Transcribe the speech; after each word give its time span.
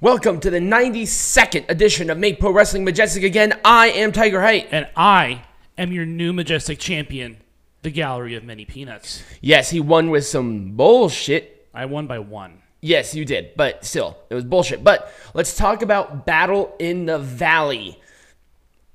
Welcome 0.00 0.38
to 0.40 0.50
the 0.50 0.60
92nd 0.60 1.68
edition 1.68 2.08
of 2.08 2.18
Make 2.18 2.38
Pro 2.38 2.52
Wrestling 2.52 2.84
Majestic 2.84 3.24
again. 3.24 3.58
I 3.64 3.88
am 3.88 4.12
Tiger 4.12 4.40
Height. 4.40 4.68
And 4.70 4.86
I 4.94 5.42
am 5.76 5.90
your 5.90 6.06
new 6.06 6.32
majestic 6.32 6.78
champion, 6.78 7.38
the 7.82 7.90
Gallery 7.90 8.36
of 8.36 8.44
Many 8.44 8.64
Peanuts. 8.64 9.24
Yes, 9.40 9.70
he 9.70 9.80
won 9.80 10.10
with 10.10 10.24
some 10.24 10.76
bullshit. 10.76 11.66
I 11.74 11.86
won 11.86 12.06
by 12.06 12.20
one. 12.20 12.62
Yes, 12.80 13.12
you 13.12 13.24
did, 13.24 13.56
but 13.56 13.84
still, 13.84 14.16
it 14.30 14.36
was 14.36 14.44
bullshit. 14.44 14.84
But 14.84 15.12
let's 15.34 15.56
talk 15.56 15.82
about 15.82 16.24
Battle 16.24 16.76
in 16.78 17.06
the 17.06 17.18
Valley. 17.18 18.00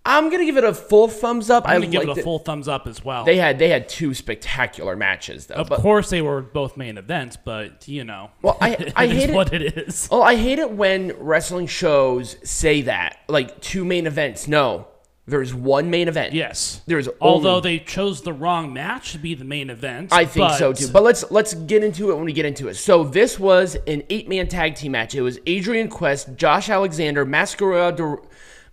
I'm 0.05 0.29
gonna 0.29 0.43
give 0.45 0.57
it 0.57 0.63
a 0.65 0.73
full 0.73 1.07
thumbs 1.07 1.49
up. 1.49 1.63
I'm 1.65 1.79
gonna 1.81 1.87
give 1.91 2.03
it 2.03 2.09
a 2.17 2.21
full 2.23 2.39
thumbs 2.39 2.67
up 2.67 2.87
as 2.87 3.05
well. 3.05 3.23
They 3.23 3.37
had 3.37 3.57
they 3.57 3.69
had 3.69 3.87
two 3.87 4.13
spectacular 4.13 4.95
matches 4.97 5.45
though. 5.47 5.55
of 5.55 5.69
but, 5.69 5.79
course, 5.79 6.09
they 6.09 6.21
were 6.21 6.41
both 6.41 6.75
main 6.75 6.97
events, 6.97 7.37
but 7.37 7.87
you 7.87 8.03
know, 8.03 8.29
Well, 8.41 8.57
I- 8.59 8.91
I 8.97 9.07
hate 9.07 9.29
it- 9.29 9.33
what 9.35 9.53
it 9.53 9.77
is. 9.77 10.09
Oh, 10.11 10.21
I 10.21 10.35
hate 10.35 10.59
it 10.59 10.71
when 10.71 11.13
wrestling 11.19 11.67
shows 11.67 12.35
say 12.43 12.81
that. 12.83 13.19
Like 13.29 13.61
two 13.61 13.85
main 13.85 14.05
events. 14.07 14.47
No. 14.47 14.87
There's 15.25 15.53
one 15.55 15.89
main 15.89 16.09
event. 16.09 16.33
Yes. 16.33 16.81
There's 16.85 17.07
Although 17.21 17.55
only- 17.55 17.77
they 17.77 17.85
chose 17.85 18.23
the 18.23 18.33
wrong 18.33 18.73
match 18.73 19.13
to 19.13 19.17
be 19.17 19.35
the 19.35 19.45
main 19.45 19.69
event. 19.69 20.09
I 20.11 20.25
think 20.25 20.51
so 20.55 20.73
too. 20.73 20.89
But 20.89 21.03
let's 21.03 21.31
let's 21.31 21.53
get 21.53 21.81
into 21.81 22.11
it 22.11 22.15
when 22.15 22.25
we 22.25 22.33
get 22.33 22.45
into 22.45 22.67
it. 22.67 22.73
So 22.73 23.05
this 23.05 23.39
was 23.39 23.77
an 23.87 24.03
eight 24.09 24.27
man 24.27 24.49
tag 24.49 24.75
team 24.75 24.91
match. 24.91 25.15
It 25.15 25.21
was 25.21 25.39
Adrian 25.45 25.87
Quest, 25.87 26.35
Josh 26.35 26.67
Alexander, 26.67 27.23
Mascara 27.23 27.93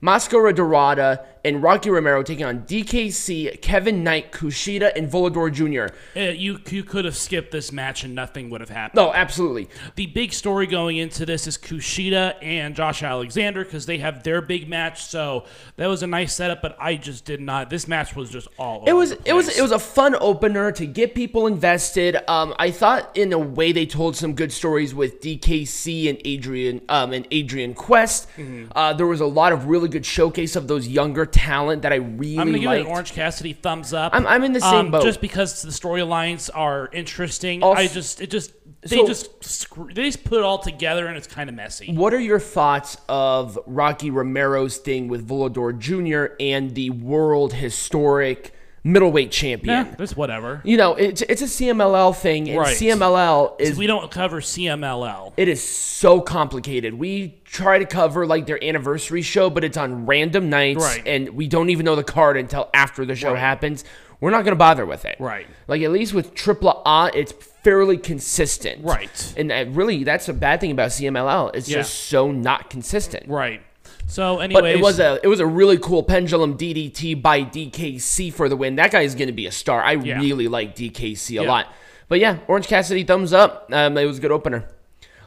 Mascara 0.00 0.52
Dorada, 0.52 1.26
and 1.44 1.62
Rocky 1.62 1.90
Romero 1.90 2.22
taking 2.22 2.44
on 2.44 2.60
DKC, 2.60 3.60
Kevin 3.60 4.04
Knight, 4.04 4.32
Kushida, 4.32 4.92
and 4.94 5.10
Volador 5.10 5.50
Jr. 5.50 5.94
Uh, 6.16 6.30
you 6.30 6.58
you 6.68 6.84
could 6.84 7.04
have 7.04 7.16
skipped 7.16 7.50
this 7.50 7.72
match 7.72 8.04
and 8.04 8.14
nothing 8.14 8.50
would 8.50 8.60
have 8.60 8.70
happened. 8.70 8.96
No, 8.96 9.12
absolutely. 9.12 9.68
The 9.96 10.06
big 10.06 10.32
story 10.32 10.66
going 10.66 10.98
into 10.98 11.24
this 11.24 11.46
is 11.46 11.56
Kushida 11.56 12.36
and 12.42 12.74
Josh 12.74 13.02
Alexander 13.02 13.64
because 13.64 13.86
they 13.86 13.98
have 13.98 14.22
their 14.22 14.40
big 14.40 14.68
match. 14.68 15.04
So 15.04 15.44
that 15.76 15.86
was 15.86 16.02
a 16.02 16.06
nice 16.06 16.34
setup, 16.34 16.62
but 16.62 16.76
I 16.78 16.96
just 16.96 17.24
did 17.24 17.40
not. 17.40 17.70
This 17.70 17.88
match 17.88 18.14
was 18.14 18.30
just 18.30 18.48
all. 18.58 18.84
It 18.86 18.92
was 18.92 19.12
it 19.24 19.32
was 19.32 19.48
it 19.56 19.62
was 19.62 19.72
a 19.72 19.78
fun 19.78 20.16
opener 20.20 20.72
to 20.72 20.86
get 20.86 21.14
people 21.14 21.46
invested. 21.46 22.16
Um, 22.28 22.54
I 22.58 22.70
thought 22.70 23.16
in 23.16 23.32
a 23.32 23.38
way 23.38 23.72
they 23.72 23.86
told 23.86 24.16
some 24.16 24.34
good 24.34 24.52
stories 24.52 24.94
with 24.94 25.20
DKC 25.20 26.08
and 26.08 26.20
Adrian 26.24 26.82
um 26.88 27.12
and 27.12 27.26
Adrian 27.30 27.74
Quest. 27.74 28.28
Mm-hmm. 28.36 28.72
Uh, 28.74 28.92
there 28.92 29.06
was 29.06 29.20
a 29.20 29.26
lot 29.26 29.52
of 29.52 29.66
really 29.66 29.88
good 29.88 30.04
showcase 30.04 30.56
of 30.56 30.68
those 30.68 30.86
younger 30.86 31.26
talent 31.30 31.82
that 31.82 31.92
I 31.92 31.96
really 31.96 32.38
I'm 32.38 32.46
gonna 32.48 32.58
give 32.58 32.66
liked. 32.66 32.80
it 32.80 32.86
an 32.86 32.92
Orange 32.92 33.12
Cassidy 33.12 33.52
thumbs 33.52 33.92
up. 33.94 34.12
I'm- 34.14 34.26
I'm 34.26 34.44
in 34.44 34.52
the 34.52 34.60
same 34.60 34.74
um, 34.86 34.90
boat. 34.90 35.02
Just 35.02 35.20
because 35.20 35.62
the 35.62 35.70
storylines 35.70 36.50
are 36.54 36.88
interesting. 36.92 37.62
Also- 37.62 37.80
I 37.82 37.86
just 37.86 38.20
it 38.20 38.30
just 38.30 38.52
they 38.82 38.96
So- 38.96 39.06
just 39.06 39.44
screw, 39.44 39.92
they 39.92 40.04
just 40.04 40.24
put 40.24 40.38
it 40.38 40.44
all 40.44 40.58
together 40.58 41.06
and 41.06 41.16
it's 41.16 41.26
kind 41.26 41.50
of 41.50 41.54
messy. 41.56 41.92
What 41.94 42.14
are 42.14 42.20
your 42.20 42.38
thoughts 42.40 42.96
of 43.08 43.58
Rocky 43.66 44.10
Romero's 44.10 44.78
thing 44.78 45.08
with 45.08 45.28
Volador 45.28 45.78
Jr. 45.78 46.34
and 46.40 46.74
the 46.74 46.88
world 46.90 47.52
historic 47.54 48.54
middleweight 48.84 49.30
champion? 49.30 49.86
Yeah, 49.86 49.94
that's 49.96 50.16
whatever. 50.16 50.60
You 50.64 50.76
know, 50.76 50.94
it's 50.94 51.22
it's 51.22 51.42
a 51.42 51.46
CMLL 51.46 52.14
thing, 52.16 52.48
and 52.48 52.58
Right. 52.58 52.76
CMLL 52.76 53.56
is 53.60 53.76
We 53.78 53.86
don't 53.86 54.10
cover 54.10 54.40
CMLL. 54.40 55.32
It 55.36 55.48
is 55.48 55.62
so 55.62 56.20
complicated. 56.20 56.94
We 56.94 57.40
try 57.44 57.78
to 57.78 57.86
cover 57.86 58.26
like 58.26 58.46
their 58.46 58.62
anniversary 58.62 59.22
show, 59.22 59.50
but 59.50 59.64
it's 59.64 59.76
on 59.76 60.06
random 60.06 60.48
nights, 60.50 60.82
Right. 60.82 61.02
and 61.06 61.30
we 61.30 61.48
don't 61.48 61.70
even 61.70 61.84
know 61.84 61.96
the 61.96 62.04
card 62.04 62.36
until 62.36 62.68
after 62.74 63.04
the 63.04 63.16
show 63.16 63.34
happens. 63.34 63.84
We're 64.20 64.30
not 64.30 64.44
going 64.44 64.52
to 64.52 64.56
bother 64.56 64.84
with 64.84 65.06
it. 65.06 65.16
Right. 65.18 65.46
Like 65.66 65.80
at 65.80 65.90
least 65.90 66.12
with 66.12 66.34
Triple 66.34 66.82
A, 66.84 67.10
it's 67.14 67.32
fairly 67.32 67.96
consistent. 67.96 68.84
Right. 68.84 69.34
And 69.36 69.50
that 69.50 69.70
really, 69.70 70.04
that's 70.04 70.28
a 70.28 70.34
bad 70.34 70.60
thing 70.60 70.70
about 70.70 70.90
CMLL. 70.90 71.50
It's 71.54 71.70
Yeah. 71.70 71.78
just 71.78 71.94
so 72.08 72.30
not 72.30 72.68
consistent. 72.68 73.26
Right. 73.28 73.62
So, 74.10 74.40
anyways, 74.40 74.60
But 74.62 74.70
it 74.70 74.80
was 74.82 74.98
a 74.98 75.20
it 75.22 75.28
was 75.28 75.40
a 75.40 75.46
really 75.46 75.78
cool 75.78 76.02
pendulum 76.02 76.56
DDT 76.58 77.14
by 77.22 77.42
DKC 77.44 78.32
for 78.32 78.48
the 78.48 78.56
win. 78.56 78.76
That 78.76 78.90
guy 78.90 79.02
is 79.02 79.14
going 79.14 79.28
to 79.28 79.32
be 79.32 79.46
a 79.46 79.52
star. 79.52 79.82
I 79.82 79.92
Yeah. 79.92 80.18
really 80.20 80.48
like 80.48 80.74
DKC 80.74 81.38
a 81.38 81.42
Yeah. 81.42 81.48
lot. 81.48 81.72
But 82.08 82.18
yeah, 82.18 82.38
Orange 82.48 82.66
Cassidy 82.66 83.04
thumbs 83.04 83.32
up. 83.32 83.68
Um, 83.72 83.96
it 83.96 84.04
was 84.06 84.18
a 84.18 84.20
good 84.20 84.32
opener. 84.32 84.64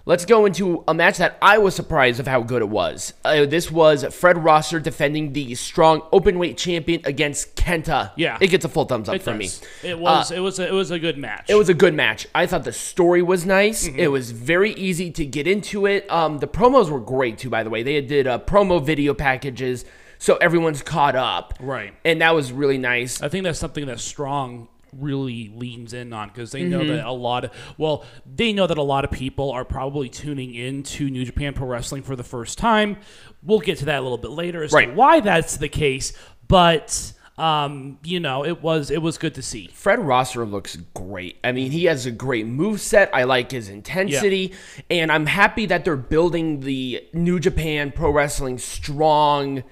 Let's 0.06 0.26
go 0.26 0.46
into 0.46 0.84
a 0.86 0.94
match 0.94 1.18
that 1.20 1.38
I 1.42 1.60
was 1.60 1.76
surprised 1.76 2.20
of 2.20 2.28
how 2.28 2.42
good 2.42 2.62
it 2.62 2.68
was. 2.68 3.14
Uh, 3.24 3.46
this 3.46 3.72
was 3.72 4.04
Fred 4.14 4.38
Rosser 4.44 4.82
defending 4.82 5.32
the 5.32 5.56
strong 5.56 6.02
openweight 6.12 6.58
champion 6.58 7.00
against 7.06 7.56
Kenta. 7.56 8.12
Yeah. 8.18 8.38
it 8.42 8.48
gets 8.48 8.66
a 8.66 8.70
full 8.70 8.84
thumbs 8.84 9.08
up 9.08 9.16
it 9.16 9.24
does. 9.24 9.38
me. 9.38 9.90
It 9.90 9.98
was 9.98 10.30
it 10.30 10.40
was 10.42 10.60
a, 10.60 10.68
it 10.68 10.74
was 10.74 10.92
a 10.92 11.00
good 11.00 11.18
match. 11.18 11.50
It 11.50 11.56
was 11.56 11.70
a 11.70 11.74
good 11.74 11.94
match. 11.94 12.28
I 12.36 12.48
thought 12.48 12.66
the 12.66 12.74
story 12.74 13.22
was 13.22 13.46
nice. 13.46 13.88
Mm-hmm. 13.88 14.00
It 14.00 14.12
was 14.12 14.32
very 14.32 14.74
easy 14.74 15.10
to 15.12 15.26
get 15.26 15.48
into 15.48 15.86
it. 15.86 16.12
Um, 16.12 16.40
the 16.40 16.48
promos 16.48 16.90
were 16.90 17.00
great 17.00 17.38
too, 17.38 17.50
by 17.50 17.64
the 17.64 17.70
way. 17.70 17.82
They 17.82 18.02
did 18.02 18.28
uh, 18.28 18.40
promo 18.40 18.84
video 18.84 19.14
packages, 19.14 19.86
so 20.20 20.36
everyone's 20.36 20.82
caught 20.82 21.16
up. 21.16 21.54
Right. 21.62 21.94
and 22.04 22.20
that 22.20 22.36
was 22.36 22.52
really 22.52 22.78
nice. 22.78 23.22
I 23.22 23.30
think 23.30 23.46
that's 23.46 23.58
something 23.60 23.86
that 23.86 24.02
Strong 24.02 24.68
really 25.00 25.52
leans 25.56 25.94
in 25.94 26.14
on 26.14 26.28
because 26.30 26.52
they 26.52 26.64
know 26.64 26.80
Mm-hmm. 26.80 26.96
that 26.98 27.06
a 27.06 27.12
lot 27.12 27.46
of 27.46 27.52
well 27.78 28.04
they 28.26 28.54
know 28.54 28.68
that 28.68 28.78
a 28.78 28.84
lot 28.84 29.04
of 29.06 29.12
people 29.12 29.52
are 29.52 29.66
probably 29.66 30.10
tuning 30.10 30.54
in 30.54 30.84
to 30.84 31.10
New 31.10 31.26
Japan 31.26 31.54
Pro 31.54 31.68
Wrestling 31.68 32.04
for 32.04 32.16
the 32.16 32.24
first 32.24 32.58
time. 32.58 32.98
We'll 33.42 33.60
get 33.60 33.78
to 33.80 33.86
that 33.86 34.00
a 34.00 34.02
little 34.02 34.18
bit 34.18 34.32
later 34.32 34.64
as 34.64 34.72
Right. 34.74 34.88
to 34.90 34.94
why 34.94 35.20
that's 35.20 35.58
the 35.58 35.70
case, 35.70 36.14
but 36.48 37.14
um, 37.36 37.98
you 38.04 38.20
know, 38.20 38.46
it 38.46 38.62
was 38.62 38.92
it 38.92 39.02
was 39.02 39.18
good 39.18 39.34
to 39.36 39.42
see. 39.42 39.68
Fred 39.74 39.98
Rosser 40.00 40.46
looks 40.46 40.76
great. 40.94 41.38
I 41.44 41.52
mean, 41.52 41.72
he 41.72 41.86
has 41.86 42.06
a 42.06 42.12
great 42.12 42.46
move 42.46 42.80
set. 42.80 43.10
I 43.12 43.24
like 43.24 43.50
his 43.50 43.70
intensity, 43.70 44.54
and 44.92 45.12
I'm 45.12 45.26
happy 45.26 45.66
that 45.66 45.84
they're 45.84 45.96
building 45.96 46.60
the 46.60 47.04
New 47.12 47.40
Japan 47.40 47.92
Pro 47.92 48.12
Wrestling 48.12 48.60
strong 48.60 49.64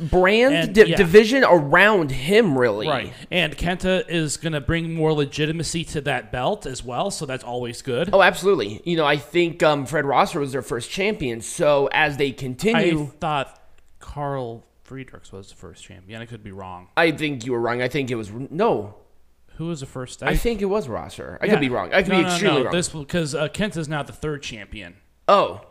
brand 0.00 0.54
And, 0.54 0.74
di- 0.74 0.84
yeah. 0.90 0.96
division 0.96 1.44
around 1.44 2.10
him. 2.10 2.56
Really, 2.58 2.86
Right. 2.88 3.12
And 3.30 3.56
Kenta 3.56 4.08
is 4.08 4.36
going 4.36 4.52
to 4.52 4.60
bring 4.60 4.94
more 4.94 5.12
legitimacy 5.12 5.84
to 5.86 6.00
that 6.02 6.30
belt 6.32 6.66
as 6.66 6.84
well, 6.84 7.10
so 7.10 7.26
that's 7.26 7.44
always 7.44 7.82
good. 7.82 8.10
Oh, 8.12 8.22
absolutely. 8.22 8.80
You 8.84 8.96
know, 8.96 9.04
I 9.04 9.16
think 9.16 9.62
um, 9.62 9.86
Fred 9.86 10.04
Rosser 10.04 10.40
was 10.40 10.52
their 10.52 10.62
first 10.62 10.90
champion. 10.90 11.40
So 11.40 11.88
as 11.92 12.16
they 12.16 12.30
continue. 12.32 13.02
I 13.04 13.06
thought 13.18 13.60
Karl 13.98 14.64
Fredericks 14.84 15.32
was 15.32 15.48
the 15.48 15.54
first 15.56 15.84
champion. 15.84 16.22
I 16.22 16.26
could 16.26 16.42
be 16.42 16.52
wrong. 16.52 16.88
I, 16.96 17.10
think 17.10 17.44
you 17.44 17.52
were 17.52 17.60
wrong. 17.60 17.82
I 17.82 17.88
think 17.88 18.10
it 18.10 18.14
was 18.14 18.30
no. 18.30 18.94
Who 19.56 19.66
was 19.66 19.80
the 19.80 19.86
first? 19.86 20.22
I 20.22 20.36
think 20.36 20.62
it 20.62 20.66
was 20.66 20.88
Rosser. 20.88 21.36
I 21.42 21.46
Yeah. 21.46 21.52
could 21.52 21.60
be 21.60 21.68
wrong. 21.68 21.92
I 21.92 22.02
could 22.04 22.12
No, 22.12 22.20
be 22.20 22.24
extremely 22.26 22.58
no. 22.58 22.64
wrong. 22.66 22.72
This 22.72 22.88
because 22.88 23.34
uh, 23.34 23.48
Kent 23.48 23.76
is 23.76 23.88
now 23.88 24.02
the 24.04 24.12
third 24.12 24.42
champion. 24.42 24.94
oh, 25.26 25.62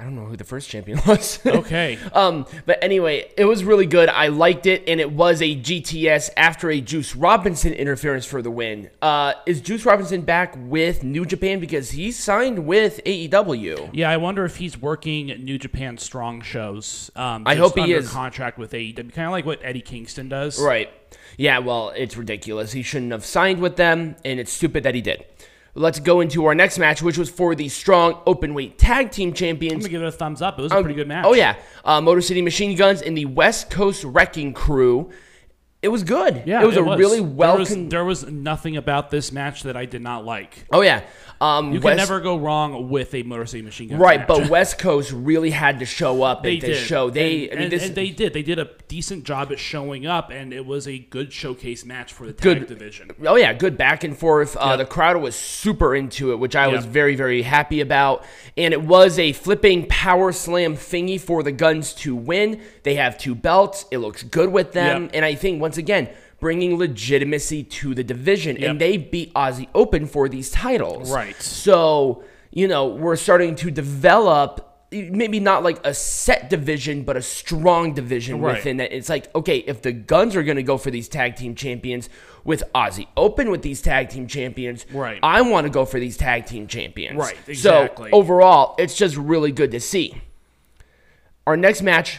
I 0.00 0.04
don't 0.04 0.14
know 0.14 0.24
who 0.24 0.36
the 0.36 0.44
first 0.44 0.70
champion 0.70 0.98
was. 1.06 1.38
Okay. 1.44 1.98
Um, 2.14 2.46
but 2.64 2.82
anyway, 2.82 3.30
it 3.36 3.44
was 3.44 3.64
really 3.64 3.84
good. 3.84 4.08
I 4.08 4.28
liked 4.28 4.64
it, 4.64 4.82
and 4.88 4.98
it 4.98 5.12
was 5.12 5.42
a 5.42 5.54
GTS 5.54 6.30
after 6.38 6.70
a 6.70 6.80
Juice 6.80 7.14
Robinson 7.14 7.74
interference 7.74 8.24
for 8.24 8.40
the 8.40 8.50
win. 8.50 8.88
Uh, 9.02 9.34
is 9.44 9.60
Juice 9.60 9.84
Robinson 9.84 10.22
back 10.22 10.54
with 10.56 11.04
New 11.04 11.26
Japan 11.26 11.60
because 11.60 11.90
he 11.90 12.12
signed 12.12 12.66
with 12.66 13.02
AEW? 13.04 13.90
yeah, 13.92 14.08
I 14.10 14.16
wonder 14.16 14.46
if 14.46 14.56
he's 14.56 14.80
working 14.80 15.26
New 15.26 15.58
Japan 15.58 15.98
Strong 15.98 16.42
shows. 16.42 17.10
Um, 17.14 17.42
I 17.46 17.56
hope 17.56 17.76
he 17.78 17.92
is. 17.92 18.10
contract 18.10 18.56
with 18.56 18.72
AEW, 18.72 19.12
kind 19.12 19.26
of 19.26 19.32
like 19.32 19.44
what 19.44 19.60
Eddie 19.62 19.82
Kingston 19.82 20.30
does. 20.30 20.58
Right. 20.58 20.88
Yeah. 21.36 21.58
Well, 21.58 21.92
it's 21.94 22.16
ridiculous. 22.16 22.72
He 22.72 22.82
shouldn't 22.82 23.12
have 23.12 23.26
signed 23.26 23.60
with 23.60 23.76
them, 23.76 24.16
and 24.24 24.40
it's 24.40 24.50
stupid 24.52 24.82
that 24.84 24.94
he 24.94 25.02
did. 25.02 25.26
Let's 25.74 26.00
go 26.00 26.20
into 26.20 26.44
our 26.46 26.54
next 26.54 26.78
match, 26.78 27.00
which 27.00 27.16
was 27.16 27.30
for 27.30 27.54
the 27.54 27.68
strong 27.68 28.14
openweight 28.26 28.74
tag 28.76 29.10
team 29.12 29.28
I'm 29.28 29.34
champions. 29.34 29.84
gonna 29.84 29.88
give 29.90 30.02
it 30.02 30.06
a 30.08 30.12
thumbs 30.12 30.42
up. 30.42 30.58
It 30.58 30.62
was 30.62 30.72
a 30.72 30.80
pretty 30.80 30.94
good 30.96 31.06
match. 31.08 31.24
Oh 31.26 31.34
yeah, 31.34 31.56
uh, 31.84 32.00
Motor 32.00 32.20
City 32.20 32.42
Machine 32.42 32.76
Guns 32.76 33.02
and 33.02 33.16
the 33.16 33.26
West 33.26 33.70
Coast 33.70 34.02
Wrecking 34.04 34.52
Crew. 34.52 35.10
It 35.82 35.88
was 35.88 36.02
good. 36.02 36.42
Yeah, 36.44 36.62
it 36.62 36.66
was 36.66 36.76
a 36.76 36.82
really 36.82 37.20
well. 37.22 37.52
There 37.52 37.60
was, 37.60 37.68
con- 37.70 37.88
there 37.88 38.04
was 38.04 38.26
nothing 38.26 38.76
about 38.76 39.10
this 39.10 39.32
match 39.32 39.62
that 39.62 39.76
I 39.76 39.86
did 39.86 40.02
not 40.02 40.24
like. 40.26 40.66
oh 40.72 40.82
yeah, 40.82 41.02
um, 41.40 41.72
You 41.72 41.80
West- 41.80 41.84
can 41.86 41.96
never 41.96 42.20
go 42.20 42.36
wrong 42.38 42.88
with 42.90 43.14
a 43.14 43.22
Motor 43.22 43.46
City 43.46 43.62
Machine 43.62 43.88
Gun. 43.88 43.98
right, 43.98 44.20
match. 44.20 44.28
but 44.28 44.48
West 44.48 44.78
Coast 44.78 45.10
really 45.12 45.50
had 45.50 45.78
to 45.78 45.86
show 45.86 46.22
up 46.22 46.42
they 46.42 46.56
at 46.56 46.60
did 46.60 46.70
this 46.70 46.78
show. 46.86 47.08
They, 47.10 47.48
and, 47.48 47.52
I 47.52 47.54
mean, 47.54 47.62
and- 47.64 47.72
this 47.72 47.86
and 47.86 47.94
they 47.94 48.10
did. 48.10 48.32
They 48.32 48.42
did 48.42 48.58
a 48.58 48.68
decent 48.88 49.24
job 49.24 49.50
at 49.52 49.58
showing 49.58 50.06
up, 50.06 50.30
and 50.30 50.52
it 50.52 50.66
was 50.66 50.86
a 50.88 50.98
good 50.98 51.32
showcase 51.32 51.84
match 51.84 52.12
for 52.12 52.26
the 52.26 52.32
tag 52.32 52.42
Good. 52.42 52.66
division. 52.66 53.10
Oh 53.26 53.36
yeah, 53.36 53.52
good 53.52 53.76
back 53.78 54.04
and 54.04 54.16
forth. 54.18 54.56
Uh, 54.56 54.76
The 54.76 54.84
crowd 54.84 55.16
was 55.16 55.34
super 55.36 55.94
into 55.94 56.32
it, 56.32 56.38
which 56.38 56.56
I 56.56 56.68
was 56.68 56.84
very 56.84 57.14
very 57.16 57.42
happy 57.42 57.80
about. 57.80 58.24
And 58.56 58.74
it 58.74 58.82
was 58.82 59.18
a 59.18 59.32
flipping 59.32 59.86
power 59.86 60.32
slam 60.32 60.76
thingy 60.76 61.20
for 61.20 61.42
the 61.42 61.52
Guns 61.52 61.94
to 61.94 62.14
win. 62.14 62.60
They 62.82 62.96
have 62.96 63.16
two 63.16 63.34
belts. 63.34 63.86
It 63.90 63.98
looks 63.98 64.22
good 64.22 64.50
with 64.52 64.72
them, 64.72 65.04
Yep. 65.04 65.10
and 65.14 65.24
I 65.24 65.34
think 65.36 65.60
once 65.60 65.76
again 65.78 66.08
bringing 66.40 66.76
legitimacy 66.78 67.62
to 67.64 67.94
the 67.94 68.02
division. 68.02 68.56
Yep. 68.56 68.70
And 68.70 68.80
they 68.80 68.96
beat 68.96 69.32
Aussie 69.34 69.68
Open 69.74 70.06
for 70.06 70.28
these 70.28 70.50
titles. 70.50 71.12
Right. 71.12 71.40
So 71.40 72.24
you 72.50 72.66
know 72.66 72.88
we're 72.88 73.16
starting 73.16 73.54
to 73.56 73.70
develop 73.70 74.66
maybe 74.92 75.38
not 75.38 75.62
like 75.62 75.78
a 75.86 75.94
set 75.94 76.50
division, 76.50 77.04
but 77.04 77.16
a 77.16 77.22
strong 77.22 77.94
division 77.94 78.40
Right. 78.40 78.56
within 78.56 78.78
that. 78.78 78.92
It's 78.92 79.08
like, 79.08 79.32
okay, 79.36 79.58
if 79.58 79.82
the 79.82 79.92
Guns 79.92 80.34
are 80.34 80.42
going 80.42 80.56
to 80.56 80.64
go 80.64 80.76
for 80.78 80.90
these 80.90 81.08
tag 81.08 81.36
team 81.36 81.54
champions 81.54 82.08
with 82.42 82.64
Aussie 82.74 83.06
Open 83.16 83.50
with 83.52 83.62
these 83.62 83.80
tag 83.80 84.08
team 84.08 84.26
champions, 84.26 84.86
Right. 84.92 85.20
I 85.22 85.42
want 85.42 85.66
to 85.66 85.70
go 85.70 85.84
for 85.84 86.00
these 86.00 86.16
tag 86.16 86.46
team 86.46 86.66
champions. 86.66 87.18
Right, 87.18 87.36
exactly. 87.46 88.10
So 88.10 88.16
overall, 88.16 88.74
it's 88.78 88.96
just 88.96 89.16
really 89.16 89.52
good 89.52 89.70
to 89.70 89.78
see. 89.80 90.20
Our 91.46 91.56
next 91.56 91.82
match, 91.82 92.18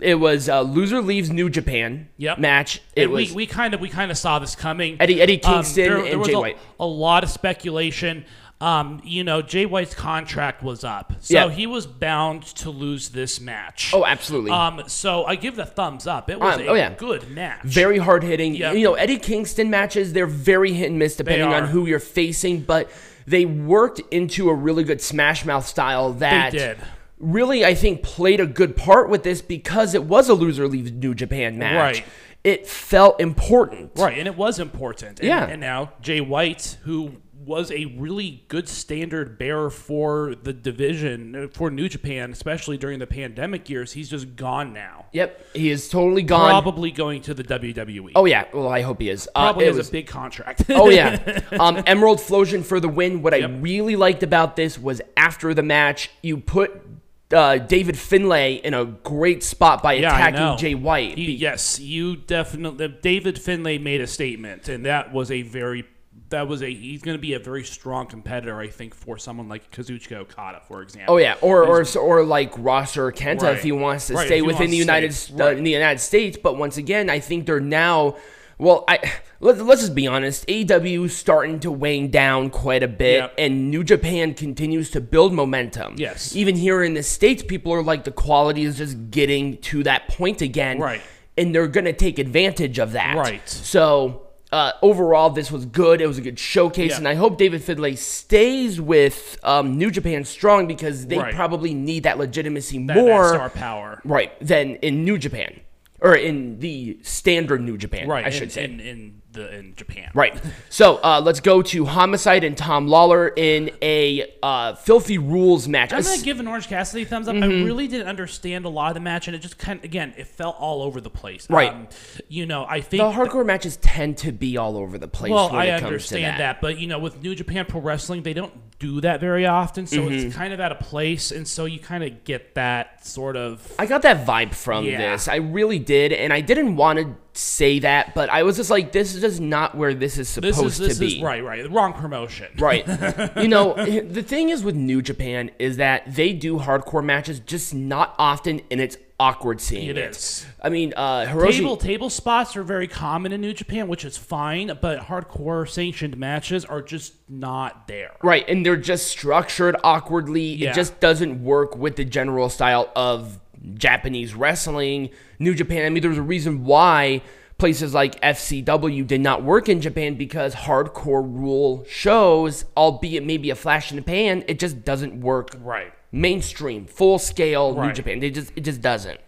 it 0.00 0.16
was 0.16 0.48
uh, 0.48 0.62
loser 0.62 1.00
leaves 1.00 1.30
New 1.30 1.48
Japan 1.50 2.08
Yep. 2.18 2.38
match. 2.38 2.80
It 2.94 3.04
And 3.04 3.12
was 3.12 3.30
we, 3.30 3.36
we 3.36 3.46
kind 3.46 3.74
of 3.74 3.80
we 3.80 3.88
kind 3.88 4.10
of 4.10 4.18
saw 4.18 4.38
this 4.38 4.54
coming. 4.54 4.96
Eddie- 5.00 5.20
Eddie 5.20 5.42
Um, 5.42 5.54
Kingston 5.54 5.84
there, 5.84 5.96
and 5.98 6.06
there 6.06 6.18
was 6.18 6.28
Jay 6.28 6.34
a, 6.34 6.38
White. 6.40 6.58
A 6.80 6.86
lot 6.86 7.24
of 7.24 7.30
speculation. 7.30 8.24
Um, 8.58 9.02
you 9.04 9.22
know, 9.22 9.42
Jay 9.42 9.66
White's 9.66 9.94
contract 9.94 10.62
was 10.62 10.82
up, 10.82 11.12
so 11.20 11.34
Yeah. 11.34 11.50
he 11.50 11.66
was 11.66 11.86
bound 11.86 12.42
to 12.56 12.70
lose 12.70 13.10
this 13.10 13.38
match. 13.38 13.90
oh, 13.92 14.06
absolutely. 14.06 14.50
Um, 14.50 14.82
so 14.86 15.26
I 15.26 15.34
give 15.36 15.56
the 15.56 15.66
thumbs 15.66 16.06
up. 16.06 16.30
It 16.30 16.40
was 16.40 16.54
Um, 16.54 16.62
a 16.62 16.66
oh, 16.68 16.74
yeah. 16.74 16.94
good 16.96 17.30
match. 17.30 17.60
very 17.64 17.98
hard 17.98 18.22
hitting. 18.22 18.54
Yeah. 18.54 18.72
You 18.72 18.84
know, 18.84 18.94
Eddie 18.94 19.18
Kingston 19.18 19.68
matches, 19.68 20.14
they're 20.14 20.26
very 20.26 20.72
hit 20.72 20.88
and 20.88 20.98
miss 20.98 21.16
depending 21.16 21.52
on 21.52 21.66
who 21.66 21.84
you're 21.84 22.00
facing, 22.00 22.60
but 22.62 22.90
they 23.26 23.44
worked 23.44 24.00
into 24.10 24.48
a 24.48 24.54
really 24.54 24.84
good 24.84 25.02
Smash 25.02 25.44
Mouth 25.44 25.66
style 25.66 26.14
that 26.14 26.52
did. 26.52 26.78
Really, 27.18 27.64
I 27.64 27.74
think, 27.74 28.02
played 28.02 28.40
a 28.40 28.46
good 28.46 28.76
part 28.76 29.08
with 29.08 29.22
this 29.22 29.40
because 29.40 29.94
it 29.94 30.04
was 30.04 30.28
a 30.28 30.34
loser 30.34 30.68
leaves 30.68 30.92
New 30.92 31.14
Japan 31.14 31.58
match. 31.58 31.96
Right. 31.98 32.04
It 32.44 32.66
felt 32.66 33.20
important. 33.20 33.92
Right, 33.96 34.18
and 34.18 34.28
it 34.28 34.36
was 34.36 34.58
important. 34.60 35.20
And, 35.20 35.28
Yeah. 35.28 35.46
And 35.46 35.60
now 35.60 35.92
Jay 36.00 36.20
White, 36.20 36.76
who 36.84 37.16
was 37.44 37.70
a 37.70 37.86
really 37.96 38.44
good 38.48 38.68
standard 38.68 39.38
bearer 39.38 39.70
for 39.70 40.34
the 40.42 40.52
division 40.52 41.34
uh, 41.34 41.46
for 41.52 41.70
New 41.70 41.88
Japan, 41.88 42.32
especially 42.32 42.76
during 42.76 42.98
the 42.98 43.06
pandemic 43.06 43.70
years, 43.70 43.92
he's 43.92 44.10
just 44.10 44.36
gone 44.36 44.72
now. 44.72 45.06
Yep, 45.12 45.54
he 45.54 45.70
is 45.70 45.88
totally 45.88 46.22
gone. 46.22 46.50
Probably 46.50 46.90
going 46.90 47.22
to 47.22 47.34
the 47.34 47.44
WWE. 47.44 48.12
Oh 48.16 48.24
yeah, 48.26 48.44
well 48.52 48.68
I 48.68 48.82
hope 48.82 49.00
he 49.00 49.08
is. 49.10 49.28
Uh, 49.34 49.44
Probably 49.46 49.64
it 49.64 49.68
has 49.68 49.76
was- 49.76 49.88
a 49.88 49.92
big 49.92 50.06
contract. 50.06 50.64
Oh 50.70 50.90
yeah, 50.90 51.40
um, 51.58 51.82
Emerald 51.86 52.20
Flowsion 52.20 52.62
for 52.62 52.78
the 52.80 52.88
win. 52.88 53.22
What 53.22 53.32
I 53.32 53.38
really 53.46 53.96
liked 53.96 54.22
about 54.22 54.56
this 54.56 54.78
was 54.78 55.00
after 55.16 55.54
the 55.54 55.62
match, 55.62 56.10
you 56.22 56.38
put 56.38 56.95
uh, 57.32 57.58
David 57.58 57.98
Finlay 57.98 58.54
in 58.54 58.74
a 58.74 58.84
great 58.84 59.42
spot 59.42 59.82
by 59.82 59.94
Yeah, 59.94 60.14
attacking 60.16 60.58
Jay 60.58 60.74
White. 60.74 61.18
Yes, 61.18 61.80
you 61.80 62.16
definitely. 62.16 62.88
David 63.02 63.38
Finlay 63.40 63.78
made 63.78 64.00
a 64.00 64.06
statement, 64.06 64.68
and 64.68 64.86
that 64.86 65.12
was 65.12 65.30
a 65.30 65.42
very. 65.42 65.84
That 66.30 66.48
was 66.48 66.62
a. 66.62 66.72
He's 66.72 67.02
going 67.02 67.16
to 67.16 67.20
be 67.20 67.34
a 67.34 67.38
very 67.38 67.62
strong 67.64 68.06
competitor, 68.06 68.58
I 68.58 68.68
think, 68.68 68.94
for 68.94 69.16
someone 69.18 69.48
like 69.48 69.70
Kazuchika 69.70 70.16
Okada, 70.16 70.60
for 70.66 70.82
example. 70.82 71.14
Oh 71.14 71.18
yeah, 71.18 71.36
or 71.40 71.64
or 71.64 71.84
or 71.98 72.24
like 72.24 72.52
Ross 72.58 72.96
or 72.96 73.12
Kenta 73.12 73.42
Right. 73.42 73.56
if 73.56 73.62
he 73.62 73.70
wants 73.72 74.08
to 74.08 74.14
Right, 74.14 74.26
stay 74.26 74.42
within 74.42 74.70
the 74.70 74.76
United 74.76 75.12
uh, 75.38 75.44
Right. 75.44 75.56
in 75.58 75.64
the 75.64 75.70
United 75.70 76.00
States. 76.00 76.36
But 76.40 76.56
once 76.56 76.76
again, 76.78 77.10
I 77.10 77.20
think 77.20 77.46
they're 77.46 77.60
now. 77.60 78.16
Well, 78.58 78.84
I 78.88 78.98
let's 79.40 79.60
let's 79.60 79.82
just 79.82 79.94
be 79.94 80.06
honest. 80.06 80.46
AEW 80.48 81.10
starting 81.10 81.60
to 81.60 81.70
wane 81.70 82.10
down 82.10 82.48
quite 82.50 82.82
a 82.82 82.88
bit, 82.88 83.16
Yep. 83.20 83.34
and 83.38 83.70
New 83.70 83.84
Japan 83.84 84.32
continues 84.34 84.90
to 84.92 85.00
build 85.00 85.34
momentum. 85.34 85.94
Yes. 85.98 86.34
even 86.34 86.56
here 86.56 86.82
in 86.82 86.94
the 86.94 87.02
states, 87.02 87.42
people 87.42 87.72
are 87.72 87.82
like 87.82 88.04
the 88.04 88.10
quality 88.10 88.64
is 88.64 88.78
just 88.78 89.10
getting 89.10 89.58
to 89.58 89.82
that 89.82 90.08
point 90.08 90.40
again, 90.40 90.78
Right. 90.78 91.00
And 91.38 91.54
they're 91.54 91.68
gonna 91.68 91.92
take 91.92 92.18
advantage 92.18 92.78
of 92.78 92.92
that, 92.92 93.16
Right. 93.16 93.46
So. 93.48 94.22
Uh, 94.52 94.70
overall, 94.80 95.28
this 95.28 95.50
was 95.50 95.66
good. 95.66 96.00
It 96.00 96.06
was 96.06 96.18
a 96.18 96.20
good 96.20 96.38
showcase, 96.38 96.92
Yeah. 96.92 96.98
and 96.98 97.08
I 97.08 97.14
hope 97.14 97.36
David 97.36 97.62
Finlay 97.64 97.96
stays 97.96 98.80
with 98.80 99.36
um, 99.42 99.76
New 99.76 99.90
Japan 99.90 100.22
strong 100.24 100.68
because 100.68 101.08
they 101.08 101.18
Right. 101.18 101.34
probably 101.34 101.74
need 101.74 102.04
that 102.04 102.16
legitimacy 102.16 102.78
That- 102.86 102.94
that 102.94 103.04
more, 103.04 103.28
star 103.30 103.50
power. 103.50 104.00
right, 104.04 104.30
than 104.40 104.76
in 104.76 105.04
New 105.04 105.18
Japan 105.18 105.52
or 106.00 106.14
in 106.14 106.58
the 106.60 106.98
standard 107.02 107.60
New 107.60 107.76
Japan. 107.76 108.08
Right, 108.08 108.24
I 108.24 108.28
in, 108.28 108.32
should 108.32 108.52
say. 108.52 108.64
in, 108.64 108.80
in 108.80 109.22
the 109.36 109.54
in 109.58 109.74
Japan. 109.76 110.10
Right. 110.14 110.34
So 110.68 110.96
uh, 110.96 111.20
let's 111.24 111.40
go 111.40 111.62
to 111.62 111.84
Homicide 111.84 112.42
and 112.44 112.56
Tom 112.56 112.88
Lawlor 112.88 113.32
in 113.36 113.70
a 113.80 114.34
uh, 114.42 114.74
filthy 114.74 115.18
rules 115.18 115.68
match. 115.68 115.92
I'm 115.92 116.02
gonna 116.02 116.22
give 116.22 116.40
an 116.40 116.48
Orange 116.48 116.66
Cassidy 116.68 117.02
a 117.04 117.06
thumbs 117.06 117.28
up. 117.28 117.36
I 117.36 117.46
really 117.46 117.86
didn't 117.86 118.08
understand 118.08 118.64
a 118.64 118.68
lot 118.68 118.88
of 118.88 118.94
the 118.94 119.00
match, 119.00 119.28
and 119.28 119.36
it 119.36 119.40
just 119.40 119.58
kind 119.58 119.78
of, 119.78 119.84
again, 119.84 120.14
it 120.16 120.26
felt 120.26 120.56
all 120.58 120.82
over 120.82 121.00
the 121.00 121.10
place. 121.10 121.46
Right. 121.48 121.72
Um, 121.72 121.88
you 122.28 122.46
know, 122.46 122.66
I 122.68 122.80
think 122.80 123.02
the 123.02 123.12
hardcore 123.12 123.46
matches 123.46 123.76
tend 123.76 124.18
to 124.18 124.32
be 124.32 124.56
all 124.56 124.76
over 124.76 124.98
the 124.98 125.08
place. 125.08 125.30
Well, 125.30 125.50
when 125.50 125.60
I 125.60 125.64
it 125.66 125.70
comes 125.70 125.80
to 125.82 125.86
understand 125.86 126.40
that. 126.40 126.60
but 126.60 126.78
you 126.78 126.86
know, 126.88 126.98
with 126.98 127.22
New 127.22 127.34
Japan 127.34 127.66
Pro 127.66 127.80
Wrestling, 127.80 128.22
they 128.22 128.32
don't 128.32 128.52
do 128.78 129.00
that 129.00 129.20
very 129.20 129.46
often, 129.46 129.86
so 129.86 129.96
Mm-hmm. 130.02 130.26
it's 130.26 130.36
kind 130.36 130.52
of 130.52 130.60
out 130.60 130.70
of 130.70 130.80
place, 130.80 131.30
and 131.32 131.48
so 131.48 131.64
you 131.64 131.78
kind 131.78 132.04
of 132.04 132.24
get 132.24 132.54
that 132.56 133.06
sort 133.06 133.34
of. 133.36 133.72
I 133.78 133.86
got 133.86 134.02
that 134.02 134.26
vibe 134.26 134.52
from 134.54 134.84
Yeah. 134.84 135.12
this. 135.12 135.28
I 135.28 135.36
really 135.36 135.78
did, 135.78 136.12
and 136.12 136.32
I 136.32 136.40
didn't 136.42 136.76
want 136.76 136.98
to 136.98 137.16
say 137.36 137.80
that, 137.80 138.14
but 138.14 138.28
I 138.30 138.42
was 138.42 138.56
just 138.56 138.70
like, 138.70 138.92
this 138.92 139.14
is 139.14 139.20
just 139.20 139.40
not 139.40 139.74
where 139.74 139.94
this 139.94 140.18
is 140.18 140.34
This 140.34 140.56
supposed 140.56 140.80
is 140.80 140.88
this 140.88 140.94
to 140.94 141.00
be. 141.00 141.16
is 141.16 141.22
right, 141.22 141.42
right, 141.42 141.62
the 141.62 141.70
wrong 141.70 141.92
promotion. 141.92 142.48
Right. 142.58 142.86
you 143.36 143.48
know, 143.48 143.74
the 143.74 144.22
thing 144.22 144.50
is 144.50 144.62
with 144.62 144.74
New 144.74 145.02
Japan 145.02 145.50
is 145.58 145.76
that 145.76 146.14
they 146.14 146.32
do 146.32 146.58
hardcore 146.58 147.04
matches 147.04 147.40
just 147.40 147.74
not 147.74 148.14
often, 148.18 148.60
and 148.70 148.80
it's 148.80 148.96
awkward 149.18 149.60
seeing 149.60 149.88
it. 149.88 149.96
It 149.96 150.10
is. 150.10 150.46
I 150.62 150.68
mean, 150.68 150.92
uh, 150.96 151.26
Hiroshi. 151.26 151.58
Table 151.58 151.76
table 151.76 152.10
spots 152.10 152.56
are 152.56 152.62
very 152.62 152.88
common 152.88 153.32
in 153.32 153.40
New 153.40 153.54
Japan, 153.54 153.88
which 153.88 154.04
is 154.04 154.16
fine, 154.16 154.76
but 154.80 155.00
hardcore 155.00 155.68
sanctioned 155.68 156.16
matches 156.16 156.64
are 156.64 156.82
just 156.82 157.14
not 157.28 157.88
there. 157.88 158.12
Right, 158.22 158.44
and 158.48 158.64
they're 158.64 158.76
just 158.76 159.06
structured 159.08 159.76
awkwardly. 159.82 160.42
Yeah. 160.42 160.70
It 160.70 160.74
just 160.74 161.00
doesn't 161.00 161.42
work 161.42 161.76
with 161.76 161.96
the 161.96 162.04
general 162.04 162.48
style 162.48 162.90
of 162.94 163.40
Japanese 163.74 164.34
wrestling. 164.34 165.10
New 165.38 165.54
Japan, 165.54 165.84
I 165.84 165.90
mean, 165.90 166.02
there's 166.02 166.18
a 166.18 166.22
reason 166.22 166.64
why 166.64 167.22
places 167.58 167.94
like 167.94 168.20
FCW 168.20 169.06
did 169.06 169.20
not 169.20 169.42
work 169.42 169.68
in 169.68 169.80
Japan 169.80 170.14
because 170.14 170.54
hardcore 170.54 171.22
rule 171.24 171.84
shows, 171.88 172.64
albeit 172.76 173.24
maybe 173.24 173.50
a 173.50 173.54
flash 173.54 173.90
in 173.90 173.96
the 173.96 174.02
pan, 174.02 174.44
it 174.46 174.58
just 174.58 174.84
doesn't 174.84 175.20
work 175.20 175.56
Right. 175.60 175.92
mainstream, 176.12 176.86
full 176.86 177.18
scale 177.18 177.74
New 177.74 177.92
Japan. 177.92 178.20
They 178.20 178.30
just 178.30 178.52
it 178.56 178.60
just 178.62 178.80
doesn't. 178.80 179.18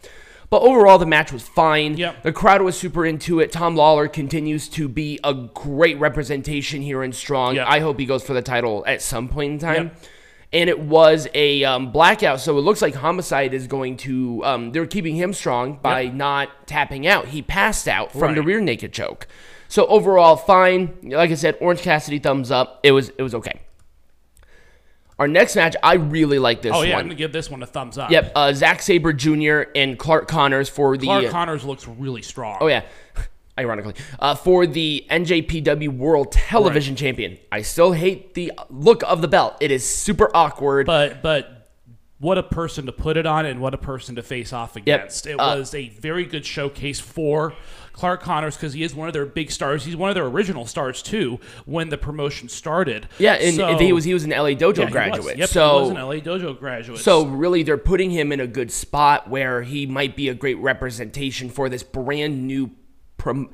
But 0.51 0.63
overall, 0.63 0.97
the 0.99 1.05
match 1.05 1.31
was 1.31 1.43
fine. 1.47 1.99
Yep. 1.99 2.23
The 2.23 2.33
crowd 2.33 2.63
was 2.63 2.75
super 2.75 3.05
into 3.05 3.39
it. 3.39 3.53
Tom 3.53 3.77
Lawlor 3.77 4.11
continues 4.11 4.67
to 4.71 4.89
be 4.89 5.21
a 5.23 5.35
great 5.35 5.99
representation 6.01 6.81
here 6.81 7.03
in 7.03 7.13
Strong. 7.13 7.57
Yep. 7.57 7.67
I 7.69 7.81
hope 7.81 7.99
he 7.99 8.07
goes 8.07 8.23
for 8.25 8.33
the 8.33 8.41
title 8.41 8.83
at 8.87 9.03
some 9.03 9.29
point 9.29 9.53
in 9.53 9.59
time. 9.59 9.85
Yep. 9.89 9.97
And 10.51 10.71
it 10.71 10.81
was 10.81 11.29
a 11.35 11.63
um, 11.65 11.93
blackout, 11.93 12.41
so 12.41 12.57
it 12.57 12.63
looks 12.63 12.81
like 12.81 12.95
Homicide 12.95 13.53
is 13.53 13.67
going 13.67 13.99
to. 13.99 14.43
Um, 14.45 14.73
they're 14.73 14.87
keeping 14.87 15.15
him 15.15 15.35
strong 15.35 15.79
by 15.83 16.01
Yep. 16.03 16.15
not 16.15 16.67
tapping 16.67 17.07
out. 17.07 17.27
He 17.27 17.43
passed 17.43 17.87
out 17.87 18.13
from 18.13 18.35
the 18.35 18.43
rear 18.43 18.59
naked 18.61 18.93
choke. 18.95 19.27
So 19.69 19.87
overall, 19.89 20.37
fine. 20.37 20.97
Like 21.03 21.31
I 21.31 21.35
said, 21.35 21.59
Orange 21.61 21.83
Cassidy 21.83 22.19
thumbs 22.19 22.51
up. 22.51 22.81
It 22.83 22.93
was 22.93 23.11
it 23.19 23.23
was 23.23 23.35
okay. 23.35 23.61
Our 25.19 25.27
next 25.29 25.57
match, 25.57 25.75
I 25.83 25.95
really 25.95 26.39
like 26.39 26.63
this 26.63 26.73
Oh 26.75 26.83
yeah, 26.83 26.93
I'm 26.93 26.99
one. 27.01 27.05
gonna 27.07 27.15
give 27.17 27.33
this 27.33 27.51
one 27.51 27.63
a 27.63 27.67
thumbs 27.67 27.99
up. 27.99 28.11
Yep, 28.11 28.33
uh, 28.37 28.53
Zack 28.55 28.81
Sabre 28.81 29.13
Jr. 29.13 29.63
and 29.75 29.99
Clark 29.99 30.29
Connors 30.29 30.69
for 30.69 30.97
the. 30.97 31.07
Clark 31.07 31.27
Connors 31.31 31.65
looks 31.65 31.87
really 31.89 32.23
strong. 32.23 32.57
oh 32.61 32.69
yeah, 32.69 32.85
ironically, 33.59 33.95
uh, 34.19 34.35
for 34.35 34.67
the 34.67 35.05
NJPW 35.11 35.89
World 35.89 36.33
Television 36.33 36.97
Champion. 36.97 37.37
I 37.53 37.63
still 37.63 37.93
hate 37.93 38.35
the 38.35 38.53
look 38.71 39.03
of 39.05 39.21
the 39.21 39.29
belt. 39.29 39.57
It 39.61 39.71
is 39.71 39.85
super 39.89 40.31
awkward. 40.35 40.87
but 40.87 41.21
but 41.23 41.55
what 42.21 42.37
a 42.37 42.43
person 42.43 42.87
to 42.87 42.91
put 42.93 43.17
it 43.17 43.27
on 43.27 43.47
and 43.47 43.61
what 43.61 43.75
a 43.75 43.79
person 43.79 44.17
to 44.17 44.23
face 44.23 44.53
off 44.53 44.75
against. 44.75 45.25
It 45.27 45.35
Uh, 45.35 45.57
was 45.59 45.73
a 45.73 45.89
very 45.91 46.25
good 46.25 46.45
showcase 46.45 46.99
for 46.99 47.55
Clark 47.93 48.23
Connors 48.25 48.57
because 48.57 48.73
he 48.73 48.83
is 48.83 48.93
one 48.93 49.07
of 49.09 49.15
their 49.15 49.25
big 49.25 49.53
stars. 49.53 49.85
He's 49.85 49.95
one 49.95 50.09
of 50.09 50.17
their 50.17 50.27
original 50.27 50.67
stars 50.67 51.01
too 51.01 51.39
when 51.65 51.91
the 51.91 51.97
promotion 51.99 52.49
started. 52.49 53.07
yeah, 53.19 53.35
and 53.35 53.55
So- 53.55 53.79
he 53.79 53.93
was 53.93 54.03
he 54.05 54.15
was 54.15 54.25
an 54.25 54.33
LA 54.33 54.55
Dojo 54.57 54.79
yeah, 54.79 54.91
graduate. 54.91 55.39
Yep, 55.39 55.49
so 55.49 55.69
he 55.77 55.81
was 55.83 55.91
an 55.91 55.97
LA 55.97 56.15
Dojo 56.17 56.59
graduate. 56.59 56.99
So 56.99 57.25
really, 57.25 57.63
they're 57.63 57.77
putting 57.79 58.11
him 58.11 58.33
in 58.33 58.41
a 58.41 58.49
good 58.49 58.73
spot 58.73 59.31
where 59.31 59.63
he 59.63 59.87
might 59.87 60.17
be 60.17 60.29
a 60.29 60.35
great 60.35 60.59
representation 60.59 61.49
for 61.51 61.69
this 61.69 61.85
brand 61.85 62.47
new. 62.49 62.71
Prom- 63.19 63.51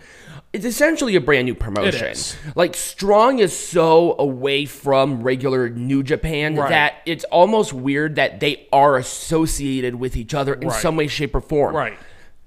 it's 0.52 0.64
essentially 0.64 1.16
a 1.16 1.20
brand 1.20 1.46
new 1.46 1.54
promotion. 1.54 2.14
Like 2.54 2.76
Strong 2.76 3.40
is 3.40 3.56
so 3.56 4.14
away 4.18 4.66
from 4.66 5.22
regular 5.22 5.68
New 5.68 6.02
Japan 6.04 6.54
Right. 6.54 6.68
that 6.68 6.94
it's 7.06 7.24
almost 7.24 7.72
weird 7.72 8.14
that 8.16 8.38
they 8.40 8.68
are 8.72 8.96
associated 8.96 9.96
with 9.96 10.16
each 10.16 10.34
other 10.34 10.54
in 10.54 10.68
Right. 10.68 10.80
some 10.80 10.96
way, 10.96 11.08
shape, 11.08 11.34
or 11.34 11.40
form. 11.40 11.74
right. 11.74 11.98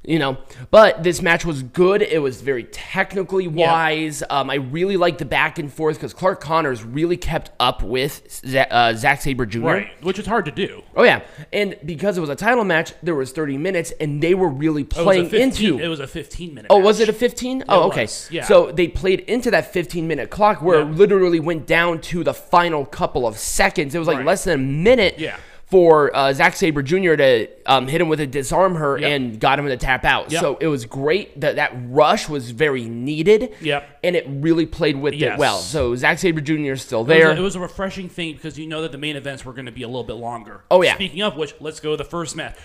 You 0.03 0.19
know, 0.19 0.37
but 0.71 1.03
this 1.03 1.21
match 1.21 1.43
was 1.43 1.63
good. 1.63 2.01
It 2.01 2.21
was 2.21 2.39
very 2.41 2.63
technically 2.63 3.45
wise. 3.49 4.23
Um, 4.29 4.49
I 4.49 4.55
really 4.55 4.95
liked 4.95 5.17
the 5.19 5.25
back 5.25 5.59
and 5.59 5.73
forth 5.73 5.97
because 5.97 6.13
Clark 6.13 6.39
Connors 6.39 6.81
really 6.85 7.17
kept 7.17 7.51
up 7.59 7.83
with 7.83 8.25
Z- 8.45 8.57
uh, 8.71 8.93
Zack 8.93 9.21
Sabre 9.21 9.45
Jr. 9.45 9.59
Right, 9.65 10.03
which 10.03 10.17
is 10.17 10.25
hard 10.25 10.45
to 10.45 10.51
do. 10.51 10.81
Oh 10.95 11.03
yeah, 11.03 11.23
and 11.51 11.77
because 11.83 12.17
it 12.17 12.21
was 12.21 12.29
a 12.29 12.37
title 12.37 12.63
match, 12.63 12.93
there 13.03 13.15
was 13.15 13.33
30 13.33 13.57
minutes, 13.57 13.91
and 13.99 14.23
they 14.23 14.33
were 14.33 14.47
really 14.47 14.83
was 14.83 14.93
playing 14.93 15.29
15 15.29 15.41
into. 15.41 15.79
It 15.83 15.89
was 15.89 15.99
a 15.99 16.07
15 16.07 16.53
minute. 16.53 16.67
oh, 16.69 16.79
was 16.79 17.01
it 17.01 17.09
a 17.09 17.13
15? 17.13 17.65
Oh, 17.67 17.87
okay. 17.89 18.03
was, 18.03 18.29
yeah. 18.31 18.45
So 18.45 18.71
they 18.71 18.87
played 18.87 19.21
into 19.21 19.51
that 19.51 19.73
15 19.73 20.07
minute 20.07 20.29
clock 20.29 20.61
where 20.61 20.79
it 20.81 20.85
literally 20.85 21.41
went 21.41 21.67
down 21.67 21.99
to 22.01 22.23
the 22.23 22.33
final 22.33 22.85
couple 22.85 23.27
of 23.27 23.37
seconds. 23.37 23.93
It 23.93 23.99
was 23.99 24.07
like 24.07 24.17
Right. 24.17 24.25
less 24.25 24.45
than 24.45 24.53
a 24.53 24.63
minute. 24.63 25.15
Yeah. 25.19 25.35
For 25.69 26.15
uh, 26.15 26.31
Zack 26.31 26.55
Sabre 26.55 26.81
Jr. 26.81 27.15
to 27.15 27.47
um, 27.65 27.89
hit 27.89 27.99
him 27.99 28.07
with 28.07 28.21
a 28.21 28.25
disarm 28.25 28.75
her 28.75 28.97
Yep. 28.97 29.09
and 29.11 29.37
got 29.37 29.59
him 29.59 29.65
to 29.65 29.75
tap 29.75 30.05
out. 30.05 30.31
Yep. 30.31 30.39
So 30.41 30.57
it 30.61 30.67
was 30.67 30.85
great 30.85 31.41
that 31.41 31.57
that 31.57 31.73
rush 31.89 32.29
was 32.29 32.51
very 32.51 32.85
needed. 32.85 33.53
Yep. 33.59 33.99
And 34.01 34.15
it 34.15 34.25
really 34.29 34.65
played 34.65 34.95
with 34.95 35.13
Yes. 35.13 35.33
it 35.33 35.39
well. 35.39 35.57
So 35.57 35.93
Zack 35.97 36.19
Sabre 36.19 36.39
Jr. 36.39 36.71
is 36.71 36.81
still 36.83 36.99
It 37.01 37.07
was, 37.09 37.17
there. 37.17 37.31
a, 37.31 37.35
it 37.35 37.41
was 37.41 37.57
a 37.57 37.59
refreshing 37.59 38.07
thing 38.07 38.33
because 38.35 38.57
you 38.57 38.65
know 38.65 38.81
that 38.83 38.93
the 38.93 38.97
main 38.97 39.17
events 39.17 39.43
were 39.43 39.51
going 39.51 39.65
to 39.65 39.73
be 39.73 39.83
a 39.83 39.87
little 39.87 40.05
bit 40.05 40.13
longer. 40.13 40.63
Oh, 40.71 40.81
yeah. 40.81 40.95
Speaking 40.95 41.21
of 41.21 41.35
which, 41.35 41.53
let's 41.59 41.81
go 41.81 41.91
to 41.91 41.97
the 41.97 42.05
first 42.09 42.37
match. 42.37 42.55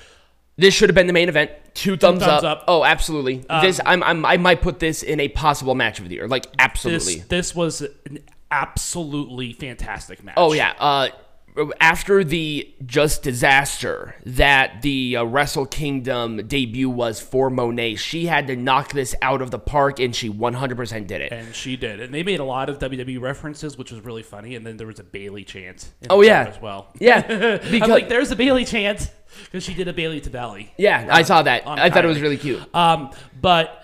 This 0.56 0.72
should 0.72 0.88
have 0.88 0.94
been 0.94 1.08
the 1.08 1.12
main 1.12 1.28
event. 1.28 1.50
Two 1.74 1.96
thumbs, 1.96 2.20
thumbs 2.22 2.44
up. 2.44 2.58
up. 2.60 2.64
Oh, 2.68 2.84
absolutely. 2.84 3.38
this 3.62 3.80
I'm, 3.84 4.04
I'm 4.04 4.24
I 4.24 4.36
might 4.36 4.62
put 4.62 4.78
this 4.78 5.02
in 5.02 5.18
a 5.18 5.26
possible 5.28 5.74
match 5.74 5.98
of 5.98 6.08
the 6.08 6.14
year. 6.14 6.28
Like 6.28 6.44
This 6.44 6.52
absolutely. 6.60 7.24
this 7.28 7.52
was 7.52 7.80
an 7.80 8.20
absolutely 8.50 9.54
fantastic 9.54 10.22
match. 10.22 10.34
oh 10.36 10.52
yeah. 10.52 10.74
Uh, 10.78 11.08
after 11.80 12.24
the 12.24 12.72
just 12.86 13.22
disaster 13.22 14.14
that 14.24 14.80
the 14.82 15.16
uh, 15.16 15.24
Wrestle 15.24 15.66
Kingdom 15.66 16.46
debut 16.46 16.88
was 16.88 17.20
for 17.20 17.50
Moné, 17.50 17.98
she 17.98 18.26
had 18.26 18.46
to 18.46 18.56
knock 18.56 18.92
this 18.92 19.14
out 19.20 19.42
of 19.42 19.50
the 19.50 19.58
park, 19.58 20.00
and 20.00 20.16
she 20.16 20.30
100% 20.30 21.06
did 21.06 21.20
it. 21.20 21.30
And 21.32 21.54
she 21.54 21.76
did, 21.76 22.00
and 22.00 22.12
they 22.14 22.22
made 22.22 22.40
a 22.40 22.44
lot 22.44 22.70
of 22.70 22.78
WWE 22.78 23.20
references, 23.20 23.76
which 23.76 23.92
was 23.92 24.00
really 24.02 24.22
funny. 24.22 24.54
And 24.54 24.66
then 24.66 24.76
there 24.78 24.86
was 24.86 24.98
a 24.98 25.04
Bayley 25.04 25.44
chant. 25.44 25.90
in 26.00 26.08
Oh, 26.10 26.22
yeah. 26.22 26.44
as 26.54 26.60
well. 26.62 26.88
Yeah, 26.98 27.18
I'm 27.62 27.70
because 27.70 27.88
like, 27.88 28.08
there's 28.08 28.30
a 28.30 28.36
Bayley 28.36 28.64
chant 28.64 29.10
because 29.44 29.62
she 29.64 29.74
did 29.74 29.88
a 29.88 29.92
Bayley 29.92 30.20
to 30.22 30.30
Belly. 30.30 30.72
yeah, 30.78 31.06
I 31.10 31.22
saw 31.22 31.42
that. 31.42 31.64
I 31.66 31.90
thought 31.90 32.04
it 32.04 32.08
was 32.08 32.20
really 32.20 32.38
cute. 32.38 32.62
Um, 32.74 33.10
but 33.40 33.78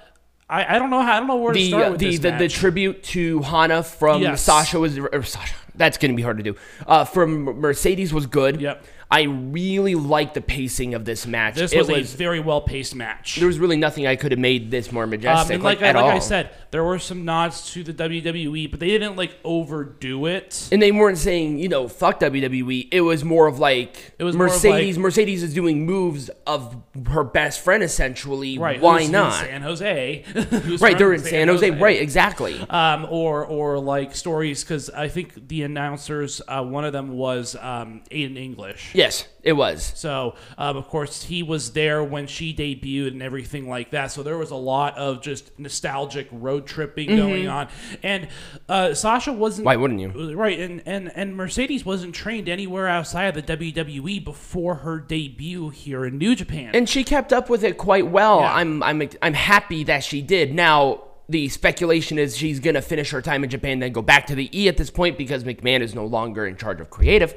I, 0.49 0.77
I 0.77 0.79
don't 0.79 0.89
know 0.91 1.03
how 1.03 1.17
I 1.17 1.19
don't 1.19 1.29
know 1.29 1.37
where 1.37 1.53
to 1.53 1.59
the 1.59 1.69
start 1.69 1.87
uh, 1.87 1.91
with 1.91 2.01
the, 2.01 2.07
this 2.11 2.21
the, 2.21 2.31
the 2.31 2.39
match. 2.45 2.55
tribute 2.55 3.03
to 3.05 3.41
Hana 3.43 3.83
from 3.83 4.23
Yes. 4.23 4.43
Sasha 4.43 4.79
was 4.79 4.97
or 4.99 5.23
Sasha. 5.23 5.55
That's 5.79 5.97
gonna 5.97 6.15
be 6.15 6.23
hard 6.23 6.37
to 6.37 6.43
do. 6.43 6.57
Uh, 6.87 7.05
from 7.05 7.45
Mercedes 7.45 8.13
was 8.13 8.27
good. 8.27 8.61
Yep. 8.61 8.85
I 9.11 9.23
really 9.23 9.95
like 9.95 10.35
the 10.35 10.43
pacing 10.43 10.93
of 10.95 11.05
this 11.07 11.27
match. 11.27 11.55
this 11.55 11.75
was, 11.75 11.89
was 11.89 12.13
a 12.13 12.17
very 12.19 12.41
well 12.41 12.61
paced 12.61 12.95
match. 12.95 13.37
there 13.37 13.47
was 13.47 13.59
really 13.59 13.79
nothing 13.79 14.07
I 14.07 14.17
could 14.17 14.33
have 14.33 14.39
made 14.39 14.71
this 14.71 14.93
more 14.93 15.05
Um, 15.05 15.11
majestic. 15.11 15.55
and 15.55 15.63
like, 15.65 15.81
like, 15.81 15.97
I, 15.97 16.01
like. 16.03 16.15
I 16.17 16.19
said, 16.19 16.51
there 16.71 16.85
were 16.85 16.99
some 16.99 17.25
nods 17.25 17.73
to 17.73 17.83
the 17.83 17.95
WWE, 17.95 18.71
but 18.71 18.81
they 18.81 18.89
didn't 18.89 19.17
like 19.17 19.33
overdo 19.45 20.27
it. 20.27 20.69
and 20.71 20.83
they 20.83 20.93
weren't 20.93 21.17
saying 21.17 21.59
you 21.59 21.69
know 21.71 21.89
fuck 21.89 22.21
WWE. 22.21 22.89
It 22.93 23.01
was 23.01 23.25
more 23.25 23.47
of 23.47 23.59
like 23.59 24.13
It 24.19 24.25
was 24.25 24.37
Mercedes. 24.37 24.97
like- 24.97 25.03
Mercedes 25.03 25.43
is 25.43 25.55
doing 25.55 25.87
moves 25.87 26.29
of 26.47 26.77
her 27.11 27.25
best 27.25 27.61
friend 27.65 27.83
essentially. 27.83 28.59
Right? 28.59 28.79
Why 28.81 28.99
who's 28.99 29.07
in 29.07 29.13
not? 29.13 29.33
San 29.45 29.63
Jose. 29.63 30.25
Right, 30.81 30.97
they're 30.99 31.13
in 31.15 31.21
San 31.25 31.49
Jose. 31.49 31.71
Right, 31.71 32.01
exactly. 32.01 32.61
um, 32.69 33.07
or 33.11 33.45
or 33.47 33.79
like 33.79 34.15
stories 34.15 34.63
because 34.63 34.91
I 34.91 35.09
think 35.09 35.49
the 35.49 35.63
announcers, 35.63 36.41
uh, 36.47 36.63
one 36.63 36.85
of 36.85 36.93
them 36.93 37.13
was 37.17 37.57
um, 37.57 38.03
Aiden 38.11 38.37
English. 38.37 38.95
Yes, 38.99 39.29
it 39.45 39.53
was. 39.53 39.93
So 39.95 40.35
um, 40.59 40.77
of 40.77 40.89
course 40.89 41.23
he 41.23 41.45
was 41.45 41.73
there 41.73 42.03
when 42.03 42.27
she 42.27 42.53
debuted 42.53 43.13
and 43.13 43.23
everything 43.23 43.69
like 43.69 43.93
that. 43.93 44.11
So 44.11 44.25
there 44.25 44.37
was 44.37 44.51
a 44.51 44.57
lot 44.57 44.99
of 44.99 45.23
just 45.23 45.57
nostalgic 45.57 46.27
road 46.33 46.67
tripping 46.67 47.15
going 47.17 47.47
on, 47.47 47.69
and 48.03 48.27
uh, 48.69 48.95
Sasha 48.95 49.33
wasn't. 49.33 49.61
Mm-hmm. 49.61 49.67
Why 49.67 49.77
wouldn't 49.77 50.01
you? 50.01 50.35
Right, 50.35 50.59
and, 50.59 50.83
and 50.85 51.13
and 51.15 51.37
Mercedes 51.37 51.85
wasn't 51.85 52.13
trained 52.13 52.49
anywhere 52.49 52.89
outside 52.89 53.37
of 53.37 53.47
the 53.47 53.57
WWE 53.57 54.25
before 54.25 54.75
her 54.75 54.99
debut 54.99 55.69
here 55.69 56.05
in 56.05 56.19
New 56.19 56.35
Japan. 56.35 56.75
and 56.75 56.89
she 56.89 57.05
kept 57.05 57.33
up 57.33 57.49
with 57.49 57.63
it 57.63 57.79
quite 57.79 58.09
well. 58.09 58.41
Yeah. 58.41 58.53
I'm 58.53 58.83
I'm 58.83 59.09
I'm 59.23 59.35
happy 59.35 59.85
that 59.85 60.03
she 60.03 60.23
did. 60.23 60.53
Now 60.53 61.05
the 61.29 61.49
speculation 61.51 62.19
is 62.19 62.37
she's 62.37 62.59
gonna 62.59 62.83
finish 62.83 63.11
her 63.11 63.23
time 63.23 63.45
in 63.45 63.51
Japan, 63.51 63.79
then 63.79 63.93
go 63.93 64.03
back 64.03 64.27
to 64.27 64.35
the 64.35 64.51
E 64.59 64.67
at 64.67 64.77
this 64.77 64.91
point 64.91 65.19
because 65.19 65.45
McMahon 65.45 65.83
is 65.83 65.95
no 65.95 66.05
longer 66.05 66.47
in 66.47 66.57
charge 66.57 66.81
of 66.81 66.91
creative. 66.91 67.35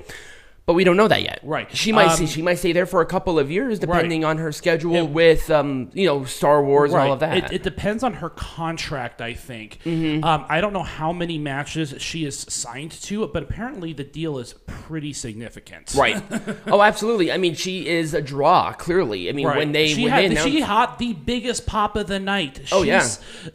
But 0.72 0.76
we 0.76 0.86
don't 0.86 0.96
know 0.96 1.10
that 1.10 1.22
yet. 1.22 1.42
Right. 1.44 1.68
She 1.76 1.92
might 1.92 2.06
Um, 2.12 2.16
stay, 2.16 2.26
she 2.28 2.42
might 2.42 2.56
stay 2.56 2.72
there 2.72 2.86
for 2.86 3.02
a 3.02 3.06
couple 3.06 3.38
of 3.38 3.52
years, 3.52 3.78
depending 3.78 4.24
on 4.24 4.38
her 4.38 4.54
schedule 4.54 5.06
with 5.06 5.52
um 5.52 5.90
you 5.94 6.06
know 6.06 6.24
Star 6.24 6.64
Wars 6.64 6.94
and 6.94 7.02
all 7.02 7.12
of 7.12 7.20
that. 7.20 7.38
It, 7.38 7.52
it 7.52 7.64
depends 7.64 8.04
on 8.04 8.14
her 8.14 8.30
contract, 8.30 9.20
I 9.22 9.34
think. 9.34 9.80
Mm-hmm. 9.84 10.24
Um, 10.24 10.46
I 10.48 10.62
don't 10.62 10.72
know 10.72 10.84
how 10.84 11.12
many 11.12 11.38
matches 11.38 11.94
she 11.98 12.24
is 12.24 12.40
signed 12.48 12.92
to, 13.04 13.28
but 13.28 13.44
apparently 13.44 13.92
the 13.92 14.06
deal 14.06 14.38
is 14.40 14.54
pretty 14.66 15.12
significant. 15.12 15.94
right. 15.94 16.24
oh, 16.68 16.82
absolutely. 16.82 17.34
I 17.34 17.38
mean, 17.38 17.54
she 17.56 17.90
is 17.90 18.14
a 18.14 18.22
draw. 18.22 18.72
Clearly. 18.72 19.28
I 19.28 19.34
mean, 19.34 19.48
Right. 19.48 19.58
when 19.58 19.74
they 19.74 19.90
she 19.90 20.04
when 20.04 20.12
had 20.14 20.22
they 20.22 20.26
announced, 20.28 20.44
she 20.48 20.62
had 20.62 20.98
the 21.00 21.12
biggest 21.12 21.66
pop 21.66 21.98
of 21.98 22.08
the 22.08 22.20
night. 22.20 22.62
Oh, 22.72 22.84
yeah. 22.84 23.06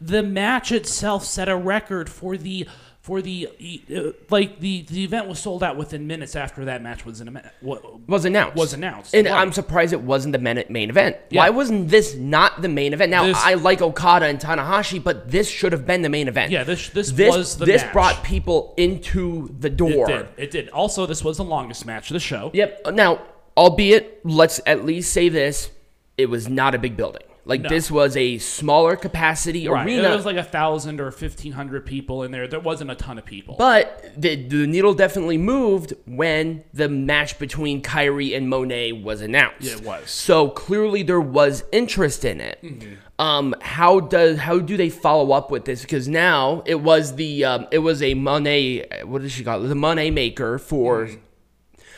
The 0.02 0.23
match 0.23 0.70
itself 0.70 1.25
set 1.25 1.49
a 1.49 1.56
record 1.56 2.11
for 2.11 2.37
the 2.37 2.66
for 3.07 3.23
the 3.23 3.49
uh, 3.95 4.11
like 4.31 4.59
the 4.59 4.83
the 4.83 5.05
event 5.05 5.29
was 5.29 5.39
sold 5.39 5.63
out 5.63 5.77
within 5.77 6.09
minutes 6.09 6.35
after 6.35 6.65
that 6.65 6.83
match 6.83 7.07
was 7.07 7.21
in. 7.21 7.41
Was 7.63 8.25
announced. 8.25 8.57
was 8.57 8.73
announced. 8.73 9.15
And. 9.15 9.29
I'm 9.29 9.53
surprised 9.53 9.93
it 9.93 10.01
wasn't 10.01 10.33
the 10.33 10.41
main, 10.41 10.65
main 10.69 10.91
event. 10.91 11.17
Yeah. 11.31 11.43
Why 11.43 11.51
wasn't 11.51 11.89
this 11.89 12.17
not 12.17 12.63
the 12.63 12.69
main 12.69 12.93
event? 12.93 13.11
Now 13.13 13.27
This- 13.27 13.37
I 13.39 13.55
like 13.55 13.81
Okada 13.81 14.27
and 14.27 14.41
Tanahashi, 14.41 15.03
but 15.03 15.31
this 15.31 15.49
should 15.49 15.71
have 15.71 15.87
been 15.87 16.03
the 16.03 16.09
main 16.09 16.27
event. 16.27 16.51
Yeah, 16.51 16.65
this 16.65 16.89
this, 16.89 17.13
this 17.13 17.33
was 17.37 17.57
the 17.59 17.65
this 17.65 17.83
match. 17.83 17.93
brought 17.93 18.25
people 18.25 18.75
into 18.77 19.55
the 19.61 19.69
it 19.69 19.77
door. 19.77 20.07
did. 20.09 20.27
It 20.37 20.51
did. 20.51 20.69
Also, 20.71 21.07
this 21.07 21.23
was 21.23 21.37
the 21.37 21.45
longest 21.45 21.87
match 21.87 22.11
of 22.11 22.15
the 22.15 22.21
show. 22.21 22.51
Yep. 22.55 22.89
Now, 22.95 23.23
albeit, 23.57 24.21
let's 24.25 24.61
at 24.67 24.85
least 24.85 25.13
say 25.13 25.29
this: 25.29 25.71
it 26.19 26.27
was 26.27 26.49
not 26.49 26.75
a 26.75 26.79
big 26.79 26.97
building. 26.97 27.23
Like 27.49 27.61
No. 27.62 27.69
this 27.69 27.91
was 27.93 28.17
a 28.17 28.38
smaller 28.38 28.97
capacity 28.97 29.69
Right. 29.69 29.87
arena. 29.87 30.11
It 30.11 30.17
was 30.17 30.26
like 30.26 30.37
a 30.37 30.43
thousand 30.43 31.00
or 31.00 31.12
fifteen 31.12 31.53
hundred 31.53 31.87
people 31.87 32.25
in 32.25 32.33
there. 32.33 32.49
There 32.49 32.59
wasn't 32.59 32.91
a 32.91 32.97
ton 32.97 33.19
of 33.19 33.25
people. 33.25 33.55
But 33.57 34.12
the, 34.17 34.35
the 34.35 34.67
needle 34.67 34.95
definitely 34.95 35.38
moved 35.38 35.95
when 36.07 36.65
the 36.75 36.88
match 36.88 37.38
between 37.38 37.83
Kairi 37.83 38.37
and 38.37 38.49
Moné 38.53 39.00
was 39.00 39.21
announced. 39.21 39.61
Yeah, 39.61 39.75
it 39.75 39.85
was. 39.85 40.11
So 40.11 40.49
clearly 40.49 41.05
there 41.05 41.21
was 41.21 41.62
interest 41.71 42.25
in 42.25 42.41
it. 42.41 42.59
Mm-hmm. 42.65 42.95
Um, 43.21 43.55
how 43.62 44.00
does 44.00 44.38
how 44.38 44.59
do 44.59 44.76
they 44.76 44.91
follow 44.91 45.31
up 45.33 45.50
with 45.53 45.65
this? 45.67 45.83
Because 45.83 46.09
now 46.09 46.65
it 46.67 46.81
was 46.83 47.15
the 47.15 47.45
um, 47.45 47.67
it 47.71 47.79
was 47.79 48.03
a 48.03 48.15
Moné. 48.15 49.05
What 49.05 49.23
did 49.23 49.31
she 49.31 49.45
call 49.45 49.65
it? 49.65 49.69
The 49.69 49.75
Moné 49.75 50.12
maker 50.12 50.59
for. 50.59 51.09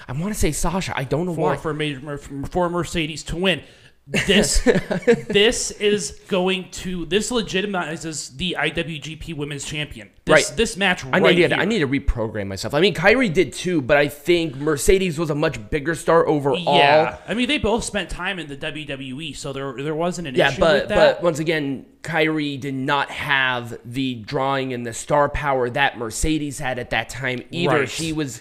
I 0.06 0.12
want 0.12 0.32
to 0.32 0.38
say 0.38 0.52
Sasha. 0.52 0.92
I 0.96 1.04
don't 1.04 1.26
know 1.26 1.32
Mm-hmm. 1.32 1.40
for 1.40 1.50
why. 1.50 1.56
for, 1.56 1.74
major, 1.74 2.18
for 2.48 2.70
Mercedes 2.70 3.22
to 3.24 3.36
win. 3.36 3.62
This 4.10 4.60
this 5.28 5.70
is 5.70 6.12
going 6.28 6.70
to 6.70 7.04
this 7.06 7.30
legitimizes 7.30 8.34
the 8.36 8.56
IWGP 8.58 9.34
Women's 9.36 9.64
Champion. 9.66 10.08
This, 10.24 10.48
Right. 10.48 10.56
This 10.56 10.76
match 10.78 11.04
I 11.04 11.20
right 11.20 11.36
need, 11.36 11.50
here. 11.50 11.58
I 11.60 11.64
need 11.66 11.80
to 11.80 11.86
reprogram 11.88 12.46
myself. 12.46 12.72
I 12.74 12.80
mean, 12.80 12.94
Kairi 12.94 13.30
did 13.32 13.52
too, 13.52 13.82
but 13.82 13.96
I 13.98 14.08
think 14.08 14.56
Mercedes 14.56 15.18
was 15.18 15.28
a 15.30 15.34
much 15.34 15.68
bigger 15.70 15.94
star 15.94 16.26
overall. 16.26 16.76
yeah, 16.76 17.18
I 17.28 17.34
mean 17.34 17.48
they 17.48 17.58
both 17.58 17.84
spent 17.84 18.08
time 18.08 18.38
in 18.38 18.46
the 18.48 18.56
WWE, 18.56 19.36
so 19.36 19.52
there 19.52 19.74
there 19.82 19.94
wasn't 19.94 20.28
an 20.28 20.34
Yeah, 20.34 20.48
issue 20.48 20.60
but 20.60 20.80
with 20.80 20.88
that. 20.88 21.16
but 21.16 21.22
once 21.22 21.38
again, 21.38 21.84
Kairi 22.02 22.58
did 22.58 22.74
not 22.74 23.10
have 23.10 23.78
the 23.84 24.14
drawing 24.16 24.72
and 24.72 24.86
the 24.86 24.94
star 24.94 25.28
power 25.28 25.68
that 25.70 25.98
Mercedes 25.98 26.58
had 26.58 26.78
at 26.78 26.90
that 26.90 27.10
time 27.10 27.42
either. 27.50 27.80
Right. 27.80 27.88
She 27.90 28.12
was, 28.14 28.40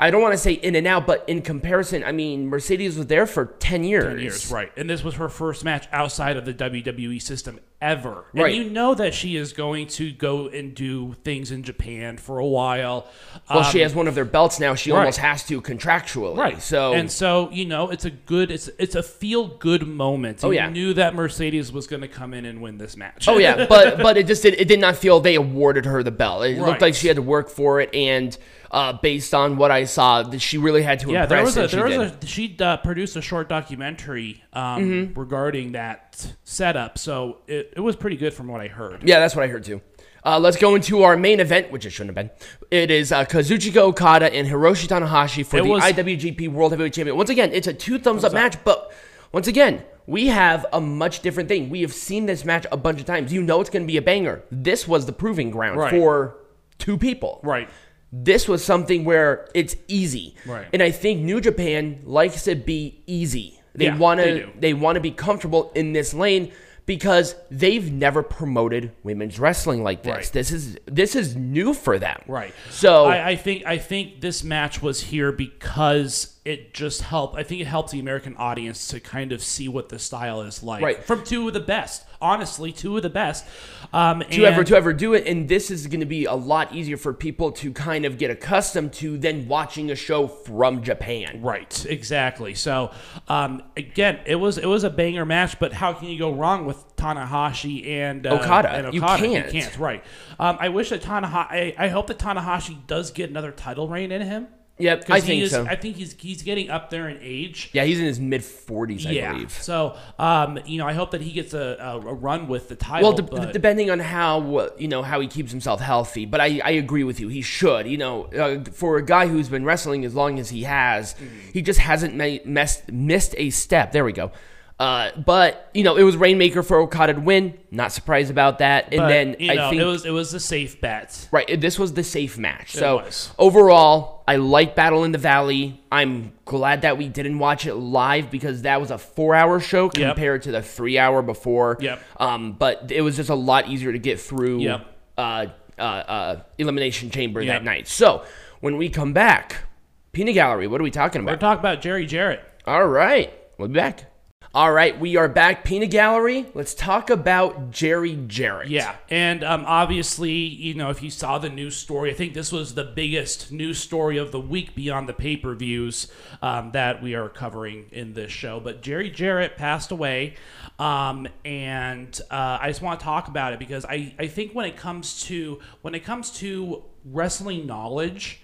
I 0.00 0.10
don't 0.10 0.22
want 0.22 0.32
to 0.32 0.38
say 0.38 0.54
in 0.54 0.74
and 0.74 0.86
out, 0.86 1.06
but 1.06 1.24
in 1.28 1.42
comparison, 1.42 2.02
I 2.02 2.12
mean, 2.12 2.48
Mercedes 2.48 2.96
was 2.96 3.06
there 3.06 3.26
for 3.26 3.44
ten 3.60 3.84
years. 3.84 4.04
10 4.06 4.18
years, 4.18 4.50
right? 4.50 4.72
And 4.76 4.88
this 4.88 5.04
was 5.04 5.14
her 5.16 5.28
first 5.28 5.64
match 5.64 5.86
outside 5.92 6.36
of 6.36 6.44
the 6.46 6.54
WWE 6.54 7.20
system 7.20 7.60
ever. 7.82 8.24
And 8.34 8.42
Right. 8.42 8.54
you 8.54 8.68
know 8.70 8.94
that 8.94 9.14
she 9.14 9.36
is 9.36 9.52
going 9.54 9.86
to 9.88 10.10
go 10.12 10.48
and 10.48 10.74
do 10.74 11.14
things 11.24 11.50
in 11.50 11.62
Japan 11.62 12.16
for 12.18 12.38
a 12.38 12.46
while. 12.46 13.06
Well, 13.48 13.62
she 13.64 13.78
Um, 13.80 13.82
has 13.84 13.94
one 13.94 14.06
of 14.08 14.14
their 14.14 14.24
belts 14.26 14.58
now. 14.60 14.74
She 14.74 14.90
right. 14.92 14.98
almost 15.00 15.18
has 15.18 15.44
to 15.44 15.60
contractually. 15.62 16.36
Right. 16.36 16.60
So 16.60 16.92
and 16.92 17.10
so 17.10 17.48
you 17.52 17.64
know 17.64 17.90
it's 17.90 18.04
a 18.04 18.10
good 18.10 18.50
it's 18.50 18.68
it's 18.78 18.94
a 18.94 19.02
feel 19.02 19.48
good 19.48 19.86
moment. 19.86 20.40
Oh, 20.42 20.50
You 20.50 20.56
yeah. 20.56 20.68
knew 20.70 20.92
that 20.94 21.14
Mercedes 21.14 21.72
was 21.72 21.86
going 21.86 22.02
to 22.02 22.08
come 22.08 22.34
in 22.34 22.44
and 22.44 22.60
win 22.60 22.76
this 22.78 22.96
match. 22.98 23.28
Oh 23.28 23.38
yeah, 23.38 23.64
but 23.68 23.98
but 23.98 24.16
it 24.18 24.26
just 24.26 24.42
did, 24.42 24.54
it 24.60 24.68
did 24.68 24.80
not 24.80 24.96
feel 24.96 25.20
they 25.20 25.34
awarded 25.36 25.84
her 25.86 26.02
the 26.02 26.10
belt. 26.10 26.44
It 26.44 26.58
Right. 26.58 26.68
looked 26.68 26.82
like 26.82 26.94
she 26.94 27.06
had 27.08 27.16
to 27.16 27.22
work 27.22 27.48
for 27.50 27.80
it, 27.80 27.94
and 27.94 28.36
uh, 28.70 28.92
based 28.94 29.34
on 29.34 29.56
what 29.56 29.70
I 29.70 29.84
saw, 29.84 30.22
that 30.22 30.40
she 30.40 30.58
really 30.58 30.82
had 30.82 31.00
to 31.00 31.10
yeah. 31.10 31.26
There 31.26 31.38
impress. 31.38 31.56
was 31.56 31.56
a 31.56 31.62
and 31.62 31.70
she 31.70 31.76
there 31.76 31.98
was 32.00 32.12
a 32.22 32.26
she 32.26 32.56
uh, 32.60 32.76
produced 32.78 33.16
a 33.16 33.22
short 33.22 33.48
documentary 33.48 34.42
um, 34.52 34.82
Mm-hmm. 34.82 35.18
regarding 35.20 35.72
that 35.72 36.34
setup, 36.44 36.98
so 36.98 37.38
it, 37.46 37.72
it 37.76 37.80
was 37.80 37.96
pretty 37.96 38.16
good 38.16 38.32
from 38.34 38.46
what 38.48 38.60
I 38.60 38.68
heard. 38.68 39.02
Yeah, 39.08 39.18
that's 39.20 39.34
what 39.34 39.44
I 39.44 39.48
heard 39.48 39.64
too. 39.64 39.80
Uh, 40.24 40.38
let's 40.38 40.58
go 40.58 40.74
into 40.74 41.02
our 41.02 41.16
main 41.16 41.40
event, 41.40 41.70
which 41.72 41.86
it 41.86 41.90
shouldn't 41.90 42.16
have 42.16 42.28
been. 42.38 42.46
It 42.70 42.90
is 42.90 43.10
uh, 43.10 43.24
Kazuchika 43.24 43.78
Okada 43.78 44.30
and 44.32 44.46
Hiroshi 44.46 44.86
Tanahashi 44.86 45.46
for 45.46 45.56
It 45.58 45.62
the 45.62 45.68
was- 45.70 45.82
IWGP 45.82 46.48
World 46.52 46.72
Heavyweight 46.72 46.92
Champion. 46.92 47.16
Once 47.16 47.30
again, 47.30 47.50
it's 47.54 47.66
a 47.66 47.72
two 47.72 47.98
thumbs 47.98 48.22
up 48.22 48.34
match, 48.34 48.62
but 48.62 48.92
once 49.32 49.46
again, 49.46 49.82
we 50.06 50.26
have 50.26 50.66
a 50.74 50.80
much 50.80 51.20
different 51.20 51.48
thing. 51.48 51.70
We 51.70 51.80
have 51.80 51.94
seen 51.94 52.26
this 52.26 52.44
match 52.44 52.66
a 52.70 52.76
bunch 52.76 53.00
of 53.00 53.06
times. 53.06 53.32
You 53.32 53.42
know 53.42 53.60
it's 53.62 53.70
going 53.70 53.84
to 53.84 53.86
be 53.86 53.96
a 53.96 54.02
banger. 54.02 54.42
This 54.50 54.86
was 54.86 55.06
the 55.06 55.12
proving 55.12 55.50
ground 55.50 55.78
Right. 55.78 55.90
for 55.90 56.36
two 56.78 56.98
people. 56.98 57.40
Right. 57.42 57.70
This 58.12 58.48
was 58.48 58.64
something 58.64 59.04
where 59.04 59.48
it's 59.54 59.76
easy. 59.86 60.34
Right. 60.44 60.66
And 60.72 60.82
I 60.82 60.90
think 60.90 61.20
New 61.20 61.40
Japan 61.40 62.00
likes 62.04 62.44
to 62.44 62.54
be 62.56 63.02
easy. 63.06 63.60
They 63.74 63.84
Yeah, 63.86 63.96
want 63.98 64.20
to 64.20 64.46
do. 64.46 64.52
they 64.58 64.74
want 64.74 64.96
to 64.96 65.00
be 65.00 65.12
comfortable 65.12 65.70
in 65.76 65.92
this 65.92 66.12
lane 66.12 66.50
because 66.86 67.36
they've 67.52 67.92
never 67.92 68.20
promoted 68.24 68.90
women's 69.04 69.38
wrestling 69.38 69.84
like 69.84 70.02
this. 70.02 70.12
Right. 70.12 70.30
This 70.32 70.50
is 70.50 70.76
this 70.86 71.14
is 71.14 71.36
new 71.36 71.72
for 71.72 72.00
them. 72.00 72.20
Right. 72.26 72.52
So 72.70 73.04
I, 73.04 73.28
I 73.28 73.36
think 73.36 73.64
I 73.64 73.78
think 73.78 74.20
this 74.20 74.42
match 74.42 74.82
was 74.82 75.00
here 75.00 75.30
because 75.30 76.34
it 76.44 76.74
just 76.74 77.02
helped. 77.02 77.36
I 77.36 77.44
think 77.44 77.60
it 77.60 77.66
helped 77.68 77.92
the 77.92 78.00
American 78.00 78.34
audience 78.36 78.88
to 78.88 78.98
kind 78.98 79.30
of 79.30 79.40
see 79.40 79.68
what 79.68 79.88
the 79.88 80.00
style 80.00 80.40
is 80.42 80.64
like. 80.64 80.82
Right. 80.82 81.04
From 81.04 81.22
two 81.22 81.46
of 81.46 81.54
the 81.54 81.60
best, 81.60 82.04
honestly, 82.20 82.72
two 82.72 82.96
of 82.96 83.02
the 83.02 83.10
best. 83.10 83.44
Um, 83.92 84.22
to 84.30 84.44
ever 84.44 84.62
to 84.62 84.76
ever 84.76 84.92
do 84.92 85.14
it 85.14 85.26
and 85.26 85.48
this 85.48 85.70
is 85.70 85.88
going 85.88 86.00
to 86.00 86.06
be 86.06 86.24
a 86.24 86.34
lot 86.34 86.72
easier 86.72 86.96
for 86.96 87.12
people 87.12 87.50
to 87.52 87.72
kind 87.72 88.04
of 88.04 88.18
get 88.18 88.30
accustomed 88.30 88.92
to 88.94 89.18
than 89.18 89.48
watching 89.48 89.90
a 89.90 89.96
show 89.96 90.28
from 90.28 90.82
Japan. 90.82 91.40
Right, 91.42 91.86
exactly. 91.86 92.54
So, 92.54 92.92
um, 93.28 93.62
again, 93.76 94.20
it 94.26 94.36
was 94.36 94.58
it 94.58 94.66
was 94.66 94.84
a 94.84 94.90
banger 94.90 95.24
match, 95.24 95.58
but 95.58 95.72
how 95.72 95.92
can 95.92 96.08
you 96.08 96.18
go 96.18 96.32
wrong 96.32 96.66
with 96.66 96.96
Tanahashi 96.96 97.86
and 97.88 98.26
uh, 98.26 98.34
Okada? 98.34 98.70
And 98.70 98.94
You 98.94 99.00
can't. 99.00 99.52
You 99.52 99.60
can't. 99.60 99.78
Right. 99.78 100.04
Um, 100.38 100.56
I 100.60 100.68
wish 100.68 100.90
that 100.90 101.02
Tanahashi. 101.02 101.50
I, 101.50 101.74
I 101.78 101.88
hope 101.88 102.06
that 102.08 102.18
Tanahashi 102.18 102.86
does 102.86 103.10
get 103.10 103.30
another 103.30 103.52
title 103.52 103.88
reign 103.88 104.12
in 104.12 104.22
him. 104.22 104.48
Yep, 104.80 105.04
I 105.10 105.20
think 105.20 105.42
is, 105.44 105.50
so. 105.50 105.64
I 105.66 105.76
think 105.76 105.96
he's 105.96 106.14
he's 106.18 106.42
getting 106.42 106.70
up 106.70 106.90
there 106.90 107.08
in 107.08 107.18
age. 107.20 107.70
yeah, 107.72 107.84
he's 107.84 107.98
in 108.00 108.06
his 108.06 108.18
mid 108.18 108.40
40s, 108.40 109.06
I 109.06 109.10
yeah. 109.10 109.32
believe. 109.32 109.52
So, 109.52 109.96
um, 110.18 110.58
you 110.66 110.78
know, 110.78 110.86
I 110.86 110.92
hope 110.94 111.10
that 111.12 111.20
he 111.20 111.32
gets 111.32 111.54
a, 111.54 111.76
a, 111.80 111.96
a 112.00 112.14
run 112.14 112.48
with 112.48 112.68
the 112.68 112.76
title. 112.76 113.10
Well, 113.10 113.16
de- 113.16 113.22
but- 113.22 113.52
depending 113.52 113.90
on 113.90 113.98
how 114.00 114.56
uh, 114.56 114.70
you 114.78 114.88
know 114.88 115.02
how 115.02 115.20
he 115.20 115.28
keeps 115.28 115.50
himself 115.50 115.80
healthy, 115.80 116.24
but 116.26 116.40
I, 116.40 116.60
I 116.64 116.70
agree 116.72 117.04
with 117.04 117.20
you. 117.20 117.28
He 117.28 117.42
should. 117.42 117.86
You 117.86 117.98
know, 117.98 118.24
uh, 118.26 118.64
for 118.72 118.96
a 118.96 119.04
guy 119.04 119.26
who's 119.28 119.48
been 119.48 119.64
wrestling 119.64 120.04
as 120.04 120.14
long 120.14 120.38
as 120.38 120.50
he 120.50 120.64
has, 120.64 121.14
Mm-hmm. 121.14 121.50
he 121.52 121.62
just 121.62 121.80
hasn't 121.80 122.14
ma- 122.14 122.38
messed, 122.44 122.90
missed 122.90 123.34
a 123.36 123.50
step. 123.50 123.92
There 123.92 124.04
we 124.04 124.12
go. 124.12 124.32
Uh, 124.80 125.10
but 125.14 125.68
you 125.74 125.84
know, 125.84 125.96
it 125.96 126.04
was 126.04 126.16
Rainmaker 126.16 126.62
for 126.62 126.78
Okada 126.78 127.12
to 127.12 127.20
win. 127.20 127.58
Not 127.70 127.92
surprised 127.92 128.30
about 128.30 128.60
that. 128.60 128.86
And 128.86 128.96
but, 128.96 129.08
then 129.08 129.36
you 129.38 129.54
know, 129.54 129.66
I 129.66 129.70
think 129.70 129.82
it 129.82 129.84
was 129.84 130.06
it 130.06 130.10
was 130.10 130.32
a 130.32 130.40
safe 130.40 130.80
bet. 130.80 131.28
Right, 131.30 131.60
this 131.60 131.78
was 131.78 131.92
the 131.92 132.02
safe 132.02 132.38
match. 132.38 132.72
So 132.72 132.96
was. 132.96 133.30
overall, 133.38 134.24
I 134.26 134.36
like 134.36 134.74
Battle 134.74 135.04
in 135.04 135.12
the 135.12 135.18
Valley. 135.18 135.82
I'm 135.92 136.32
glad 136.46 136.80
that 136.82 136.96
we 136.96 137.08
didn't 137.08 137.38
watch 137.38 137.66
it 137.66 137.74
live 137.74 138.30
because 138.30 138.62
that 138.62 138.80
was 138.80 138.90
a 138.90 138.96
four-hour 138.96 139.60
show 139.60 139.84
Yep. 139.84 139.92
compared 139.92 140.42
to 140.44 140.50
the 140.50 140.62
three-hour 140.62 141.20
before. 141.20 141.76
Yep. 141.80 142.02
Um, 142.18 142.52
but 142.52 142.90
it 142.90 143.02
was 143.02 143.16
just 143.16 143.28
a 143.28 143.34
lot 143.34 143.68
easier 143.68 143.92
to 143.92 143.98
get 143.98 144.18
through. 144.18 144.60
Yep. 144.60 144.86
Uh, 145.18 145.46
uh, 145.78 145.82
uh, 145.82 146.42
Elimination 146.56 147.10
Chamber 147.10 147.42
Yep. 147.42 147.54
that 147.54 147.64
night. 147.64 147.86
So 147.86 148.24
when 148.60 148.78
we 148.78 148.88
come 148.88 149.12
back, 149.12 149.64
Peanut 150.12 150.34
Gallery. 150.34 150.66
What 150.66 150.80
are 150.80 150.84
we 150.84 150.90
talking 150.90 151.20
about? 151.20 151.32
We're 151.32 151.36
talking 151.38 151.60
about 151.60 151.82
Jerry 151.82 152.06
Jarrett. 152.06 152.42
All 152.66 152.86
right, 152.86 153.32
we'll 153.58 153.68
be 153.68 153.74
back. 153.74 154.09
All 154.52 154.72
right, 154.72 154.98
we 154.98 155.16
are 155.16 155.28
back. 155.28 155.62
Peanut 155.62 155.92
Gallery. 155.92 156.44
Let's 156.54 156.74
talk 156.74 157.08
about 157.08 157.70
Jerry 157.70 158.16
Jarrett. 158.26 158.68
Yeah, 158.68 158.96
and 159.08 159.44
um, 159.44 159.62
obviously, 159.64 160.32
you 160.32 160.74
know, 160.74 160.90
if 160.90 161.04
you 161.04 161.10
saw 161.10 161.38
the 161.38 161.48
news 161.48 161.76
story, 161.76 162.10
I 162.10 162.14
think 162.14 162.34
this 162.34 162.50
was 162.50 162.74
the 162.74 162.82
biggest 162.82 163.52
news 163.52 163.78
story 163.78 164.18
of 164.18 164.32
the 164.32 164.40
week 164.40 164.74
beyond 164.74 165.08
the 165.08 165.12
pay 165.12 165.36
per 165.36 165.54
views 165.54 166.10
um, 166.42 166.72
that 166.72 167.00
we 167.00 167.14
are 167.14 167.28
covering 167.28 167.90
in 167.92 168.14
this 168.14 168.32
show. 168.32 168.58
But 168.58 168.82
Jerry 168.82 169.08
Jarrett 169.08 169.56
passed 169.56 169.92
away, 169.92 170.34
um, 170.80 171.28
and 171.44 172.20
uh, 172.28 172.58
I 172.60 172.70
just 172.70 172.82
want 172.82 172.98
to 172.98 173.04
talk 173.04 173.28
about 173.28 173.52
it 173.52 173.60
because 173.60 173.84
I, 173.84 174.16
I 174.18 174.26
think 174.26 174.52
when 174.52 174.66
it 174.66 174.76
comes 174.76 175.22
to 175.26 175.60
when 175.82 175.94
it 175.94 176.00
comes 176.00 176.32
to 176.38 176.82
wrestling 177.04 177.66
knowledge. 177.66 178.42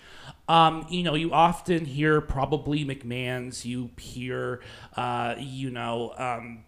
Um, 0.48 0.86
you 0.88 1.02
know, 1.02 1.14
you 1.14 1.32
often 1.32 1.84
hear 1.84 2.20
probably 2.20 2.84
McMahon's, 2.84 3.66
you 3.66 3.90
hear, 3.98 4.60
uh, 4.96 5.34
you 5.38 5.70
know, 5.70 6.14
um, 6.16 6.64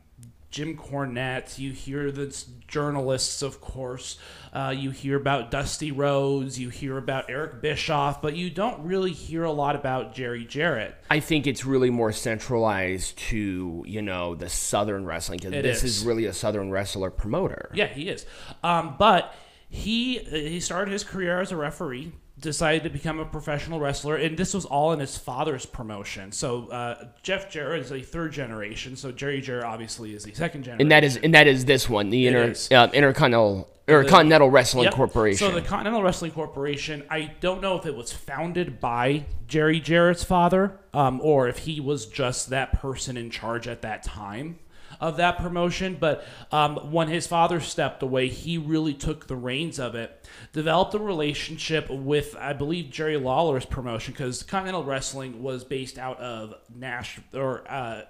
Jim 0.51 0.77
Cornette, 0.77 1.59
you 1.59 1.73
hear 1.73 2.11
the 2.11 2.35
journalists, 2.67 3.43
of 3.43 3.61
course, 3.61 4.19
uh, 4.55 4.75
you 4.77 4.91
hear 4.91 5.17
about 5.17 5.51
Dusty 5.51 5.93
Rhodes, 5.93 6.59
you 6.59 6.71
hear 6.71 6.97
about 6.97 7.29
Eric 7.29 7.61
Bischoff, 7.61 8.23
but 8.23 8.35
you 8.35 8.49
don't 8.49 8.81
really 8.81 9.13
hear 9.13 9.45
a 9.45 9.53
lot 9.53 9.77
about 9.77 10.15
Jerry 10.15 10.47
Jarrett. 10.47 10.95
I 11.11 11.21
think 11.21 11.47
it's 11.47 11.67
really 11.67 11.91
more 11.91 12.13
centralized 12.13 13.19
to 13.19 13.85
you 13.87 14.01
know 14.01 14.35
the 14.35 14.49
Southern 14.49 15.05
wrestling 15.05 15.39
because 15.39 15.63
this 15.63 15.85
is. 15.85 15.99
is. 15.99 16.05
really 16.05 16.25
a 16.25 16.33
Southern 16.33 16.71
wrestler 16.71 17.11
promoter. 17.11 17.71
Yeah, 17.75 17.87
he 17.87 18.09
is. 18.09 18.25
Um, 18.63 18.97
but 18.99 19.35
he 19.69 20.19
he 20.19 20.61
started 20.61 20.93
his 20.93 21.05
career 21.05 21.43
as 21.43 21.53
a 21.53 21.57
referee, 21.57 22.13
decided 22.41 22.85
to 22.85 22.91
become 22.91 23.19
a 23.21 23.25
professional 23.25 23.81
wrestler, 23.81 24.17
and 24.17 24.37
this 24.37 24.55
was 24.55 24.65
all 24.65 24.93
in 24.93 25.01
his 25.01 25.17
father's 25.17 25.67
promotion. 25.67 26.33
So 26.33 26.69
uh, 26.69 27.09
Jeff 27.23 27.51
Jarrett 27.51 27.85
is 27.85 27.93
a 27.93 28.01
third 28.01 28.33
generation. 28.33 28.97
So 28.97 29.13
Jerry 29.13 29.41
Jarrett 29.41 29.65
obviously 29.65 30.15
is 30.15 30.25
the 30.25 30.35
second 30.35 30.63
generation. 30.65 30.83
And 30.83 30.93
that 30.93 31.05
is 31.05 31.17
and 31.17 31.35
that 31.35 31.47
is 31.47 31.65
this 31.65 31.89
one, 31.89 32.11
the 32.11 32.27
inter, 32.27 32.51
is. 32.51 32.71
uh, 32.71 32.89
Intercontinental 32.93 33.69
or 33.89 34.05
Continental 34.05 34.51
Wrestling 34.51 34.85
Yep. 34.85 34.95
Corporation. 34.95 35.49
So 35.49 35.55
the 35.55 35.63
Continental 35.63 36.03
Wrestling 36.03 36.33
Corporation, 36.33 37.05
I 37.11 37.33
don't 37.41 37.63
know 37.63 37.79
if 37.79 37.87
it 37.87 37.97
was 37.97 38.13
founded 38.13 38.81
by 38.81 39.25
Jerry 39.47 39.81
Jarrett's 39.81 40.25
father, 40.25 40.79
um, 40.93 41.21
or 41.23 41.49
if 41.49 41.59
he 41.61 41.81
was 41.81 42.07
just 42.07 42.51
that 42.51 42.81
person 42.81 43.17
in 43.17 43.31
charge 43.31 43.67
at 43.67 43.83
that 43.83 44.03
time 44.03 44.59
of 45.01 45.17
that 45.19 45.39
promotion. 45.39 45.97
But 45.99 46.25
um, 46.53 46.93
when 46.93 47.09
his 47.09 47.27
father 47.27 47.61
stepped 47.61 48.03
away, 48.03 48.29
he 48.29 48.59
really 48.59 48.95
took 48.95 49.27
the 49.27 49.37
reins 49.37 49.79
of 49.79 49.95
it, 49.95 50.29
developed 50.53 50.95
a 50.95 50.99
relationship 50.99 51.89
with, 51.91 52.37
I 52.39 52.53
believe, 52.53 52.91
Jerry 52.91 53.17
Lawler's 53.17 53.65
promotion, 53.67 54.13
because 54.13 54.43
Continental 54.43 54.85
Wrestling 54.85 55.43
was 55.43 55.65
based 55.65 55.99
out 55.99 56.19
of 56.21 56.55
Nash 56.75 57.21
or 57.35 57.65
uh, 57.71 58.03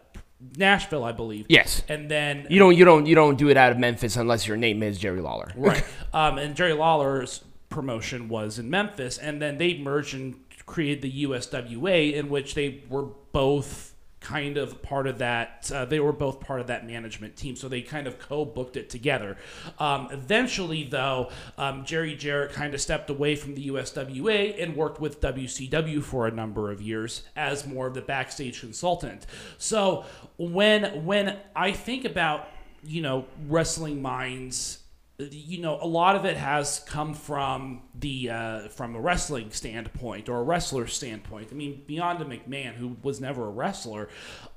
Nashville, 0.56 1.04
I 1.04 1.12
believe. 1.12 1.46
yes, 1.48 1.82
And 1.88 2.10
then 2.10 2.46
you 2.48 2.58
don't 2.58 2.76
you 2.76 2.84
don't 2.84 3.06
you 3.06 3.14
don't 3.14 3.36
do 3.36 3.48
it 3.48 3.56
out 3.56 3.72
of 3.72 3.78
Memphis 3.78 4.16
unless 4.16 4.46
your 4.46 4.56
name 4.56 4.82
is 4.82 4.98
Jerry 4.98 5.20
Lawler. 5.20 5.50
Right. 5.56 5.84
um, 6.12 6.38
and 6.38 6.54
Jerry 6.54 6.74
Lawler's 6.74 7.42
promotion 7.68 8.28
was 8.28 8.58
in 8.58 8.70
Memphis, 8.70 9.18
and 9.18 9.42
then 9.42 9.58
they 9.58 9.78
merged 9.78 10.14
and 10.14 10.36
created 10.66 11.02
the 11.02 11.24
USWA, 11.24 12.12
in 12.12 12.28
which 12.28 12.54
they 12.54 12.84
were 12.88 13.06
both 13.32 13.87
kind 14.20 14.56
of 14.56 14.82
part 14.82 15.06
of 15.06 15.18
that. 15.18 15.70
Uh, 15.72 15.84
they 15.84 16.00
were 16.00 16.12
both 16.12 16.40
part 16.40 16.60
of 16.60 16.66
that 16.66 16.86
management 16.86 17.36
team, 17.36 17.56
so 17.56 17.68
they 17.68 17.82
kind 17.82 18.06
of 18.06 18.18
co-booked 18.18 18.76
it 18.76 18.90
together. 18.90 19.36
Um, 19.78 20.08
eventually, 20.10 20.84
though, 20.84 21.30
um, 21.56 21.84
Jerry 21.84 22.16
Jarrett 22.16 22.52
kind 22.52 22.74
of 22.74 22.80
stepped 22.80 23.10
away 23.10 23.36
from 23.36 23.54
the 23.54 23.68
USWA 23.68 24.62
and 24.62 24.76
worked 24.76 25.00
with 25.00 25.20
WCW 25.20 26.02
for 26.02 26.26
a 26.26 26.30
number 26.30 26.70
of 26.70 26.82
years 26.82 27.22
as 27.36 27.66
more 27.66 27.86
of 27.86 27.94
the 27.94 28.02
backstage 28.02 28.60
consultant. 28.60 29.26
So 29.58 30.04
when 30.36 31.04
when 31.04 31.36
I 31.54 31.72
think 31.72 32.04
about 32.04 32.48
you 32.84 33.02
know 33.02 33.26
wrestling 33.48 34.02
minds 34.02 34.77
you 35.18 35.60
know 35.60 35.78
a 35.82 35.86
lot 35.86 36.14
of 36.14 36.24
it 36.24 36.36
has 36.36 36.78
come 36.86 37.12
from 37.12 37.82
the 37.94 38.30
uh, 38.30 38.68
from 38.68 38.94
a 38.94 39.00
wrestling 39.00 39.50
standpoint 39.50 40.28
or 40.28 40.38
a 40.38 40.42
wrestler 40.42 40.86
standpoint 40.86 41.48
i 41.50 41.54
mean 41.54 41.82
beyond 41.86 42.20
a 42.20 42.24
mcmahon 42.24 42.74
who 42.74 42.96
was 43.02 43.20
never 43.20 43.46
a 43.46 43.50
wrestler 43.50 44.08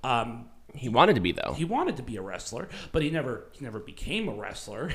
um, 0.04 0.45
He 0.76 0.88
wanted 0.88 1.15
to 1.15 1.21
be 1.21 1.32
though. 1.32 1.54
he 1.54 1.65
wanted 1.65 1.97
to 1.97 2.04
be 2.04 2.15
a 2.15 2.21
wrestler, 2.21 2.69
but 2.91 3.02
he 3.02 3.10
never 3.10 3.47
he 3.52 3.65
never 3.65 3.80
became 3.80 4.30
a 4.30 4.34
wrestler, 4.34 4.91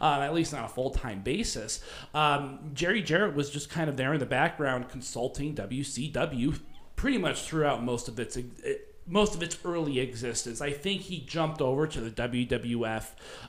um, 0.00 0.22
at 0.22 0.32
least 0.34 0.54
on 0.54 0.62
a 0.62 0.68
full 0.68 0.90
time 0.90 1.22
basis. 1.22 1.80
Um, 2.14 2.70
Jerry 2.74 3.02
Jarrett 3.02 3.34
was 3.34 3.50
just 3.50 3.68
kind 3.70 3.88
of 3.90 3.96
there 3.96 4.12
in 4.12 4.20
the 4.20 4.26
background 4.26 4.88
consulting 4.90 5.54
WCW 5.56 6.60
pretty 6.94 7.18
much 7.18 7.42
throughout 7.42 7.82
most 7.82 8.06
of 8.08 8.20
its 8.20 8.36
most 9.06 9.34
of 9.34 9.42
its 9.42 9.58
early 9.64 9.98
existence. 10.00 10.60
I 10.60 10.70
think 10.70 11.02
he 11.02 11.20
jumped 11.20 11.60
over 11.60 11.86
to 11.86 12.00
the 12.00 12.10
WWF 12.10 13.06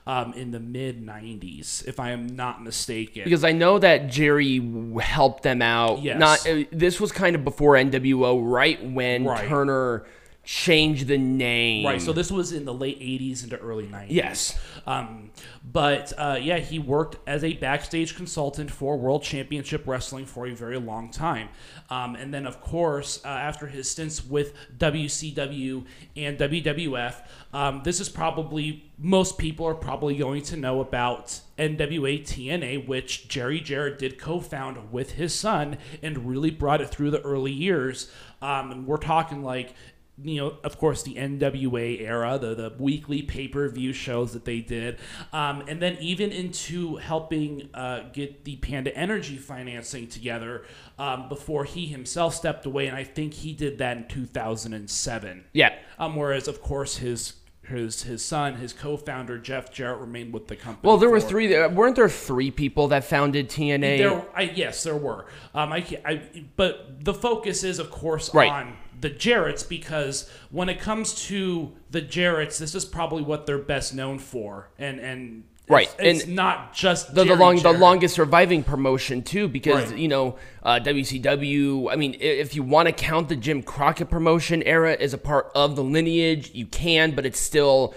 um, 0.07 0.33
in 0.33 0.51
the 0.51 0.59
mid 0.59 1.05
'90s, 1.05 1.87
if 1.87 1.99
I 1.99 2.11
am 2.11 2.27
not 2.27 2.63
mistaken. 2.63 3.23
because 3.23 3.43
I 3.43 3.51
know 3.51 3.79
that 3.79 4.07
Jerry 4.09 4.59
helped 4.99 5.43
them 5.43 5.61
out. 5.61 6.01
Yes. 6.01 6.19
Not 6.19 6.47
uh, 6.47 6.63
this 6.71 6.99
was 6.99 7.11
kind 7.11 7.35
of 7.35 7.43
before 7.43 7.73
NWO, 7.75 8.39
right 8.43 8.83
when 8.83 9.25
Right. 9.25 9.47
Turner 9.47 10.05
changed 10.43 11.07
the 11.07 11.17
name. 11.17 11.85
Right, 11.85 12.01
so 12.01 12.11
this 12.11 12.29
was 12.29 12.51
in 12.51 12.65
the 12.65 12.73
late 12.73 12.99
80s 12.99 13.43
into 13.43 13.57
early 13.57 13.85
90s. 13.85 14.07
Yes. 14.09 14.59
Um, 14.85 15.31
but 15.63 16.11
uh, 16.17 16.37
yeah, 16.41 16.59
he 16.59 16.79
worked 16.79 17.17
as 17.25 17.45
a 17.45 17.53
backstage 17.53 18.17
consultant 18.17 18.69
for 18.69 18.97
World 18.97 19.23
Championship 19.23 19.87
Wrestling 19.87 20.25
for 20.25 20.45
a 20.45 20.51
very 20.51 20.77
long 20.77 21.09
time. 21.09 21.47
Um, 21.89 22.15
and 22.15 22.33
then, 22.33 22.45
of 22.45 22.59
course, 22.59 23.23
uh, 23.23 23.29
after 23.29 23.67
his 23.67 23.89
stints 23.89 24.25
with 24.25 24.53
WCW 24.77 25.85
and 26.17 26.37
WWF, 26.37 27.15
um, 27.53 27.81
this 27.85 28.01
is 28.01 28.09
probably, 28.09 28.91
most 28.97 29.37
people 29.37 29.65
are 29.65 29.75
probably 29.75 30.17
going 30.17 30.41
to 30.43 30.57
know 30.57 30.81
about 30.81 31.39
NWA 31.57 32.21
TNA, 32.21 32.85
which 32.85 33.29
Jerry 33.29 33.61
Jarrett 33.61 33.99
did 33.99 34.19
co 34.19 34.41
found 34.41 34.91
with 34.91 35.13
his 35.13 35.33
son 35.33 35.77
and 36.01 36.27
really 36.27 36.49
brought 36.49 36.81
it 36.81 36.89
through 36.89 37.11
the 37.11 37.21
early 37.21 37.51
years. 37.51 38.11
Um, 38.41 38.71
and 38.71 38.87
we're 38.87 38.97
talking 38.97 39.41
like 39.41 39.73
you 40.21 40.37
know, 40.39 40.57
of 40.63 40.77
course, 40.77 41.01
the 41.03 41.15
NWA 41.15 42.01
era, 42.01 42.37
the, 42.39 42.53
the 42.53 42.73
weekly 42.77 43.23
pay 43.23 43.47
per 43.47 43.67
view 43.69 43.93
shows 43.93 44.33
that 44.33 44.45
they 44.45 44.59
did, 44.59 44.99
um, 45.31 45.63
and 45.67 45.81
then 45.81 45.97
even 45.99 46.31
into 46.31 46.97
helping 46.97 47.69
uh, 47.73 48.03
get 48.13 48.45
the 48.45 48.55
Panda 48.57 48.95
Energy 48.95 49.37
financing 49.37 50.07
together 50.07 50.65
um, 50.99 51.29
before 51.29 51.63
he 51.65 51.87
himself 51.87 52.35
stepped 52.35 52.65
away. 52.67 52.85
And 52.87 52.95
I 52.95 53.03
think 53.03 53.33
he 53.33 53.53
did 53.53 53.79
that 53.79 53.97
in 53.97 54.07
2007. 54.07 55.45
Yeah. 55.53 55.73
Um, 55.97 56.15
whereas, 56.15 56.47
of 56.47 56.61
course, 56.61 56.97
his 56.97 57.33
his 57.65 58.03
his 58.03 58.23
son, 58.23 58.55
his 58.55 58.73
co-founder 58.73 59.37
Jeff 59.39 59.71
Jarrett, 59.71 59.99
remained 59.99 60.33
with 60.33 60.47
the 60.47 60.55
company. 60.55 60.85
Well, 60.87 60.97
there 60.97 61.09
were 61.09 61.21
for- 61.21 61.27
three. 61.29 61.67
Weren't 61.67 61.95
there 61.95 62.09
three 62.09 62.51
people 62.51 62.89
that 62.89 63.05
founded 63.05 63.49
TNA? 63.49 63.97
There, 63.97 64.25
I, 64.35 64.41
yes, 64.43 64.83
there 64.83 64.97
were. 64.97 65.27
Um, 65.55 65.71
I, 65.71 65.77
I, 66.05 66.21
but 66.55 67.03
the 67.03 67.13
focus 67.13 67.63
is, 67.63 67.79
of 67.79 67.89
course, 67.89 68.33
Right. 68.33 68.51
on 68.51 68.77
the 69.03 69.09
Jarretts 69.11 69.67
because 69.67 70.29
when 70.49 70.69
it 70.69 70.79
comes 70.79 71.13
to 71.27 71.73
the 71.91 72.01
Jarretts, 72.01 72.57
this 72.57 72.73
is 72.73 72.85
probably 72.85 73.21
what 73.21 73.45
they're 73.45 73.57
best 73.59 73.93
known 73.93 74.17
for, 74.17 74.69
and 74.79 74.99
and 74.99 75.43
Right, 75.69 75.93
it's, 75.97 76.21
it's 76.21 76.27
not 76.27 76.73
just 76.73 77.15
the, 77.15 77.23
the 77.23 77.35
long 77.35 77.55
the 77.57 77.71
longest 77.71 78.15
surviving 78.15 78.63
promotion 78.63 79.21
too 79.21 79.47
because 79.47 79.91
Right. 79.91 79.97
you 79.97 80.09
know 80.09 80.35
uh, 80.61 80.79
WCW 80.83 81.89
I 81.89 81.95
mean 81.95 82.17
if 82.19 82.53
you 82.53 82.63
want 82.63 82.87
to 82.87 82.91
count 82.91 83.29
the 83.29 83.37
Jim 83.37 83.63
Crockett 83.63 84.09
promotion 84.09 84.61
era 84.63 84.97
as 84.99 85.13
a 85.13 85.17
part 85.17 85.51
of 85.55 85.77
the 85.77 85.83
lineage 85.83 86.51
you 86.53 86.65
can 86.65 87.11
but 87.11 87.25
it's 87.25 87.39
still 87.39 87.95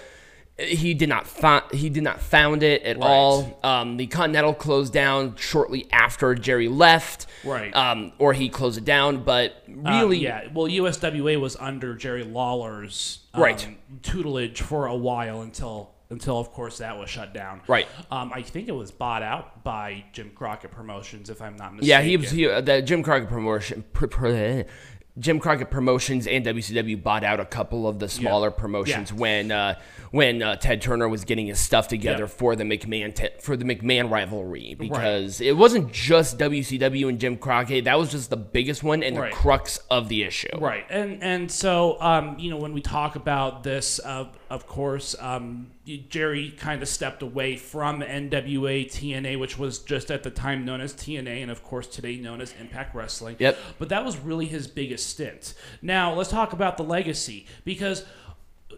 he 0.58 0.94
did 0.94 1.08
not 1.10 1.26
fo- 1.26 1.62
he 1.70 1.90
did 1.90 2.02
not 2.02 2.20
found 2.20 2.62
it 2.62 2.82
at 2.82 2.96
Right. 2.96 3.06
all 3.06 3.58
um, 3.62 3.96
the 3.98 4.06
Continental 4.06 4.54
closed 4.54 4.92
down 4.92 5.36
shortly 5.36 5.86
after 5.92 6.34
Jerry 6.34 6.68
left 6.68 7.26
Right. 7.44 7.74
um, 7.76 8.12
or 8.18 8.32
he 8.32 8.48
closed 8.48 8.78
it 8.78 8.84
down 8.86 9.22
but 9.22 9.62
Um, 9.68 9.84
really 9.84 10.18
yeah. 10.18 10.48
Well, 10.54 10.66
USWA 10.66 11.38
was 11.38 11.56
under 11.56 11.94
Jerry 11.94 12.24
Lawler's 12.24 13.18
um, 13.34 13.42
Right. 13.42 13.68
tutelage 14.02 14.62
for 14.62 14.86
a 14.86 14.96
while 14.96 15.42
until 15.42 15.90
until 16.08 16.38
of 16.38 16.52
course 16.52 16.78
that 16.78 16.96
was 16.96 17.10
shut 17.10 17.34
down. 17.34 17.60
Right. 17.66 17.88
Um, 18.12 18.30
I 18.32 18.40
think 18.42 18.68
it 18.68 18.74
was 18.74 18.92
bought 18.92 19.24
out 19.24 19.64
by 19.64 20.04
Jim 20.12 20.30
Crockett 20.36 20.70
Promotions, 20.70 21.28
if 21.30 21.42
I'm 21.42 21.56
not 21.56 21.74
mistaken. 21.74 21.88
Yeah, 21.88 22.00
he 22.02 22.16
was 22.16 22.30
he, 22.30 22.48
uh, 22.48 22.60
the 22.60 22.80
Jim 22.80 23.02
Crockett 23.02 23.28
promotion. 23.28 23.84
Pr- 23.92 24.06
pr- 24.06 24.62
Jim 25.18 25.40
Crockett 25.40 25.70
Promotions 25.70 26.26
and 26.26 26.44
WCW 26.44 27.02
bought 27.02 27.24
out 27.24 27.40
a 27.40 27.44
couple 27.46 27.88
of 27.88 27.98
the 27.98 28.08
smaller 28.08 28.50
promotions 28.50 29.10
Yeah. 29.10 29.16
when 29.18 29.50
uh, 29.50 29.78
when 30.10 30.42
uh, 30.42 30.56
Ted 30.56 30.82
Turner 30.82 31.08
was 31.08 31.24
getting 31.24 31.46
his 31.46 31.58
stuff 31.58 31.88
together 31.88 32.24
Yeah. 32.24 32.28
for 32.28 32.54
the 32.54 32.64
McMahon 32.64 33.14
te- 33.14 33.30
for 33.40 33.56
the 33.56 33.64
McMahon 33.64 34.10
rivalry 34.10 34.74
because 34.78 35.40
it 35.40 35.56
wasn't 35.56 35.90
just 35.92 36.38
WCW 36.38 37.08
and 37.08 37.18
Jim 37.18 37.36
Crockett 37.38 37.84
that 37.84 37.98
was 37.98 38.10
just 38.10 38.28
the 38.30 38.36
biggest 38.36 38.82
one 38.82 39.02
and 39.02 39.16
Right. 39.16 39.30
the 39.32 39.36
crux 39.36 39.78
of 39.90 40.08
the 40.10 40.22
issue. 40.22 40.48
Right, 40.58 40.84
and 40.90 41.22
and 41.22 41.50
so 41.50 42.00
um, 42.00 42.38
you 42.38 42.50
know 42.50 42.58
when 42.58 42.74
we 42.74 42.82
talk 42.82 43.16
about 43.16 43.62
this, 43.62 43.98
uh, 44.04 44.26
of 44.50 44.66
course, 44.66 45.16
um, 45.18 45.68
Jerry 46.08 46.50
kind 46.50 46.82
of 46.82 46.88
stepped 46.88 47.22
away 47.22 47.56
from 47.56 48.00
NWA 48.00 48.86
TNA, 48.86 49.38
which 49.38 49.56
was 49.56 49.78
just 49.78 50.10
at 50.10 50.24
the 50.24 50.30
time 50.30 50.64
known 50.64 50.80
as 50.80 50.92
TNA, 50.94 51.42
and 51.42 51.50
of 51.50 51.62
course 51.62 51.86
today 51.86 52.16
known 52.16 52.40
as 52.40 52.52
Impact 52.60 52.94
Wrestling. 52.94 53.36
Yep. 53.38 53.56
But 53.78 53.88
that 53.90 54.04
was 54.04 54.18
really 54.18 54.46
his 54.46 54.66
biggest 54.66 55.08
stint. 55.08 55.54
Now 55.82 56.12
let's 56.14 56.30
talk 56.30 56.52
about 56.52 56.76
the 56.76 56.82
legacy 56.82 57.46
because 57.64 58.04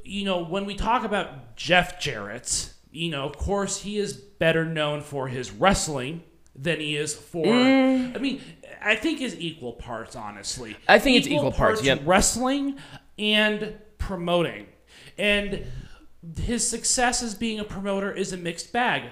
you 0.04 0.24
know 0.24 0.44
when 0.44 0.66
we 0.66 0.74
talk 0.74 1.04
about 1.04 1.56
Jeff 1.56 1.98
Jarrett, 1.98 2.74
you 2.92 3.10
know 3.10 3.24
of 3.24 3.38
course 3.38 3.80
he 3.80 3.98
is 3.98 4.12
better 4.12 4.66
known 4.66 5.00
for 5.00 5.28
his 5.28 5.50
wrestling 5.50 6.22
than 6.54 6.80
he 6.80 6.96
is 6.96 7.14
for. 7.14 7.46
Mm. 7.46 8.16
I 8.16 8.18
mean, 8.18 8.42
I 8.82 8.96
think 8.96 9.20
is 9.20 9.38
equal 9.38 9.72
parts, 9.72 10.14
honestly. 10.14 10.76
I 10.86 10.98
think 10.98 11.16
it's 11.16 11.28
equal 11.28 11.52
parts, 11.52 11.82
yep. 11.82 12.02
Wrestling 12.04 12.76
and 13.18 13.78
promoting, 13.98 14.66
and 15.16 15.64
his 16.40 16.66
success 16.66 17.22
as 17.22 17.34
being 17.34 17.60
a 17.60 17.64
promoter 17.64 18.10
is 18.12 18.32
a 18.32 18.36
mixed 18.36 18.72
bag. 18.72 19.02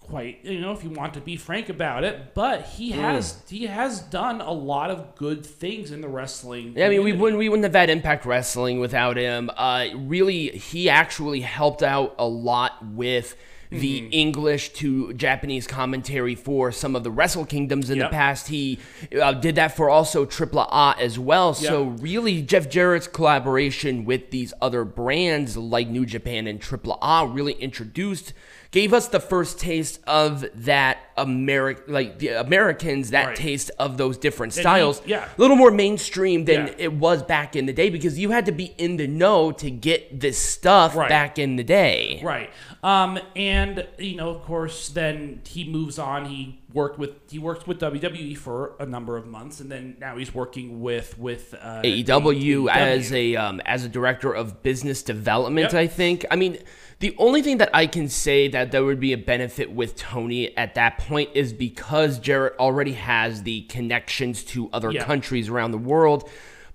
Quite, 0.00 0.44
you 0.44 0.60
know, 0.60 0.72
if 0.72 0.84
you 0.84 0.90
want 0.90 1.14
to 1.14 1.20
be 1.20 1.36
frank 1.36 1.70
about 1.70 2.04
it, 2.04 2.34
but 2.34 2.60
he 2.62 2.92
Mm. 2.92 2.96
has 2.96 3.42
he 3.48 3.64
has 3.66 4.00
done 4.00 4.42
a 4.42 4.52
lot 4.52 4.90
of 4.90 5.14
good 5.16 5.46
things 5.46 5.90
in 5.90 6.02
the 6.02 6.08
wrestling. 6.08 6.74
Yeah, 6.76 6.86
I 6.86 6.88
mean, 6.90 7.04
we 7.04 7.14
wouldn't 7.14 7.38
we 7.38 7.48
wouldn't 7.48 7.64
have 7.64 7.74
had 7.74 7.88
Impact 7.88 8.26
Wrestling 8.26 8.80
without 8.80 9.16
him. 9.16 9.50
Uh, 9.56 9.86
really, 9.94 10.48
he 10.50 10.90
actually 10.90 11.40
helped 11.40 11.82
out 11.82 12.14
a 12.18 12.26
lot 12.26 12.84
with 12.86 13.34
the 13.80 14.00
Mm-hmm. 14.02 14.08
English 14.12 14.70
to 14.74 15.12
Japanese 15.14 15.66
commentary 15.66 16.34
for 16.34 16.72
some 16.72 16.96
of 16.96 17.04
the 17.04 17.10
Wrestle 17.10 17.44
Kingdoms 17.44 17.90
in 17.90 17.98
Yep. 17.98 18.10
the 18.10 18.14
past. 18.14 18.48
He 18.48 18.78
uh, 19.20 19.32
did 19.32 19.54
that 19.56 19.76
for 19.76 19.88
also 19.90 20.24
Triple 20.24 20.60
A 20.62 20.94
as 20.98 21.18
well. 21.18 21.54
So 21.54 21.84
really, 22.00 22.42
Jeff 22.42 22.68
Jarrett's 22.68 23.08
collaboration 23.08 24.04
with 24.04 24.30
these 24.30 24.52
other 24.62 24.84
brands 24.84 25.56
like 25.56 25.88
New 25.88 26.06
Japan 26.06 26.46
and 26.46 26.60
Triple 26.60 26.98
A 27.02 27.26
really 27.26 27.54
introduced. 27.54 28.32
Gave 28.70 28.92
us 28.92 29.06
the 29.06 29.20
first 29.20 29.60
taste 29.60 30.00
of 30.04 30.44
that 30.64 30.98
American, 31.16 31.92
like 31.94 32.18
the 32.18 32.28
Americans, 32.30 33.10
that 33.10 33.26
Right. 33.28 33.36
taste 33.36 33.70
of 33.78 33.98
those 33.98 34.18
different 34.18 34.52
he- 34.52 34.62
styles 34.62 35.00
yeah. 35.06 35.28
a 35.36 35.40
little 35.40 35.54
more 35.56 35.70
mainstream 35.70 36.44
than 36.44 36.66
Yeah. 36.66 36.74
it 36.78 36.92
was 36.94 37.22
back 37.22 37.54
in 37.54 37.66
the 37.66 37.72
day 37.72 37.88
because 37.88 38.18
you 38.18 38.30
had 38.32 38.46
to 38.46 38.52
be 38.52 38.74
in 38.76 38.96
the 38.96 39.06
know 39.06 39.52
to 39.52 39.70
get 39.70 40.18
this 40.18 40.38
stuff 40.38 40.96
Right. 40.96 41.08
back 41.08 41.38
in 41.38 41.54
the 41.54 41.62
day. 41.62 42.20
Right. 42.24 42.50
Um, 42.84 43.18
and 43.34 43.86
you 43.98 44.14
know, 44.16 44.28
of 44.28 44.42
course, 44.42 44.90
then 44.90 45.40
he 45.48 45.64
moves 45.66 45.98
on. 45.98 46.26
He 46.26 46.60
worked 46.74 46.98
with 46.98 47.12
he 47.30 47.38
worked 47.38 47.66
with 47.66 47.80
WWE 47.80 48.36
for 48.36 48.74
a 48.78 48.84
number 48.84 49.16
of 49.16 49.26
months, 49.26 49.60
and 49.60 49.72
then 49.72 49.96
now 49.98 50.18
he's 50.18 50.34
working 50.34 50.82
with 50.82 51.18
with 51.18 51.54
uh, 51.62 51.80
AEW 51.82 52.04
AEW. 52.04 52.70
as 52.70 53.10
a 53.10 53.36
um, 53.36 53.60
as 53.64 53.84
a 53.86 53.88
director 53.88 54.30
of 54.34 54.62
business 54.62 55.02
development, 55.02 55.72
Yep. 55.72 55.80
I 55.80 55.86
think. 55.86 56.26
I 56.30 56.36
mean, 56.36 56.58
the 56.98 57.14
only 57.16 57.40
thing 57.40 57.56
that 57.56 57.70
I 57.72 57.86
can 57.86 58.10
say 58.10 58.48
that 58.48 58.70
there 58.70 58.84
would 58.84 59.00
be 59.00 59.14
a 59.14 59.18
benefit 59.18 59.72
with 59.72 59.96
Tony 59.96 60.54
at 60.54 60.74
that 60.74 60.98
point 60.98 61.30
is 61.32 61.54
because 61.54 62.18
Jarrett 62.18 62.54
already 62.58 62.92
has 62.92 63.44
the 63.44 63.62
connections 63.62 64.44
to 64.44 64.68
other 64.74 64.90
Yeah. 64.92 65.04
countries 65.04 65.48
around 65.48 65.70
the 65.70 65.78
world. 65.78 66.28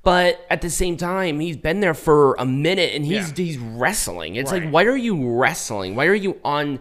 But 0.09 0.43
at 0.49 0.61
the 0.61 0.71
same 0.71 0.97
time, 0.97 1.39
he's 1.39 1.55
been 1.55 1.81
there 1.81 1.93
for 1.93 2.33
a 2.39 2.45
minute 2.45 2.95
and 2.95 3.05
he's 3.05 3.29
Yeah. 3.29 3.45
he's 3.45 3.59
wrestling. 3.59 4.37
It's 4.37 4.51
Right. 4.51 4.63
like, 4.63 4.73
why 4.73 4.85
are 4.85 4.97
you 4.97 5.37
wrestling? 5.37 5.93
Why 5.93 6.07
are 6.07 6.15
you 6.15 6.37
on 6.43 6.79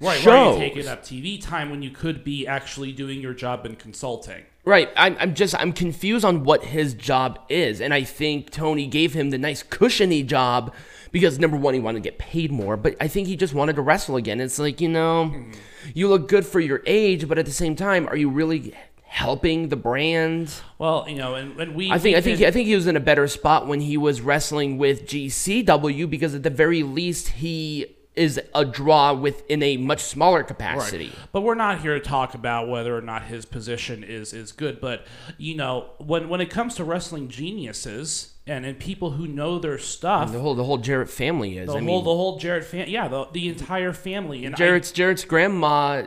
Right, 0.00 0.18
shows? 0.18 0.24
why 0.24 0.32
are 0.32 0.54
you 0.54 0.70
taking 0.70 0.88
up 0.88 1.04
TV 1.04 1.36
time 1.36 1.68
when 1.68 1.82
you 1.82 1.90
could 1.90 2.24
be 2.24 2.46
actually 2.46 2.92
doing 2.92 3.20
your 3.20 3.34
job 3.34 3.66
in 3.66 3.76
consulting? 3.76 4.44
Right. 4.64 4.88
I'm, 4.96 5.18
I'm 5.20 5.34
just 5.34 5.54
I'm 5.60 5.74
confused 5.74 6.24
on 6.24 6.44
what 6.44 6.64
his 6.64 6.94
job 6.94 7.40
is, 7.50 7.78
and 7.82 7.92
I 7.92 8.04
think 8.04 8.48
Tony 8.48 8.86
gave 8.86 9.12
him 9.12 9.28
the 9.28 9.38
nice 9.38 9.62
cushiony 9.62 10.22
job 10.22 10.72
because 11.10 11.38
number 11.38 11.58
one 11.58 11.74
he 11.74 11.80
wanted 11.80 12.02
to 12.02 12.08
get 12.08 12.18
paid 12.18 12.50
more, 12.50 12.78
but 12.78 12.96
I 12.98 13.06
think 13.06 13.28
he 13.28 13.36
just 13.36 13.52
wanted 13.52 13.76
to 13.76 13.82
wrestle 13.82 14.16
again. 14.16 14.40
It's 14.40 14.58
like 14.58 14.80
you 14.80 14.88
know, 14.88 15.30
mm-hmm. 15.30 15.50
you 15.92 16.08
look 16.08 16.26
good 16.26 16.46
for 16.46 16.58
your 16.58 16.80
age, 16.86 17.28
but 17.28 17.36
at 17.36 17.44
the 17.44 17.52
same 17.52 17.76
time, 17.76 18.08
are 18.08 18.16
you 18.16 18.30
really 18.30 18.72
helping 19.12 19.68
the 19.68 19.76
brand? 19.76 20.52
Well, 20.78 21.04
you 21.06 21.16
know, 21.16 21.34
and, 21.34 21.60
and 21.60 21.74
we 21.74 21.90
I 21.92 21.98
think 21.98 22.16
I 22.16 22.20
think 22.22 22.38
did- 22.38 22.48
I 22.48 22.50
think 22.50 22.66
he 22.66 22.74
was 22.74 22.86
in 22.86 22.96
a 22.96 23.00
better 23.00 23.28
spot 23.28 23.66
when 23.66 23.80
he 23.80 23.96
was 23.98 24.22
wrestling 24.22 24.78
with 24.78 25.06
GCW 25.06 26.08
because 26.08 26.34
at 26.34 26.42
the 26.42 26.50
very 26.50 26.82
least 26.82 27.28
he 27.28 27.94
is 28.16 28.38
a 28.54 28.64
draw 28.64 29.12
within 29.14 29.62
a 29.62 29.76
much 29.78 30.00
smaller 30.00 30.42
capacity. 30.42 31.06
Right. 31.06 31.14
But 31.32 31.40
we're 31.42 31.54
not 31.54 31.80
here 31.80 31.94
to 31.94 32.00
talk 32.00 32.34
about 32.34 32.68
whether 32.68 32.94
or 32.96 33.00
not 33.00 33.24
his 33.24 33.44
position 33.44 34.02
is 34.02 34.32
is 34.32 34.50
good. 34.52 34.80
But 34.80 35.06
you 35.38 35.56
know, 35.56 35.90
when 35.98 36.28
when 36.30 36.40
it 36.40 36.48
comes 36.50 36.74
to 36.76 36.84
wrestling 36.84 37.28
geniuses 37.28 38.32
and 38.46 38.64
and 38.66 38.78
people 38.78 39.10
who 39.12 39.26
know 39.26 39.58
their 39.58 39.78
stuff, 39.78 40.32
The 40.32 40.40
whole 40.40 40.54
the 40.54 40.64
whole 40.64 40.78
Jarrett 40.78 41.10
family 41.10 41.58
is. 41.58 41.66
the 41.66 41.72
I 41.74 41.76
whole 41.80 41.86
mean, 41.86 42.04
the 42.04 42.10
whole 42.16 42.38
Jarrett 42.38 42.64
fam- 42.64 42.88
yeah, 42.88 43.08
the, 43.08 43.26
the 43.32 43.48
entire 43.48 43.92
family. 43.92 44.44
And 44.46 44.54
I- 44.54 44.58
Jarrett's 44.58 44.90
Jarrett's 44.92 45.24
grandma, 45.24 46.02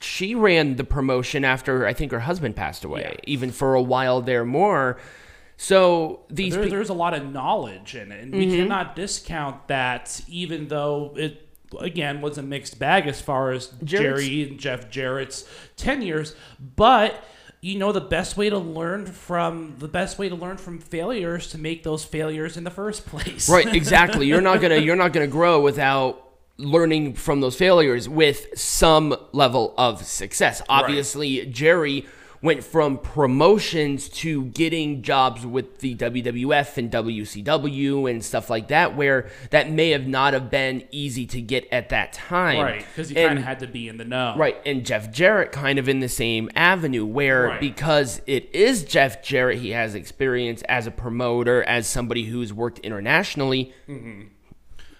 she 0.00 0.34
ran 0.34 0.76
the 0.76 0.84
promotion 0.84 1.44
after 1.44 1.86
I 1.86 1.92
think 1.92 2.12
her 2.12 2.20
husband 2.20 2.54
passed 2.56 2.84
away, 2.84 3.00
Yeah. 3.02 3.20
even 3.24 3.50
for 3.50 3.74
a 3.74 3.82
while 3.82 4.20
there 4.20 4.44
more. 4.44 4.98
So 5.56 6.20
these 6.30 6.54
there, 6.54 6.64
pe- 6.64 6.68
there's 6.70 6.88
a 6.88 6.94
lot 6.94 7.14
of 7.14 7.32
knowledge 7.32 7.94
in 7.96 8.12
it, 8.12 8.22
and 8.22 8.32
Mm-hmm. 8.32 8.50
we 8.50 8.56
cannot 8.56 8.94
discount 8.94 9.66
that. 9.68 10.20
Even 10.28 10.68
though 10.68 11.14
it 11.16 11.44
again 11.80 12.20
was 12.20 12.38
a 12.38 12.42
mixed 12.42 12.78
bag 12.78 13.06
as 13.06 13.20
far 13.20 13.50
as 13.50 13.66
Jarrett's- 13.84 14.22
Jerry 14.22 14.48
and 14.48 14.58
Jeff 14.58 14.88
Jarrett's 14.90 15.44
tenures, 15.76 16.34
but 16.76 17.22
you 17.60 17.76
know 17.76 17.90
the 17.90 18.00
best 18.00 18.36
way 18.36 18.48
to 18.48 18.56
learn 18.58 19.04
from 19.06 19.74
the 19.78 19.88
best 19.88 20.16
way 20.16 20.28
to 20.28 20.36
learn 20.36 20.58
from 20.58 20.78
failures 20.78 21.48
to 21.48 21.58
make 21.58 21.82
those 21.82 22.04
failures 22.04 22.56
in 22.56 22.62
the 22.62 22.70
first 22.70 23.04
place. 23.04 23.48
right, 23.50 23.74
exactly. 23.74 24.26
You're 24.28 24.40
not 24.40 24.60
gonna 24.62 24.76
you're 24.76 24.94
not 24.94 25.12
gonna 25.12 25.26
grow 25.26 25.60
without 25.60 26.24
learning 26.58 27.14
from 27.14 27.40
those 27.40 27.54
failures 27.56 28.08
with 28.08 28.46
some 28.58 29.14
level 29.32 29.74
of 29.78 30.04
success. 30.04 30.60
Obviously, 30.68 31.46
Jerry 31.46 32.06
went 32.40 32.62
from 32.62 32.98
promotions 32.98 34.08
to 34.08 34.44
getting 34.46 35.02
jobs 35.02 35.44
with 35.44 35.78
the 35.78 35.94
WWF 35.96 36.76
and 36.78 36.88
WCW 36.90 38.08
and 38.08 38.24
stuff 38.24 38.48
like 38.48 38.68
that, 38.68 38.96
where 38.96 39.28
that 39.50 39.70
may 39.70 39.90
have 39.90 40.06
not 40.06 40.34
have 40.34 40.48
been 40.48 40.84
easy 40.92 41.26
to 41.26 41.40
get 41.40 41.66
at 41.72 41.88
that 41.88 42.12
time. 42.12 42.60
Right, 42.60 42.86
because 42.86 43.08
he 43.08 43.16
kind 43.16 43.38
of 43.38 43.44
had 43.44 43.58
to 43.60 43.66
be 43.66 43.88
in 43.88 43.96
the 43.96 44.04
know. 44.04 44.34
Right, 44.36 44.56
and 44.64 44.86
Jeff 44.86 45.10
Jarrett 45.10 45.50
kind 45.50 45.78
of 45.80 45.88
in 45.88 45.98
the 45.98 46.08
same 46.08 46.48
avenue 46.54 47.04
where 47.04 47.48
Right. 47.48 47.60
because 47.60 48.22
it 48.26 48.54
is 48.54 48.84
Jeff 48.84 49.20
Jarrett, 49.22 49.58
he 49.58 49.70
has 49.70 49.94
experience 49.96 50.62
as 50.68 50.86
a 50.86 50.92
promoter, 50.92 51.62
as 51.64 51.86
somebody 51.88 52.24
who's 52.26 52.52
worked 52.52 52.78
internationally. 52.80 53.72
Mm-hmm. 53.88 54.22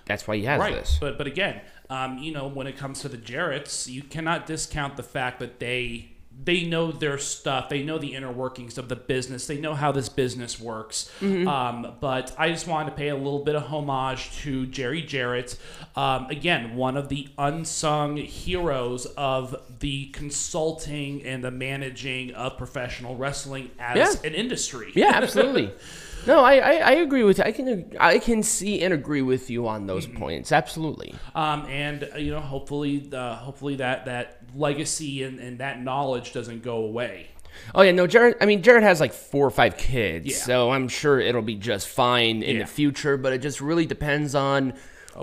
That's 0.09 0.27
why 0.27 0.37
he 0.39 0.45
has 0.47 0.59
Right, 0.59 0.75
this. 0.75 0.99
but 1.01 1.17
but 1.19 1.27
again, 1.27 1.61
um, 1.91 2.19
you 2.19 2.33
know, 2.33 2.49
when 2.49 2.67
it 2.67 2.77
comes 2.77 3.01
to 3.03 3.09
the 3.09 3.19
Jarretts, 3.19 3.87
you 3.89 4.03
cannot 4.03 4.47
discount 4.47 4.97
the 4.97 5.03
fact 5.03 5.39
that 5.39 5.61
they 5.61 6.11
they 6.45 6.63
know 6.65 6.93
their 6.93 7.19
stuff. 7.19 7.69
They 7.69 7.83
know 7.83 7.99
the 7.99 8.15
inner 8.15 8.31
workings 8.31 8.79
of 8.79 8.89
the 8.89 8.95
business. 8.95 9.49
They 9.49 9.59
know 9.61 9.75
how 9.75 9.91
this 9.91 10.09
business 10.09 10.61
works. 10.61 11.11
Mm-hmm. 11.21 11.49
Um, 11.49 11.95
but 12.01 12.33
I 12.39 12.51
just 12.51 12.69
wanted 12.69 12.91
to 12.91 12.97
pay 12.97 13.09
a 13.09 13.17
little 13.17 13.41
bit 13.45 13.57
of 13.57 13.65
homage 13.65 14.31
to 14.43 14.65
Jerry 14.67 15.03
Jarrett. 15.03 15.59
Um, 15.97 16.27
again, 16.31 16.77
one 16.77 16.97
of 16.97 17.09
the 17.09 17.27
unsung 17.39 18.17
heroes 18.19 19.07
of 19.17 19.57
the 19.81 20.07
consulting 20.11 21.25
and 21.25 21.43
the 21.43 21.51
managing 21.51 22.33
of 22.35 22.57
professional 22.57 23.17
wrestling 23.17 23.73
as 23.81 23.97
Yeah. 24.23 24.29
an 24.29 24.35
industry. 24.35 24.93
Yeah, 24.95 25.11
absolutely. 25.15 25.73
no, 26.29 26.45
I, 26.45 26.57
I, 26.59 26.73
I 26.75 26.91
agree 26.93 27.25
with 27.25 27.41
I 27.41 27.51
can 27.53 27.93
I 27.99 28.19
can 28.21 28.43
see 28.45 28.83
and 28.83 28.95
agree 28.95 29.23
with 29.23 29.51
you 29.51 29.67
on 29.67 29.87
those 29.87 30.07
Mm-hmm. 30.07 30.19
points. 30.19 30.53
Absolutely. 30.53 31.15
um, 31.35 31.67
and 31.67 32.09
uh, 32.15 32.19
you 32.19 32.31
know, 32.31 32.41
hopefully, 32.41 32.99
the, 32.99 33.35
hopefully 33.35 33.77
that 33.77 34.05
that 34.05 34.39
legacy 34.55 35.23
and, 35.25 35.41
and 35.41 35.59
that 35.59 35.83
knowledge 35.83 36.33
doesn't 36.33 36.63
go 36.63 36.77
away. 36.85 37.27
Oh 37.75 37.83
yeah, 37.83 37.91
no, 37.93 38.07
Jarrett. 38.07 38.37
I 38.41 38.47
mean, 38.47 38.63
Jarrett 38.63 38.85
has 38.85 39.01
like 39.01 39.13
four 39.13 39.45
or 39.45 39.51
five 39.51 39.77
kids, 39.77 40.27
Yeah. 40.27 40.37
so 40.37 40.71
I'm 40.71 40.87
sure 40.87 41.19
it'll 41.19 41.43
be 41.43 41.57
just 41.57 41.89
fine 41.89 42.43
in 42.45 42.57
Yeah. 42.57 42.63
the 42.63 42.69
future. 42.69 43.17
But 43.17 43.33
it 43.33 43.39
just 43.39 43.61
really 43.61 43.87
depends 43.87 44.35
on 44.37 44.73
Uh, 44.73 44.77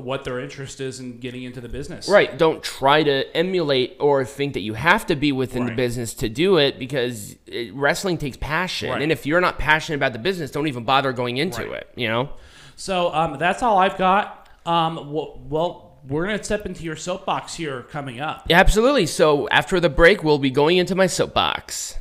what 0.04 0.24
their 0.24 0.40
interest 0.40 0.82
is 0.82 1.00
in 1.00 1.20
getting 1.20 1.44
into 1.44 1.62
the 1.62 1.70
business. 1.70 2.10
right. 2.10 2.38
Don't 2.38 2.62
try 2.64 3.04
to 3.04 3.36
emulate 3.38 3.96
or 4.00 4.26
think 4.26 4.54
that 4.54 4.60
you 4.62 4.74
have 4.74 5.06
to 5.08 5.16
be 5.16 5.32
within 5.32 5.66
the 5.66 5.74
business 5.74 6.14
to 6.16 6.30
do 6.30 6.58
it 6.58 6.78
because 6.80 7.36
it, 7.48 7.74
wrestling 7.74 8.18
takes 8.18 8.38
passion, 8.38 8.90
Right. 8.90 9.02
and 9.02 9.12
if 9.12 9.26
you're 9.26 9.42
not 9.42 9.58
passionate 9.60 9.98
about 9.98 10.14
the 10.14 10.20
business, 10.20 10.52
don't 10.52 10.68
even 10.68 10.84
bother 10.84 11.14
going 11.14 11.38
into 11.38 11.62
Right. 11.64 11.74
it. 11.82 11.90
You 11.96 12.08
know. 12.10 12.30
So 12.76 13.14
um, 13.14 13.38
that's 13.40 13.64
all 13.64 13.78
I've 13.78 13.98
got. 13.98 14.50
Um, 14.66 15.12
well, 15.14 15.40
well, 15.48 16.00
we're 16.08 16.26
gonna 16.26 16.44
step 16.44 16.66
into 16.66 16.84
your 16.84 16.96
soapbox 16.96 17.56
here 17.56 17.84
coming 17.84 18.20
up. 18.20 18.46
Absolutely. 18.50 19.06
So 19.06 19.48
after 19.50 19.80
the 19.80 19.90
break, 19.90 20.24
we'll 20.24 20.38
be 20.40 20.52
going 20.52 20.78
into 20.78 20.94
my 20.96 21.08
soapbox. 21.08 21.96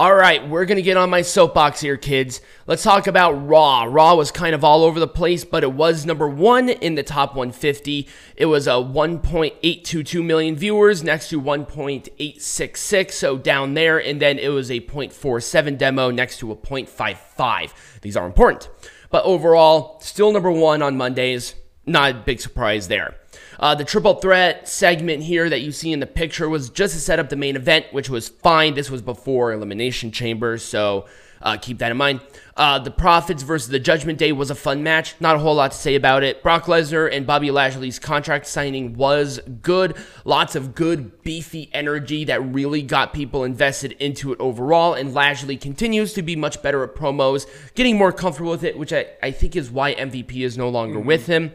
All 0.00 0.14
right, 0.14 0.48
we're 0.48 0.64
going 0.64 0.76
to 0.76 0.82
get 0.82 0.96
on 0.96 1.10
my 1.10 1.20
soapbox 1.20 1.82
here, 1.82 1.98
kids. 1.98 2.40
Let's 2.66 2.82
talk 2.82 3.06
about 3.06 3.32
Raw. 3.32 3.82
Raw 3.82 4.14
was 4.14 4.30
kind 4.30 4.54
of 4.54 4.64
all 4.64 4.82
over 4.82 4.98
the 4.98 5.06
place, 5.06 5.44
but 5.44 5.62
it 5.62 5.74
was 5.74 6.06
number 6.06 6.26
one 6.26 6.70
in 6.70 6.94
the 6.94 7.02
top 7.02 7.34
150. 7.34 8.08
It 8.34 8.46
was 8.46 8.66
a 8.66 8.80
1.822 8.80 10.24
million 10.24 10.56
viewers 10.56 11.04
next 11.04 11.28
to 11.28 11.38
1.866, 11.42 13.10
so 13.10 13.36
down 13.36 13.74
there. 13.74 13.98
And 13.98 14.22
then 14.22 14.38
it 14.38 14.48
was 14.48 14.70
a 14.70 14.80
0.47 14.80 15.76
demo 15.76 16.10
next 16.10 16.38
to 16.38 16.50
a 16.50 16.56
0.55. 16.56 18.00
These 18.00 18.16
are 18.16 18.24
important. 18.24 18.70
But 19.10 19.24
overall, 19.24 20.00
still 20.00 20.32
number 20.32 20.50
one 20.50 20.80
on 20.80 20.96
Mondays. 20.96 21.56
Not 21.84 22.10
a 22.12 22.14
big 22.14 22.40
surprise 22.40 22.88
there. 22.88 23.19
Uh, 23.60 23.74
the 23.74 23.84
triple 23.84 24.14
threat 24.14 24.66
segment 24.66 25.22
here 25.22 25.50
that 25.50 25.60
you 25.60 25.70
see 25.70 25.92
in 25.92 26.00
the 26.00 26.06
picture 26.06 26.48
was 26.48 26.70
just 26.70 26.94
to 26.94 27.00
set 27.00 27.18
up 27.18 27.28
the 27.28 27.36
main 27.36 27.56
event, 27.56 27.84
which 27.92 28.08
was 28.08 28.30
fine. 28.30 28.72
This 28.72 28.90
was 28.90 29.02
before 29.02 29.52
Elimination 29.52 30.10
Chamber, 30.10 30.56
so 30.56 31.04
uh, 31.42 31.58
keep 31.58 31.78
that 31.78 31.90
in 31.90 31.96
mind. 31.98 32.20
Uh, 32.56 32.78
the 32.78 32.90
Profits 32.90 33.42
versus 33.42 33.68
the 33.68 33.78
Judgment 33.78 34.18
Day 34.18 34.32
was 34.32 34.50
a 34.50 34.54
fun 34.54 34.82
match. 34.82 35.14
Not 35.20 35.36
a 35.36 35.38
whole 35.38 35.54
lot 35.54 35.72
to 35.72 35.76
say 35.76 35.94
about 35.94 36.22
it. 36.22 36.42
Brock 36.42 36.64
Lesnar 36.64 37.10
and 37.10 37.26
Bobby 37.26 37.50
Lashley's 37.50 37.98
contract 37.98 38.46
signing 38.46 38.94
was 38.94 39.40
good. 39.62 39.94
Lots 40.24 40.56
of 40.56 40.74
good, 40.74 41.22
beefy 41.22 41.70
energy 41.72 42.24
that 42.24 42.42
really 42.42 42.82
got 42.82 43.12
people 43.12 43.44
invested 43.44 43.92
into 43.92 44.32
it 44.32 44.40
overall. 44.40 44.94
And 44.94 45.14
Lashley 45.14 45.58
continues 45.58 46.14
to 46.14 46.22
be 46.22 46.34
much 46.34 46.62
better 46.62 46.82
at 46.82 46.94
promos, 46.94 47.46
getting 47.74 47.98
more 47.98 48.12
comfortable 48.12 48.50
with 48.50 48.64
it, 48.64 48.78
which 48.78 48.92
I, 48.92 49.06
I 49.22 49.30
think 49.30 49.54
is 49.54 49.70
why 49.70 49.94
MVP 49.94 50.44
is 50.44 50.56
no 50.58 50.68
longer 50.68 50.98
mm-hmm. 50.98 51.08
with 51.08 51.26
him. 51.26 51.52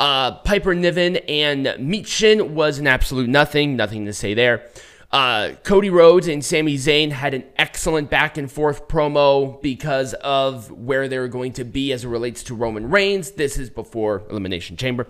Uh, 0.00 0.32
Piper 0.38 0.74
Niven 0.74 1.16
and 1.16 1.66
Michin 1.66 2.52
was 2.52 2.78
an 2.78 2.86
absolute 2.86 3.28
nothing. 3.28 3.76
Nothing 3.76 4.06
to 4.06 4.14
say 4.14 4.32
there. 4.32 4.66
Uh, 5.12 5.50
Cody 5.62 5.90
Rhodes 5.90 6.26
and 6.26 6.42
Sami 6.42 6.76
Zayn 6.76 7.10
had 7.10 7.34
an 7.34 7.44
excellent 7.56 8.08
back 8.08 8.38
and 8.38 8.50
forth 8.50 8.88
promo 8.88 9.60
because 9.60 10.14
of 10.14 10.70
where 10.70 11.06
they're 11.06 11.28
going 11.28 11.52
to 11.52 11.64
be 11.64 11.92
as 11.92 12.04
it 12.04 12.08
relates 12.08 12.42
to 12.44 12.54
Roman 12.54 12.88
Reigns. 12.88 13.32
This 13.32 13.58
is 13.58 13.68
before 13.68 14.22
Elimination 14.30 14.78
Chamber. 14.78 15.06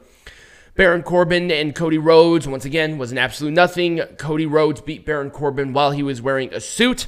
Baron 0.75 1.05
Corbin 1.05 1.53
and 1.53 1.73
Cody 1.73 1.99
Rhodes, 1.99 2.49
once 2.49 2.65
again, 2.65 2.99
was 2.99 3.13
an 3.13 3.19
absolute 3.19 3.53
nothing. 3.53 4.01
Cody 4.19 4.47
Rhodes 4.47 4.81
beat 4.81 5.07
Baron 5.07 5.31
Corbin 5.31 5.73
while 5.73 5.93
he 5.93 6.03
was 6.03 6.21
wearing 6.21 6.53
a 6.53 6.61
suit. 6.61 7.07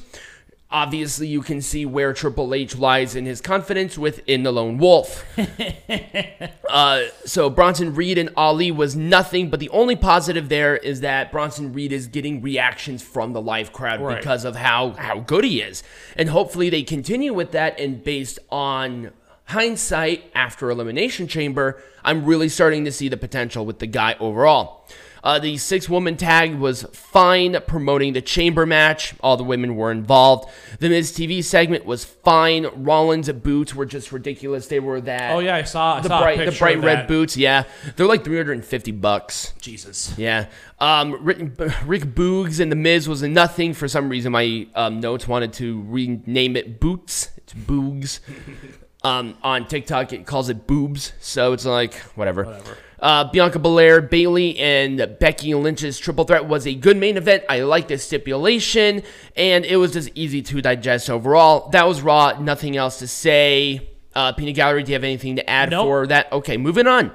Obviously, 0.73 1.27
you 1.27 1.43
can 1.43 1.61
see 1.61 1.85
where 1.85 2.13
Triple 2.13 2.51
H 2.51 2.75
lies 2.75 3.15
in 3.15 3.25
his 3.25 3.41
confidence 3.41 3.95
within 3.95 4.41
the 4.41 4.51
Lone 4.51 4.79
Wolf. 4.79 5.23
uh, 6.69 7.03
so 7.25 7.51
Bronson 7.51 7.93
Reed 7.93 8.17
and 8.17 8.31
Ali 8.35 8.71
was 8.71 8.95
nothing, 8.95 9.51
but 9.51 9.59
the 9.59 9.69
only 9.69 9.95
positive 9.95 10.49
there 10.49 10.75
is 10.75 11.01
that 11.01 11.31
Bronson 11.31 11.73
Reed 11.73 11.93
is 11.93 12.07
getting 12.07 12.41
reactions 12.41 13.03
from 13.03 13.33
the 13.33 13.41
live 13.41 13.71
crowd 13.71 14.01
right. 14.01 14.17
because 14.17 14.45
of 14.45 14.55
how 14.55 14.93
how 14.93 15.19
good 15.19 15.43
he 15.43 15.61
is, 15.61 15.83
and 16.17 16.29
hopefully 16.29 16.71
they 16.71 16.81
continue 16.81 17.35
with 17.35 17.51
that. 17.51 17.79
And 17.79 18.03
based 18.03 18.39
on 18.49 19.11
hindsight 19.45 20.31
after 20.33 20.71
Elimination 20.71 21.27
Chamber, 21.27 21.83
I'm 22.03 22.25
really 22.25 22.49
starting 22.49 22.83
to 22.85 22.91
see 22.91 23.09
the 23.09 23.17
potential 23.17 23.63
with 23.63 23.77
the 23.77 23.87
guy 23.87 24.15
overall. 24.19 24.87
Uh, 25.23 25.39
the 25.39 25.57
six 25.57 25.87
woman 25.87 26.17
tag 26.17 26.55
was 26.55 26.83
fine, 26.91 27.57
promoting 27.65 28.11
the 28.11 28.21
chamber 28.21 28.65
match. 28.65 29.15
All 29.21 29.37
the 29.37 29.43
women 29.43 29.77
were 29.77 29.89
involved. 29.89 30.49
The 30.79 30.89
Miz 30.89 31.13
TV 31.13 31.41
segment 31.41 31.85
was 31.85 32.03
fine. 32.03 32.67
Rollins' 32.75 33.31
boots 33.31 33.73
were 33.73 33.85
just 33.85 34.11
ridiculous. 34.11 34.67
They 34.67 34.81
were 34.81 34.99
that. 35.01 35.31
Oh 35.31 35.39
yeah, 35.39 35.55
I 35.55 35.63
saw, 35.63 35.95
I 35.95 36.01
the 36.01 36.09
saw 36.09 36.21
bright, 36.21 36.45
the 36.45 36.51
bright 36.51 36.81
red 36.81 37.07
boots. 37.07 37.37
Yeah, 37.37 37.63
they're 37.95 38.05
like 38.05 38.25
350 38.25 38.91
bucks. 38.91 39.53
Jesus. 39.61 40.13
Yeah. 40.17 40.47
Um, 40.79 41.23
Rick, 41.23 41.37
Rick 41.85 42.03
Boogs 42.03 42.59
and 42.59 42.69
the 42.69 42.75
Miz 42.75 43.07
was 43.07 43.21
a 43.21 43.29
nothing. 43.29 43.73
For 43.73 43.87
some 43.87 44.09
reason, 44.09 44.33
my 44.33 44.67
um, 44.75 44.99
notes 44.99 45.27
wanted 45.27 45.53
to 45.53 45.85
rename 45.87 46.57
it 46.57 46.81
Boots. 46.81 47.29
It's 47.37 47.53
Boogs. 47.53 48.19
um, 49.03 49.37
on 49.41 49.67
TikTok, 49.67 50.11
it 50.13 50.25
calls 50.25 50.49
it 50.49 50.67
boobs. 50.67 51.13
So 51.19 51.53
it's 51.53 51.65
like 51.65 51.95
whatever. 52.15 52.45
Whatever. 52.45 52.77
Uh, 53.03 53.29
Bianca 53.29 53.59
Belair, 53.59 53.99
Bayley, 54.01 54.57
and 54.57 55.17
Becky 55.19 55.53
Lynch's 55.53 55.99
triple 55.99 56.23
threat 56.23 56.47
was 56.47 56.65
a 56.65 56.73
good 56.73 56.95
main 56.95 57.17
event. 57.17 57.43
I 57.49 57.63
like 57.63 57.89
the 57.89 57.97
stipulation, 57.97 59.03
and 59.35 59.65
it 59.65 59.75
was 59.75 59.91
just 59.91 60.09
easy 60.15 60.41
to 60.43 60.61
digest 60.61 61.09
overall. 61.09 61.67
That 61.71 61.85
was 61.85 62.01
Raw. 62.01 62.39
Nothing 62.39 62.77
else 62.77 62.99
to 62.99 63.07
say. 63.07 63.89
Uh, 64.15 64.31
Peanut 64.31 64.55
Gallery, 64.55 64.83
do 64.83 64.91
you 64.91 64.95
have 64.95 65.03
anything 65.03 65.35
to 65.35 65.49
add 65.49 65.71
nope. 65.71 65.85
for 65.85 66.07
that? 66.07 66.31
Okay, 66.31 66.55
moving 66.55 66.87
on. 66.87 67.11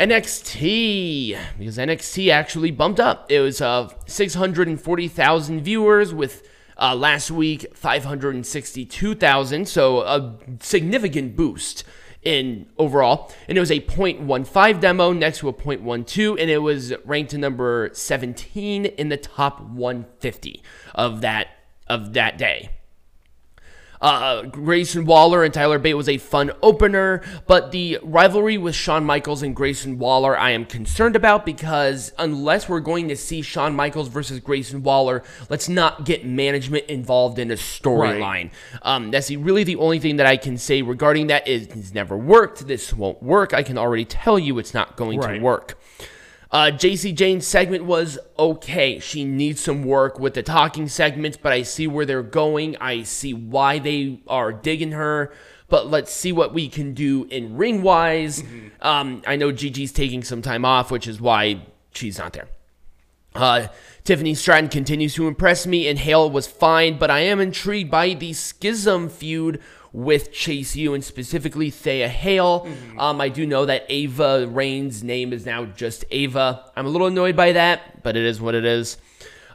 NXT, 0.00 1.38
because 1.58 1.76
NXT 1.76 2.32
actually 2.32 2.70
bumped 2.70 2.98
up. 2.98 3.30
It 3.30 3.40
was 3.40 3.60
uh, 3.60 3.90
640,000 4.06 5.60
viewers 5.60 6.14
with 6.14 6.48
uh, 6.78 6.94
last 6.94 7.30
week 7.30 7.66
562,000, 7.74 9.68
so 9.68 10.00
a 10.00 10.38
significant 10.60 11.36
boost 11.36 11.84
in 12.28 12.66
overall, 12.76 13.32
and 13.48 13.56
it 13.56 13.60
was 13.60 13.70
a 13.70 13.80
0.15 13.80 14.80
demo 14.80 15.14
next 15.14 15.38
to 15.38 15.48
a 15.48 15.52
0.12, 15.52 16.38
and 16.38 16.50
it 16.50 16.58
was 16.58 16.92
ranked 17.06 17.30
to 17.30 17.38
number 17.38 17.88
17 17.94 18.84
in 18.84 19.08
the 19.08 19.16
top 19.16 19.62
150 19.62 20.62
of 20.94 21.22
that 21.22 21.48
of 21.86 22.12
that 22.12 22.36
day. 22.36 22.68
Uh, 24.00 24.42
Grayson 24.42 25.04
Waller 25.04 25.42
and 25.42 25.52
Tyler 25.52 25.78
Bate 25.78 25.94
was 25.94 26.08
a 26.08 26.18
fun 26.18 26.52
opener, 26.62 27.22
but 27.46 27.72
the 27.72 27.98
rivalry 28.02 28.58
with 28.58 28.74
Shawn 28.74 29.04
Michaels 29.04 29.42
and 29.42 29.54
Grayson 29.54 29.98
Waller 29.98 30.38
I 30.38 30.50
am 30.50 30.64
concerned 30.64 31.16
about 31.16 31.44
because 31.44 32.12
unless 32.18 32.68
we're 32.68 32.80
going 32.80 33.08
to 33.08 33.16
see 33.16 33.42
Shawn 33.42 33.74
Michaels 33.74 34.08
versus 34.08 34.40
Grayson 34.40 34.82
Waller, 34.82 35.22
let's 35.48 35.68
not 35.68 36.04
get 36.04 36.24
management 36.24 36.86
involved 36.86 37.38
in 37.38 37.50
a 37.50 37.54
storyline. 37.54 38.20
Right. 38.20 38.52
Um, 38.82 39.10
that's 39.10 39.30
really 39.30 39.64
the 39.64 39.76
only 39.76 39.98
thing 39.98 40.16
that 40.16 40.26
I 40.26 40.36
can 40.36 40.58
say 40.58 40.82
regarding 40.82 41.28
that 41.28 41.48
is 41.48 41.66
it's 41.68 41.94
never 41.94 42.16
worked. 42.16 42.66
This 42.66 42.92
won't 42.92 43.22
work. 43.22 43.52
I 43.52 43.62
can 43.62 43.78
already 43.78 44.04
tell 44.04 44.38
you 44.38 44.58
it's 44.58 44.74
not 44.74 44.96
going 44.96 45.18
right. 45.18 45.38
to 45.38 45.42
work. 45.42 45.78
Uh, 46.50 46.70
Jacy 46.70 47.12
Jayne's 47.12 47.46
segment 47.46 47.84
was 47.84 48.18
okay. 48.38 48.98
She 49.00 49.24
needs 49.24 49.60
some 49.60 49.84
work 49.84 50.18
with 50.18 50.34
the 50.34 50.42
talking 50.42 50.88
segments, 50.88 51.36
but 51.36 51.52
I 51.52 51.62
see 51.62 51.86
where 51.86 52.06
they're 52.06 52.22
going. 52.22 52.76
I 52.80 53.02
see 53.02 53.34
why 53.34 53.78
they 53.78 54.20
are 54.26 54.52
digging 54.52 54.92
her. 54.92 55.32
But 55.68 55.88
let's 55.88 56.10
see 56.10 56.32
what 56.32 56.54
we 56.54 56.68
can 56.68 56.94
do 56.94 57.24
in 57.24 57.56
ring 57.58 57.82
wise. 57.82 58.42
Mm-hmm. 58.42 58.68
Um, 58.80 59.22
I 59.26 59.36
know 59.36 59.52
Gigi's 59.52 59.92
taking 59.92 60.24
some 60.24 60.40
time 60.40 60.64
off, 60.64 60.90
which 60.90 61.06
is 61.06 61.20
why 61.20 61.66
she's 61.92 62.18
not 62.18 62.32
there. 62.32 62.48
Uh, 63.34 63.68
Tiffany 64.04 64.34
Stratton 64.34 64.70
continues 64.70 65.14
to 65.14 65.28
impress 65.28 65.66
me, 65.66 65.86
and 65.86 65.98
Hail 65.98 66.30
was 66.30 66.46
fine, 66.46 66.98
but 66.98 67.10
I 67.10 67.20
am 67.20 67.40
intrigued 67.40 67.90
by 67.90 68.14
the 68.14 68.32
Schism 68.32 69.10
feud 69.10 69.60
with 69.98 70.30
Chase 70.30 70.76
U 70.76 70.94
and 70.94 71.02
specifically 71.02 71.70
Thea 71.70 72.08
Hail. 72.08 72.60
Mm-hmm. 72.60 73.00
Um, 73.00 73.20
I 73.20 73.28
do 73.28 73.44
know 73.44 73.66
that 73.66 73.84
Ava 73.88 74.46
Raine's 74.46 75.02
name 75.02 75.32
is 75.32 75.44
now 75.44 75.64
just 75.64 76.04
Ava. 76.12 76.70
I'm 76.76 76.86
a 76.86 76.88
little 76.88 77.08
annoyed 77.08 77.34
by 77.34 77.50
that, 77.52 78.04
but 78.04 78.16
it 78.16 78.24
is 78.24 78.40
what 78.40 78.54
it 78.54 78.64
is. 78.64 78.96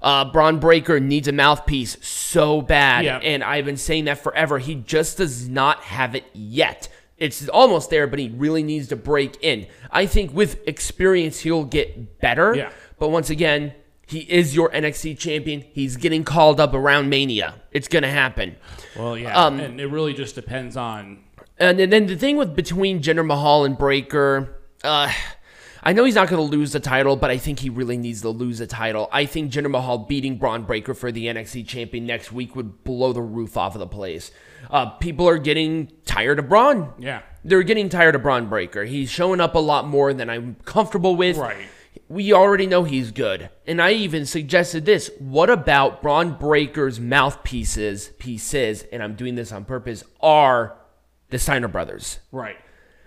Uh, 0.02 0.26
Bron 0.26 0.60
Breakker 0.60 1.00
needs 1.00 1.30
a 1.30 1.32
mouthpiece 1.32 1.98
so 2.06 2.62
bad, 2.62 3.06
yeah. 3.06 3.20
and 3.20 3.42
I've 3.42 3.64
been 3.64 3.78
saying 3.78 4.04
that 4.06 4.18
forever. 4.18 4.60
He 4.60 4.76
just 4.76 5.18
does 5.18 5.48
not 5.48 5.80
have 5.84 6.14
it 6.14 6.26
yet. 6.34 6.90
It's 7.18 7.48
almost 7.48 7.90
there, 7.90 8.06
but 8.06 8.20
he 8.20 8.28
really 8.28 8.64
needs 8.64 8.90
to 8.90 8.98
break 8.98 9.42
in. 9.42 9.66
I 9.92 10.08
think 10.08 10.34
with 10.34 10.68
experience, 10.68 11.40
he'll 11.40 11.64
get 11.64 12.20
better. 12.20 12.54
Yeah. 12.54 12.72
But 13.00 13.12
once 13.12 13.30
again, 13.30 13.76
he 14.14 14.20
is 14.22 14.56
your 14.56 14.70
NXT 14.72 15.18
champion. 15.18 15.66
He's 15.74 15.98
getting 15.98 16.24
called 16.24 16.60
up 16.60 16.74
around 16.74 17.10
Mania. 17.10 17.56
It's 17.72 17.88
gonna 17.88 18.10
happen. 18.10 18.56
Well, 18.96 19.18
yeah, 19.18 19.36
um, 19.36 19.60
and 19.60 19.82
it 19.82 19.88
really 19.88 20.14
just 20.14 20.36
depends 20.36 20.78
on. 20.78 21.24
And 21.60 21.80
then 21.80 22.08
the 22.08 22.16
thing 22.16 22.38
with 22.38 22.56
between 22.56 23.02
Jinder 23.02 23.26
Mahal 23.26 23.66
and 23.66 23.78
Breakker, 23.78 24.60
uh, 24.84 25.12
I 25.84 25.94
know 25.94 26.04
he's 26.04 26.16
not 26.16 26.30
going 26.30 26.50
to 26.50 26.58
lose 26.58 26.72
the 26.72 26.80
title, 26.80 27.16
but 27.16 27.30
I 27.30 27.38
think 27.38 27.60
he 27.60 27.70
really 27.70 27.98
needs 27.98 28.22
to 28.22 28.30
lose 28.30 28.58
the 28.60 28.68
title. 28.68 29.10
I 29.12 29.26
think 29.26 29.52
Jinder 29.52 29.70
Mahal 29.70 30.00
beating 30.00 30.38
Bron 30.38 30.64
Breakker 30.64 30.94
for 30.94 31.12
the 31.12 31.28
NXT 31.28 31.68
champion 31.68 32.06
next 32.06 32.32
week 32.32 32.56
would 32.56 32.84
blow 32.84 33.14
the 33.14 33.22
roof 33.22 33.56
off 33.58 33.76
of 33.76 33.80
the 33.80 33.88
place. 33.88 34.32
Uh, 34.72 34.88
people 34.92 35.28
are 35.28 35.38
getting 35.38 35.92
tired 36.06 36.40
of 36.40 36.50
Bron. 36.50 36.94
Yeah, 36.98 37.22
they're 37.44 37.64
getting 37.64 37.90
tired 37.90 38.16
of 38.16 38.24
Bron 38.24 38.48
Breakker. 38.48 38.86
He's 38.86 39.12
showing 39.12 39.42
up 39.42 39.56
a 39.56 39.60
lot 39.60 39.88
more 39.88 40.14
than 40.14 40.30
I'm 40.30 40.56
comfortable 40.66 41.16
with. 41.16 41.38
Right 41.38 41.68
we 42.14 42.32
already 42.32 42.68
know 42.68 42.84
he's 42.84 43.12
good. 43.12 43.50
And 43.66 43.82
I 43.82 43.92
even 43.92 44.26
suggested 44.26 44.86
this. 44.86 45.10
What 45.18 45.50
about 45.50 46.02
Bron 46.02 46.38
Breakker's 46.38 47.00
mouthpieces, 47.00 48.10
pieces, 48.20 48.84
and 48.92 49.02
I'm 49.02 49.16
doing 49.16 49.36
this 49.36 49.52
on 49.52 49.66
purpose, 49.66 50.04
are 50.22 50.78
the 51.30 51.40
Steiner 51.40 51.68
brothers. 51.68 52.20
Right. 52.32 52.58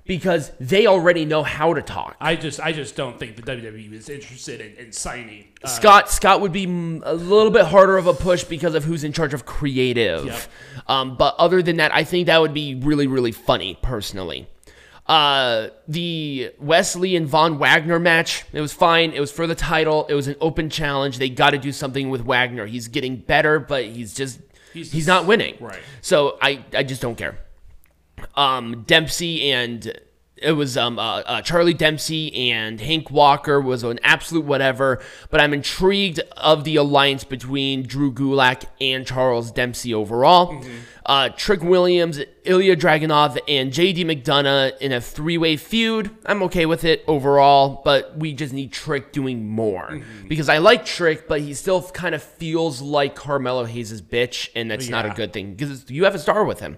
Because 0.05 0.53
they 0.61 0.87
already 0.87 1.25
know 1.25 1.43
how 1.43 1.75
to 1.75 1.83
talk. 1.83 2.17
I 2.21 2.37
just, 2.37 2.61
I 2.61 2.73
just 2.73 2.97
don't 2.97 3.19
think 3.19 3.37
the 3.37 3.43
WWE 3.43 3.93
is 3.93 4.09
interested 4.09 4.61
in, 4.61 4.87
in 4.87 4.93
signing 4.93 5.47
uh, 5.65 5.69
Scott. 5.69 6.11
Scott 6.11 6.41
would 6.41 6.53
be 6.53 6.65
a 6.65 7.15
little 7.15 7.51
bit 7.51 7.67
harder 7.67 7.97
of 7.97 8.07
a 8.07 8.15
push 8.15 8.45
because 8.45 8.75
of 8.75 8.85
who's 8.85 9.05
in 9.05 9.13
charge 9.13 9.35
of 9.35 9.47
creative. 9.47 10.27
Yep. 10.27 10.41
Um, 10.89 11.17
but 11.17 11.35
other 11.39 11.63
than 11.63 11.79
that, 11.79 11.95
I 11.95 12.05
think 12.05 12.27
that 12.27 12.41
would 12.41 12.55
be 12.55 12.77
really, 12.77 13.07
really 13.07 13.33
funny, 13.33 13.79
personally. 13.83 14.49
Uh, 15.09 15.69
the 15.87 16.51
Wes 16.59 16.97
Lee 16.97 17.15
and 17.15 17.29
Von 17.29 17.59
Wagner 17.59 17.99
match, 18.01 18.45
it 18.53 18.61
was 18.61 18.73
fine. 18.73 19.13
It 19.13 19.21
was 19.21 19.31
for 19.31 19.47
the 19.47 19.55
title. 19.55 20.05
It 20.09 20.15
was 20.15 20.27
an 20.27 20.35
open 20.41 20.69
challenge. 20.69 21.19
They 21.19 21.29
got 21.29 21.51
to 21.51 21.59
do 21.59 21.71
something 21.71 22.11
with 22.11 22.23
Wagner. 22.23 22.67
He's 22.67 22.89
getting 22.89 23.17
better, 23.17 23.61
but 23.61 23.85
he's 23.85 24.15
just 24.15 24.41
He's, 24.73 24.91
just- 24.91 25.07
not 25.07 25.27
winning. 25.27 25.55
Right. 25.61 25.79
So 26.01 26.37
I, 26.43 26.65
I 26.75 26.83
just 26.83 27.01
don't 27.01 27.15
care. 27.17 27.39
Um, 28.35 28.83
Dempsey 28.87 29.53
and 29.53 29.93
it 30.37 30.53
was 30.53 30.77
um, 30.77 30.99
uh, 30.99 31.21
uh, 31.21 31.43
Charlie 31.43 31.73
Dempsey 31.73 32.51
and 32.51 32.79
Hank 32.79 33.11
Walker 33.11 33.59
was 33.59 33.83
an 33.83 33.99
absolute 34.03 34.45
whatever, 34.45 35.01
but 35.31 35.41
I'm 35.41 35.55
intrigued 35.55 36.21
of 36.37 36.65
the 36.65 36.77
alliance 36.77 37.25
between 37.25 37.85
Drew 37.85 38.13
Gulak 38.13 38.65
and 38.79 39.07
Charles 39.07 39.51
Dempsey 39.51 39.95
overall. 39.95 40.63
Uh, 41.07 41.31
Trick 41.31 41.63
Williams, 41.63 42.21
Ilya 42.45 42.77
Dragunov, 42.77 43.39
and 43.49 43.73
JD 43.73 44.05
McDonagh 44.05 44.77
in 44.79 44.93
a 44.93 45.01
three 45.01 45.39
way 45.39 45.57
feud. 45.57 46.11
I'm 46.27 46.43
okay 46.45 46.67
with 46.67 46.85
it 46.85 47.03
overall, 47.07 47.81
but 47.83 48.19
we 48.19 48.35
just 48.35 48.53
need 48.53 48.73
Trick 48.73 49.13
doing 49.13 49.49
more 49.49 50.03
because 50.29 50.51
I 50.51 50.59
like 50.59 50.85
Trick, 50.85 51.29
but 51.29 51.41
he 51.41 51.55
still 51.55 51.83
kind 51.83 52.15
of 52.15 52.23
feels 52.23 52.83
like 52.83 53.15
Carmelo 53.15 53.65
Hayes' 53.65 54.03
bitch, 54.03 54.51
and 54.55 54.71
that's 54.71 54.89
not 54.89 55.07
a 55.07 55.11
good 55.11 55.33
thing 55.33 55.55
because 55.55 55.89
you 55.89 56.05
have 56.05 56.15
a 56.15 56.19
star 56.19 56.45
with 56.45 56.61
him. 56.61 56.77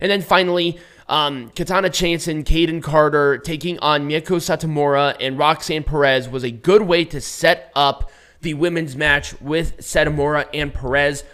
And 0.00 0.10
then 0.10 0.22
finally, 0.22 0.78
um, 1.08 1.50
Katana 1.54 1.90
Chance 1.90 2.26
and 2.28 2.44
Kayden 2.44 2.82
Carter 2.82 3.38
taking 3.38 3.78
on 3.78 4.08
Meiko 4.08 4.36
Satomura 4.40 5.16
and 5.20 5.38
Roxanne 5.38 5.84
Perez 5.84 6.28
was 6.28 6.42
a 6.44 6.50
good 6.50 6.82
way 6.82 7.04
to 7.06 7.20
set 7.20 7.70
up 7.76 8.10
the 8.40 8.54
women's 8.54 8.96
match 8.96 9.40
with 9.40 9.78
Satomura 9.78 10.46
and 10.52 10.72
Perez, 10.74 11.24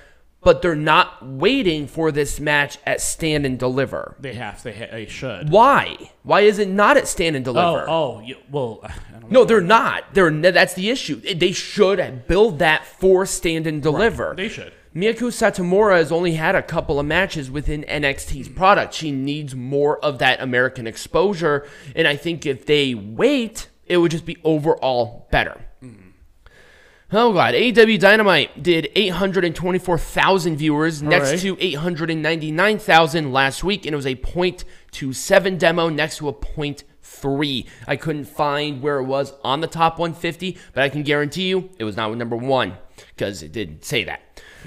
but 0.42 0.60
they're 0.62 0.74
not 0.74 1.24
waiting 1.24 1.86
for 1.86 2.10
this 2.12 2.38
match 2.40 2.78
at 2.86 3.00
Stand 3.00 3.46
and 3.46 3.58
Deliver. 3.58 4.16
They 4.20 4.34
have. 4.34 4.62
They, 4.62 4.72
ha- 4.72 4.88
they 4.90 5.06
should. 5.06 5.50
Why? 5.50 6.10
Why 6.22 6.40
is 6.42 6.58
it 6.58 6.68
not 6.68 6.96
at 6.96 7.08
Stand 7.08 7.36
and 7.36 7.46
Oh, 7.48 7.52
Deliver? 7.52 7.86
oh, 7.88 8.20
you, 8.20 8.36
well, 8.50 8.80
I 8.82 8.92
don't 9.20 9.30
No, 9.30 9.44
they're 9.44 9.60
not. 9.60 10.14
They're 10.14 10.30
that's 10.30 10.74
the 10.74 10.90
issue. 10.90 11.16
They 11.20 11.52
should 11.52 12.26
build 12.26 12.58
that 12.58 12.84
for 12.86 13.24
Stand 13.26 13.66
and 13.66 13.82
Deliver. 13.82 14.34
They 14.36 14.48
should. 14.48 14.72
Meiko 14.94 15.30
Satomura 15.30 15.96
has 15.96 16.12
only 16.12 16.34
had 16.34 16.54
a 16.54 16.62
couple 16.62 17.00
of 17.00 17.06
matches 17.06 17.50
within 17.50 17.82
NXT's 17.84 18.48
product. 18.50 18.92
She 18.92 19.10
needs 19.10 19.54
more 19.54 19.98
of 20.04 20.18
that 20.18 20.42
American 20.42 20.86
exposure, 20.86 21.66
and 21.96 22.06
I 22.06 22.16
think 22.16 22.44
if 22.44 22.66
they 22.66 22.94
wait, 22.94 23.70
it 23.86 23.96
would 23.96 24.10
just 24.10 24.26
be 24.26 24.36
overall 24.44 25.28
better. 25.30 25.64
Mm-hmm. 25.82 26.10
Oh 27.10 27.32
god, 27.32 27.54
AEW 27.54 27.98
Dynamite 27.98 28.62
did 28.62 28.90
824,000 28.94 30.56
viewers 30.56 31.02
next 31.02 31.30
right. 31.30 31.40
to 31.40 31.56
899,000 31.58 33.32
last 33.32 33.64
week, 33.64 33.86
and 33.86 33.94
it 33.94 33.96
was 33.96 34.06
a 34.06 34.14
.27 34.14 35.58
demo 35.58 35.88
next 35.88 36.18
to 36.18 36.28
a 36.28 36.34
.3. 36.34 37.66
I 37.86 37.96
couldn't 37.96 38.24
find 38.26 38.82
where 38.82 38.98
it 38.98 39.04
was 39.04 39.32
on 39.42 39.60
the 39.60 39.66
top 39.66 39.98
150, 39.98 40.58
but 40.74 40.82
I 40.82 40.90
can 40.90 41.02
guarantee 41.02 41.48
you 41.48 41.70
it 41.78 41.84
was 41.84 41.96
not 41.96 42.14
number 42.16 42.36
one 42.36 42.76
because 43.16 43.42
it 43.42 43.52
didn't 43.52 43.86
say 43.86 44.04
that. 44.04 44.20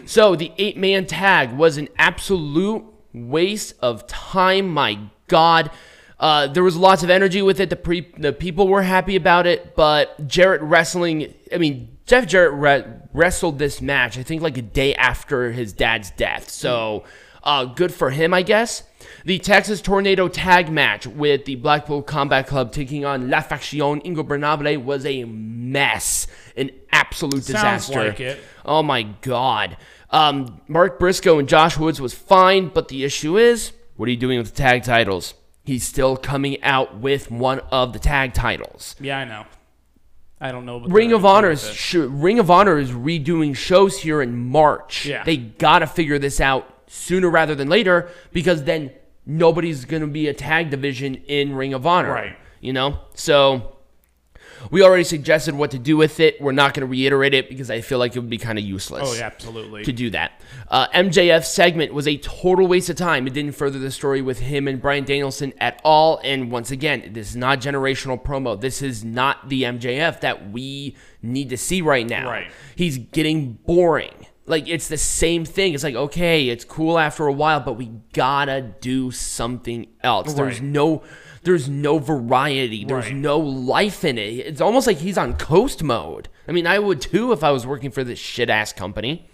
So 0.05 0.35
the 0.35 0.51
eight-man 0.57 1.07
tag 1.07 1.53
was 1.53 1.77
an 1.77 1.89
absolute 1.97 2.83
waste 3.13 3.75
of 3.81 4.05
time. 4.07 4.69
My 4.69 4.99
God. 5.27 5.71
Uh, 6.19 6.47
there 6.47 6.63
was 6.63 6.77
lots 6.77 7.03
of 7.03 7.09
energy 7.09 7.41
with 7.41 7.59
it. 7.59 7.69
The 7.69 7.75
pre- 7.75 8.11
the 8.17 8.31
people 8.31 8.67
were 8.67 8.83
happy 8.83 9.15
about 9.15 9.45
it, 9.45 9.75
but 9.75 10.27
Jarrett 10.27 10.61
wrestling. 10.61 11.33
I 11.53 11.57
mean, 11.57 11.97
Jeff 12.05 12.25
Jarrett 12.25 12.53
re- 12.53 12.85
wrestled 13.13 13.59
this 13.59 13.81
match. 13.81 14.17
I 14.17 14.23
think 14.23 14.41
like 14.41 14.57
a 14.57 14.61
day 14.61 14.95
after 14.95 15.51
his 15.51 15.73
dad's 15.73 16.11
death. 16.11 16.49
So, 16.49 17.03
uh, 17.43 17.65
good 17.65 17.93
for 17.93 18.11
him, 18.11 18.33
I 18.33 18.43
guess. 18.43 18.83
The 19.25 19.39
Texas 19.39 19.81
Tornado 19.81 20.27
tag 20.27 20.71
match 20.71 21.07
with 21.07 21.45
the 21.45 21.55
Blackpool 21.55 22.01
Combat 22.01 22.47
Club 22.47 22.71
taking 22.71 23.05
on 23.05 23.29
La 23.29 23.41
Faction 23.41 24.01
Ingobernable 24.01 24.83
was 24.83 25.05
a 25.05 25.23
mess, 25.25 26.27
an 26.55 26.71
absolute 26.91 27.43
Sounds 27.43 27.47
disaster. 27.87 28.07
like 28.07 28.19
it. 28.19 28.39
Oh 28.63 28.83
my 28.83 29.03
god. 29.03 29.77
Um, 30.11 30.61
Mark 30.67 30.99
Briscoe 30.99 31.39
and 31.39 31.47
Josh 31.49 31.77
Woods 31.77 31.99
was 31.99 32.13
fine, 32.13 32.69
but 32.69 32.87
the 32.87 33.03
issue 33.03 33.37
is, 33.37 33.73
what 33.97 34.07
are 34.07 34.11
you 34.11 34.17
doing 34.17 34.37
with 34.37 34.51
the 34.51 34.55
tag 34.55 34.83
titles? 34.83 35.33
He's 35.63 35.83
still 35.83 36.15
coming 36.15 36.61
out 36.63 36.99
with 36.99 37.31
one 37.31 37.59
of 37.71 37.91
the 37.93 37.99
tag 37.99 38.33
titles. 38.33 38.95
Yeah, 38.99 39.17
I 39.17 39.25
know. 39.25 39.45
I 40.39 40.51
don't 40.51 40.65
know. 40.65 40.79
Ring 40.81 41.11
of 41.13 41.25
Honor 41.25 41.49
is 41.51 41.67
sh- 41.73 41.95
Ring 41.95 42.39
of 42.39 42.51
Honor 42.51 42.77
is 42.77 42.91
redoing 42.91 43.55
shows 43.55 43.97
here 43.99 44.21
in 44.21 44.37
March. 44.49 45.05
Yeah. 45.05 45.23
They 45.23 45.37
gotta 45.37 45.87
figure 45.87 46.19
this 46.19 46.39
out 46.39 46.74
sooner 46.87 47.29
rather 47.29 47.55
than 47.55 47.69
later 47.69 48.09
because 48.33 48.63
then 48.63 48.91
nobody's 49.25 49.85
gonna 49.85 50.07
be 50.07 50.27
a 50.27 50.33
tag 50.33 50.69
division 50.69 51.15
in 51.27 51.55
Ring 51.55 51.73
of 51.73 51.85
Honor. 51.87 52.11
Right. 52.11 52.35
You 52.61 52.73
know? 52.73 52.99
So 53.15 53.71
we 54.71 54.81
already 54.81 55.03
suggested 55.03 55.53
what 55.53 55.71
to 55.71 55.79
do 55.79 55.97
with 55.97 56.19
it. 56.19 56.39
We're 56.41 56.51
not 56.51 56.73
gonna 56.73 56.85
reiterate 56.87 57.33
it 57.33 57.49
because 57.49 57.69
I 57.69 57.81
feel 57.81 57.99
like 57.99 58.15
it 58.15 58.19
would 58.19 58.29
be 58.29 58.37
kind 58.37 58.57
of 58.57 58.63
useless 58.63 59.03
Oh, 59.05 59.13
yeah, 59.15 59.25
absolutely. 59.25 59.83
to 59.83 59.91
do 59.91 60.09
that. 60.11 60.41
Uh, 60.69 60.87
MJF 60.93 61.43
segment 61.43 61.93
was 61.93 62.07
a 62.07 62.17
total 62.17 62.67
waste 62.67 62.89
of 62.89 62.95
time. 62.95 63.27
It 63.27 63.33
didn't 63.33 63.53
further 63.53 63.77
the 63.79 63.91
story 63.91 64.21
with 64.21 64.39
him 64.39 64.67
and 64.67 64.81
Bryan 64.81 65.03
Danielson 65.03 65.53
at 65.59 65.81
all. 65.83 66.19
And 66.23 66.51
once 66.51 66.71
again, 66.71 67.11
this 67.13 67.29
is 67.31 67.35
not 67.35 67.59
generational 67.61 68.21
promo. 68.23 68.59
This 68.59 68.81
is 68.81 69.03
not 69.03 69.49
the 69.49 69.63
MJF 69.63 70.21
that 70.21 70.51
we 70.51 70.95
need 71.21 71.49
to 71.49 71.57
see 71.57 71.81
right 71.81 72.07
now. 72.07 72.29
Right. 72.29 72.47
He's 72.75 72.97
getting 72.97 73.53
boring. 73.65 74.13
Like 74.47 74.67
it's 74.67 74.87
the 74.87 74.97
same 74.97 75.43
thing. 75.45 75.73
It's 75.73 75.83
like 75.83 75.95
okay, 75.95 76.49
it's 76.49 76.63
cool 76.63 76.99
after 76.99 77.25
a 77.25 77.33
while, 77.33 77.59
but 77.59 77.73
we 77.73 77.91
gotta 78.13 78.61
do 78.61 79.09
something 79.11 79.87
else. 80.03 80.33
There's 80.35 80.61
no, 80.61 81.01
there's 81.43 81.67
no 81.67 81.97
variety. 81.97 82.85
There's 82.85 83.05
Right. 83.05 83.15
no 83.15 83.39
life 83.39 84.05
in 84.05 84.17
it. 84.19 84.21
It's 84.45 84.61
almost 84.61 84.85
like 84.87 84.97
he's 84.97 85.17
on 85.17 85.33
coast 85.37 85.81
mode. 85.83 86.29
I 86.47 86.51
mean, 86.51 86.67
I 86.67 86.77
would 86.77 87.01
too 87.01 87.31
if 87.31 87.43
I 87.43 87.49
was 87.51 87.65
working 87.65 87.89
for 87.89 88.03
this 88.03 88.19
shit 88.19 88.49
ass 88.51 88.71
company. 88.71 89.27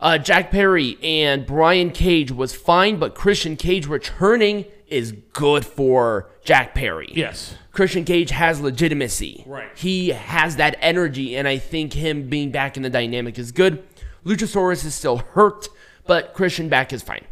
Uh, 0.00 0.16
Jack 0.18 0.52
Perry 0.52 0.96
and 1.02 1.44
Brian 1.44 1.90
Cage 1.90 2.30
was 2.30 2.54
fine, 2.54 3.00
but 3.00 3.16
Christian 3.16 3.56
Cage 3.56 3.86
returning 3.88 4.64
is 4.86 5.10
good 5.32 5.66
for 5.66 6.30
Jack 6.44 6.74
Perry. 6.74 7.10
yes. 7.14 7.56
Christian 7.72 8.04
Cage 8.04 8.30
has 8.30 8.60
legitimacy. 8.60 9.44
Right. 9.46 9.68
He 9.76 10.08
has 10.08 10.56
that 10.56 10.76
energy, 10.80 11.36
and 11.36 11.46
I 11.46 11.58
think 11.58 11.92
him 11.92 12.28
being 12.28 12.50
back 12.50 12.76
in 12.76 12.82
the 12.82 12.90
dynamic 12.90 13.38
is 13.38 13.52
good. 13.52 13.84
Luchasaurus 14.24 14.84
is 14.84 14.94
still 14.94 15.18
hurt, 15.18 15.68
but 16.06 16.34
Christian 16.34 16.68
back 16.68 16.92
is 16.92 17.02
fine. 17.02 17.24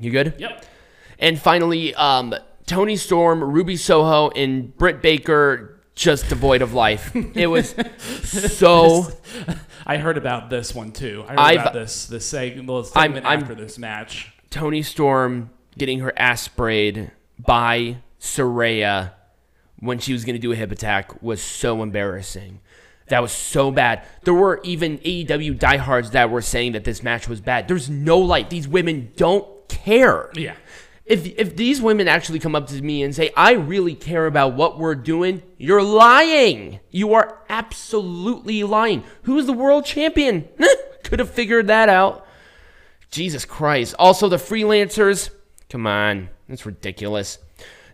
You 0.00 0.10
good? 0.10 0.34
Yep. 0.38 0.64
And 1.18 1.38
finally, 1.40 1.94
um, 1.94 2.34
Toni 2.66 2.96
Storm, 2.96 3.42
Ruby 3.42 3.76
Soho, 3.76 4.30
and 4.30 4.76
Britt 4.76 5.00
Baker 5.00 5.80
just 5.94 6.28
devoid 6.28 6.60
of 6.60 6.74
life. 6.74 7.14
It 7.34 7.46
was 7.46 7.74
so. 8.22 9.06
I 9.86 9.96
heard 9.96 10.18
about 10.18 10.50
this 10.50 10.74
one 10.74 10.92
too. 10.92 11.24
I 11.26 11.30
heard 11.30 11.38
I've- 11.38 11.58
about 11.58 11.72
this 11.72 12.06
this 12.06 12.26
segment, 12.26 12.68
well, 12.68 12.78
I'm- 12.94 13.14
segment 13.14 13.26
I'm- 13.26 13.56
this 13.56 13.78
match. 13.78 14.32
Toni 14.50 14.82
Storm 14.82 15.50
getting 15.78 16.00
her 16.00 16.12
ass 16.16 16.42
sprayed 16.42 17.10
by 17.38 17.96
Saraya 18.20 19.12
when 19.78 19.98
she 19.98 20.12
was 20.12 20.24
going 20.24 20.34
to 20.36 20.40
do 20.40 20.52
a 20.52 20.56
hip 20.56 20.72
attack 20.72 21.22
was 21.22 21.42
so 21.42 21.82
embarrassing. 21.82 22.60
That 23.08 23.22
was 23.22 23.32
so 23.32 23.70
bad. 23.70 24.02
There 24.24 24.34
were 24.34 24.60
even 24.64 24.98
AEW 24.98 25.58
diehards 25.58 26.10
that 26.10 26.30
were 26.30 26.42
saying 26.42 26.72
that 26.72 26.84
this 26.84 27.02
match 27.02 27.28
was 27.28 27.40
bad. 27.40 27.68
There's 27.68 27.88
no 27.88 28.18
light. 28.18 28.50
These 28.50 28.66
women 28.66 29.12
don't 29.16 29.46
care. 29.68 30.30
Yeah. 30.34 30.56
If, 31.04 31.24
if 31.38 31.54
these 31.54 31.80
women 31.80 32.08
actually 32.08 32.40
come 32.40 32.56
up 32.56 32.66
to 32.68 32.82
me 32.82 33.04
and 33.04 33.14
say, 33.14 33.30
I 33.36 33.52
really 33.52 33.94
care 33.94 34.26
about 34.26 34.54
what 34.54 34.76
we're 34.78 34.96
doing, 34.96 35.40
you're 35.56 35.82
lying. 35.82 36.80
You 36.90 37.14
are 37.14 37.38
absolutely 37.48 38.64
lying. 38.64 39.04
Who's 39.22 39.46
the 39.46 39.52
world 39.52 39.84
champion? 39.84 40.48
Could 41.04 41.20
have 41.20 41.30
figured 41.30 41.68
that 41.68 41.88
out. 41.88 42.26
Jesus 43.12 43.44
Christ. 43.44 43.94
Also, 44.00 44.28
the 44.28 44.36
freelancers. 44.36 45.30
Come 45.70 45.86
on. 45.86 46.28
That's 46.48 46.66
ridiculous. 46.66 47.38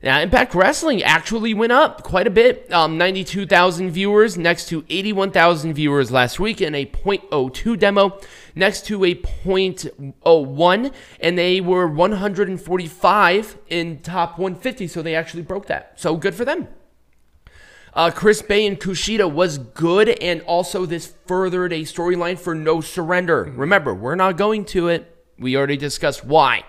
Now, 0.03 0.21
Impact 0.21 0.55
Wrestling 0.57 1.01
actually 1.05 1.55
went 1.55 1.71
up 1.71 2.03
quite 2.03 2.27
a 2.27 2.31
bit. 2.31 2.73
Um, 2.73 2.99
92,000 2.99 3.93
viewers 3.93 4.37
next 4.37 4.67
to 4.69 4.85
81,000 4.89 5.75
viewers 5.75 6.11
last 6.11 6.41
week 6.41 6.61
in 6.61 6.75
a 6.75 6.87
.02 6.87 7.79
demo 7.79 8.19
next 8.57 8.85
to 8.87 9.05
a 9.05 9.15
.01 9.15 10.93
and 11.21 11.39
they 11.39 11.61
were 11.61 11.87
145 11.87 13.59
in 13.69 13.99
top 14.01 14.39
150 14.39 14.89
so 14.89 15.03
they 15.03 15.15
actually 15.15 15.43
broke 15.43 15.67
that. 15.67 15.93
So 15.95 16.17
good 16.17 16.35
for 16.35 16.45
them. 16.45 16.67
Uh, 17.95 18.11
Chris 18.11 18.43
Bey 18.43 18.67
and 18.67 18.81
Kushida 18.81 19.31
was 19.31 19.59
good, 19.59 20.09
and 20.09 20.41
also 20.43 20.87
this 20.87 21.15
furthered 21.27 21.75
a 21.75 21.83
storyline 21.83 22.39
for 22.39 22.55
No 22.55 22.81
Surrender. 22.81 23.45
Remember, 23.55 23.93
we're 23.93 24.15
not 24.15 24.39
going 24.39 24.65
to 24.67 24.89
it. 24.89 25.15
We 25.39 25.59
already 25.59 25.77
discussed 25.77 26.25
why. 26.25 26.65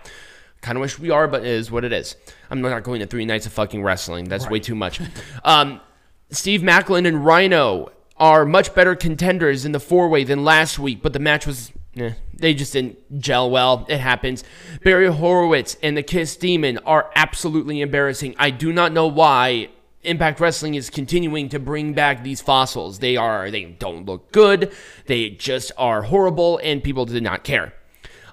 Kind 0.63 0.77
of 0.77 0.81
wish 0.81 0.97
we 0.97 1.09
are, 1.09 1.27
but 1.27 1.41
it 1.41 1.47
is 1.47 1.69
what 1.69 1.83
it 1.83 1.91
is. 1.91 2.15
I'm 2.49 2.61
not 2.61 2.83
going 2.83 3.01
to 3.01 3.05
three 3.05 3.25
nights 3.25 3.45
of 3.45 3.51
fucking 3.51 3.83
wrestling. 3.83 4.29
That's 4.29 4.49
way 4.49 4.59
too 4.59 4.75
much. 4.75 4.99
Um, 5.43 5.81
Steve 6.29 6.61
Maclin 6.61 7.05
and 7.05 7.23
Rhino 7.23 7.91
are 8.15 8.45
much 8.45 8.73
better 8.73 8.95
contenders 8.95 9.65
in 9.65 9.73
the 9.73 9.79
four 9.79 10.07
way 10.07 10.23
than 10.23 10.45
last 10.45 10.79
week, 10.79 11.01
but 11.01 11.11
the 11.11 11.19
match 11.19 11.45
was. 11.45 11.73
Eh, 11.97 12.13
they 12.33 12.53
just 12.53 12.71
didn't 12.73 12.97
gel 13.19 13.51
well. 13.51 13.85
It 13.89 13.99
happens. 13.99 14.45
Barry 14.83 15.11
Horowitz 15.11 15.75
and 15.83 15.97
the 15.97 16.01
Kiss 16.01 16.37
Demon 16.37 16.77
are 16.85 17.11
absolutely 17.13 17.81
embarrassing. 17.81 18.33
I 18.39 18.49
do 18.49 18.71
not 18.71 18.93
know 18.93 19.05
why 19.05 19.69
Impact 20.03 20.39
Wrestling 20.39 20.75
is 20.75 20.89
continuing 20.89 21.49
to 21.49 21.59
bring 21.59 21.93
back 21.93 22.23
these 22.23 22.41
fossils. 22.41 22.99
They 22.99 23.17
are 23.17 23.51
they 23.51 23.65
don't 23.65 24.05
look 24.05 24.31
good. 24.31 24.71
They 25.07 25.29
just 25.31 25.73
are 25.77 26.03
horrible 26.03 26.57
and 26.63 26.81
people 26.81 27.05
did 27.05 27.21
not 27.21 27.43
care. 27.43 27.73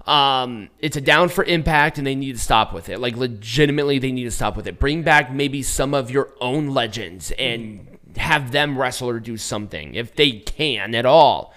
Um, 0.06 0.70
it's 0.78 0.96
a 0.96 1.00
down 1.00 1.28
for 1.28 1.44
impact, 1.44 1.98
and 1.98 2.06
they 2.06 2.14
need 2.14 2.32
to 2.32 2.42
stop 2.42 2.72
with 2.72 2.88
it. 2.88 2.98
Like 2.98 3.16
legitimately, 3.16 3.98
they 3.98 4.12
need 4.12 4.24
to 4.24 4.30
stop 4.30 4.56
with 4.56 4.66
it. 4.66 4.78
Bring 4.78 5.02
back 5.02 5.32
maybe 5.32 5.62
some 5.62 5.94
of 5.94 6.10
your 6.10 6.32
own 6.40 6.70
legends 6.70 7.32
and 7.32 7.98
have 8.16 8.52
them 8.52 8.78
wrestle 8.78 9.08
or 9.08 9.20
do 9.20 9.36
something 9.36 9.94
if 9.94 10.14
they 10.14 10.32
can 10.32 10.94
at 10.94 11.06
all. 11.06 11.54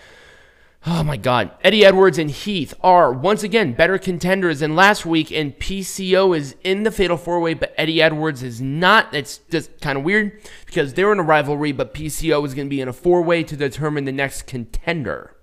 Oh 0.86 1.02
my 1.02 1.16
God. 1.16 1.52
Eddie 1.64 1.86
Edwards 1.86 2.18
and 2.18 2.30
Heath 2.30 2.74
are 2.84 3.14
once 3.14 3.42
again 3.42 3.72
better 3.72 3.98
contenders 3.98 4.60
than 4.60 4.76
last 4.76 5.06
week, 5.06 5.32
and 5.32 5.58
PCO 5.58 6.38
is 6.38 6.58
in 6.62 6.84
the 6.84 6.92
Fatal 6.92 7.16
Four 7.16 7.40
Way, 7.40 7.54
but 7.54 7.74
Eddie 7.78 8.02
Edwards 8.02 8.44
is 8.44 8.60
not. 8.60 9.14
It's 9.14 9.38
just 9.50 9.80
kind 9.80 9.98
of 9.98 10.04
weird 10.04 10.42
because 10.66 10.94
they're 10.94 11.14
in 11.14 11.20
a 11.20 11.24
rivalry, 11.24 11.72
but 11.72 11.94
PCO 11.94 12.46
is 12.46 12.54
going 12.54 12.68
to 12.68 12.70
be 12.70 12.82
in 12.82 12.90
a 12.90 12.94
four 12.94 13.22
way 13.22 13.44
to 13.44 13.56
determine 13.56 14.04
the 14.04 14.12
next 14.12 14.42
contender. 14.42 15.34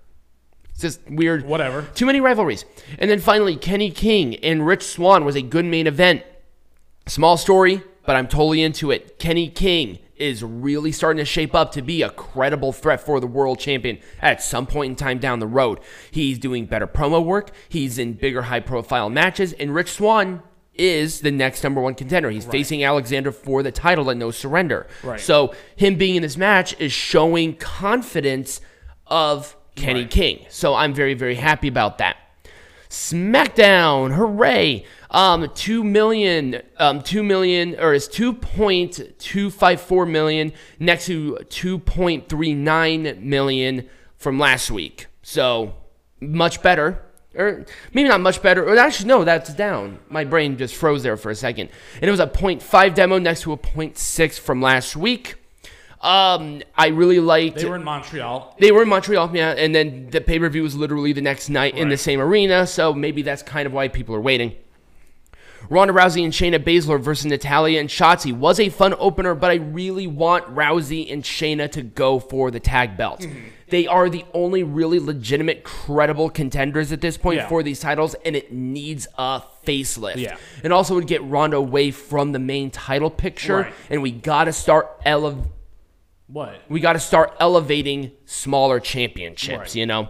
It's 0.83 0.97
just 0.97 1.09
weird. 1.09 1.45
Whatever. 1.45 1.87
Too 1.93 2.05
many 2.05 2.21
rivalries. 2.21 2.65
And 2.97 3.09
then 3.09 3.19
finally, 3.19 3.55
Kenny 3.55 3.91
King 3.91 4.35
and 4.37 4.65
Rich 4.65 4.83
Swann 4.83 5.25
was 5.25 5.35
a 5.35 5.41
good 5.41 5.65
main 5.65 5.87
event. 5.87 6.23
Small 7.07 7.37
story, 7.37 7.83
but 8.05 8.15
I'm 8.15 8.27
totally 8.27 8.61
into 8.61 8.91
it. 8.91 9.19
Kenny 9.19 9.49
King 9.49 9.99
is 10.15 10.43
really 10.43 10.91
starting 10.91 11.17
to 11.17 11.25
shape 11.25 11.55
up 11.55 11.71
to 11.73 11.81
be 11.81 12.03
a 12.03 12.09
credible 12.09 12.71
threat 12.71 13.01
for 13.01 13.19
the 13.19 13.27
world 13.27 13.59
champion 13.59 13.97
at 14.21 14.41
some 14.41 14.67
point 14.67 14.91
in 14.91 14.95
time 14.95 15.17
down 15.17 15.39
the 15.39 15.47
road. 15.47 15.79
He's 16.11 16.37
doing 16.37 16.67
better 16.67 16.85
promo 16.85 17.23
work, 17.25 17.51
he's 17.69 17.97
in 17.97 18.13
bigger 18.13 18.43
high 18.43 18.59
profile 18.59 19.09
matches, 19.09 19.53
and 19.53 19.73
Rich 19.73 19.93
Swann 19.93 20.43
is 20.75 21.21
the 21.21 21.31
next 21.31 21.63
number 21.63 21.81
one 21.81 21.95
contender. 21.95 22.29
He's 22.29 22.45
right. 22.45 22.51
facing 22.51 22.83
Alexander 22.83 23.31
for 23.31 23.63
the 23.63 23.71
title 23.71 24.09
at 24.11 24.17
No 24.17 24.29
Surrender. 24.29 24.87
Right. 25.03 25.19
So 25.19 25.53
him 25.75 25.95
being 25.95 26.15
in 26.15 26.21
this 26.21 26.37
match 26.37 26.79
is 26.79 26.91
showing 26.91 27.55
confidence 27.55 28.61
of 29.07 29.57
Kenny 29.75 30.01
right. 30.01 30.09
King. 30.09 30.45
So 30.49 30.75
I'm 30.75 30.93
very, 30.93 31.13
very 31.13 31.35
happy 31.35 31.67
about 31.67 31.97
that. 31.99 32.17
SmackDown, 32.89 34.13
hooray! 34.13 34.85
Um, 35.11 35.49
two 35.55 35.81
million, 35.81 36.61
um, 36.77 37.01
two 37.01 37.23
million, 37.23 37.79
or 37.79 37.93
is 37.93 38.07
two 38.09 38.33
point 38.33 38.99
two 39.17 39.49
five 39.49 39.79
four 39.79 40.05
million 40.05 40.51
next 40.77 41.05
to 41.05 41.37
two 41.49 41.79
point 41.79 42.27
three 42.27 42.53
nine 42.53 43.17
million 43.21 43.87
from 44.17 44.39
last 44.39 44.71
week. 44.71 45.07
So 45.21 45.73
much 46.19 46.61
better, 46.61 47.01
or 47.33 47.65
maybe 47.93 48.09
not 48.09 48.19
much 48.19 48.41
better. 48.41 48.63
Or 48.63 48.77
actually, 48.77 49.07
no, 49.07 49.23
that's 49.23 49.53
down. 49.53 49.99
My 50.09 50.25
brain 50.25 50.57
just 50.57 50.75
froze 50.75 51.01
there 51.01 51.15
for 51.15 51.29
a 51.29 51.35
second, 51.35 51.69
and 51.95 52.03
it 52.03 52.11
was 52.11 52.19
a 52.19 52.27
0.5 52.27 52.93
demo 52.93 53.19
next 53.19 53.43
to 53.43 53.53
a 53.53 53.57
0.6 53.57 54.39
from 54.39 54.61
last 54.61 54.97
week. 54.97 55.35
Um, 56.01 56.63
I 56.75 56.87
really 56.87 57.19
liked. 57.19 57.57
They 57.57 57.65
were 57.65 57.75
in 57.75 57.83
Montreal. 57.83 58.55
They 58.59 58.71
were 58.71 58.81
in 58.81 58.89
Montreal, 58.89 59.35
yeah, 59.35 59.51
and 59.51 59.73
then 59.73 60.09
the 60.09 60.19
pay 60.19 60.39
per 60.39 60.49
view 60.49 60.63
was 60.63 60.75
literally 60.75 61.13
the 61.13 61.21
next 61.21 61.47
night 61.49 61.73
right. 61.73 61.81
in 61.81 61.89
the 61.89 61.97
same 61.97 62.19
arena, 62.19 62.65
so 62.65 62.93
maybe 62.93 63.21
that's 63.21 63.43
kind 63.43 63.67
of 63.67 63.73
why 63.73 63.87
people 63.87 64.15
are 64.15 64.21
waiting. 64.21 64.55
Ronda 65.69 65.93
Rousey 65.93 66.23
and 66.23 66.33
Shayna 66.33 66.57
Baszler 66.57 66.99
versus 66.99 67.27
Natalya 67.27 67.79
and 67.79 67.87
Shotzi 67.87 68.33
was 68.33 68.59
a 68.59 68.69
fun 68.69 68.95
opener, 68.97 69.35
but 69.35 69.51
I 69.51 69.55
really 69.55 70.07
want 70.07 70.53
Rousey 70.53 71.13
and 71.13 71.23
Shayna 71.23 71.71
to 71.73 71.83
go 71.83 72.19
for 72.19 72.49
the 72.49 72.59
tag 72.59 72.97
belts. 72.97 73.25
Mm-hmm. 73.25 73.39
They 73.69 73.87
are 73.87 74.09
the 74.09 74.25
only 74.33 74.63
really 74.63 74.99
legitimate, 74.99 75.63
credible 75.63 76.29
contenders 76.29 76.91
at 76.91 76.99
this 76.99 77.15
point 77.15 77.37
yeah. 77.37 77.47
for 77.47 77.63
these 77.63 77.79
titles, 77.79 78.15
and 78.25 78.35
it 78.35 78.51
needs 78.51 79.07
a 79.17 79.43
facelift. 79.65 80.17
Yeah. 80.17 80.35
And 80.63 80.73
also 80.73 80.95
would 80.95 81.07
get 81.07 81.23
Ronda 81.23 81.57
away 81.57 81.91
from 81.91 82.31
the 82.31 82.39
main 82.39 82.71
title 82.71 83.11
picture, 83.11 83.61
right. 83.61 83.73
and 83.89 84.01
we 84.01 84.11
got 84.11 84.45
to 84.45 84.53
start 84.53 84.89
elevating 85.05 85.51
what? 86.31 86.61
We 86.69 86.79
got 86.79 86.93
to 86.93 86.99
start 86.99 87.35
elevating 87.39 88.11
smaller 88.25 88.79
championships, 88.79 89.57
right. 89.57 89.75
you 89.75 89.85
know? 89.85 90.09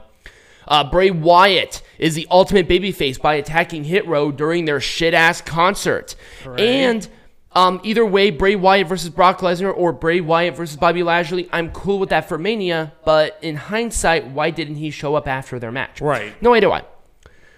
Uh, 0.68 0.90
Bray 0.90 1.12
Wyatt 1.12 1.82
is 1.98 2.16
the 2.16 2.28
ultimate 2.30 2.68
babyface 2.68 3.20
by 3.20 3.36
attacking 3.36 3.84
Hit 3.84 4.08
Row 4.08 4.32
during 4.32 4.66
their 4.66 4.80
shit 4.80 5.14
ass 5.14 5.42
concert. 5.42 6.16
And 6.46 7.08
um, 7.54 7.82
either 7.84 8.06
way, 8.06 8.30
Bray 8.30 8.56
Wyatt 8.56 8.88
versus 8.88 9.10
Brock 9.10 9.40
Lesnar 9.40 9.76
or 9.76 9.92
Bray 9.92 10.22
Wyatt 10.22 10.56
versus 10.56 10.78
Bobby 10.78 11.04
Lashley, 11.04 11.50
I'm 11.52 11.72
cool 11.72 12.00
with 12.00 12.10
that 12.10 12.30
for 12.30 12.38
Mania. 12.38 12.94
But 13.04 13.38
in 13.42 13.56
hindsight, 13.56 14.28
why 14.28 14.52
didn't 14.52 14.76
he 14.76 14.92
show 14.92 15.16
up 15.16 15.28
after 15.28 15.60
their 15.60 15.72
match? 15.72 16.00
Right. 16.00 16.40
No 16.42 16.54
idea 16.54 16.70
why. 16.70 16.84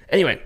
Anyway, 0.10 0.42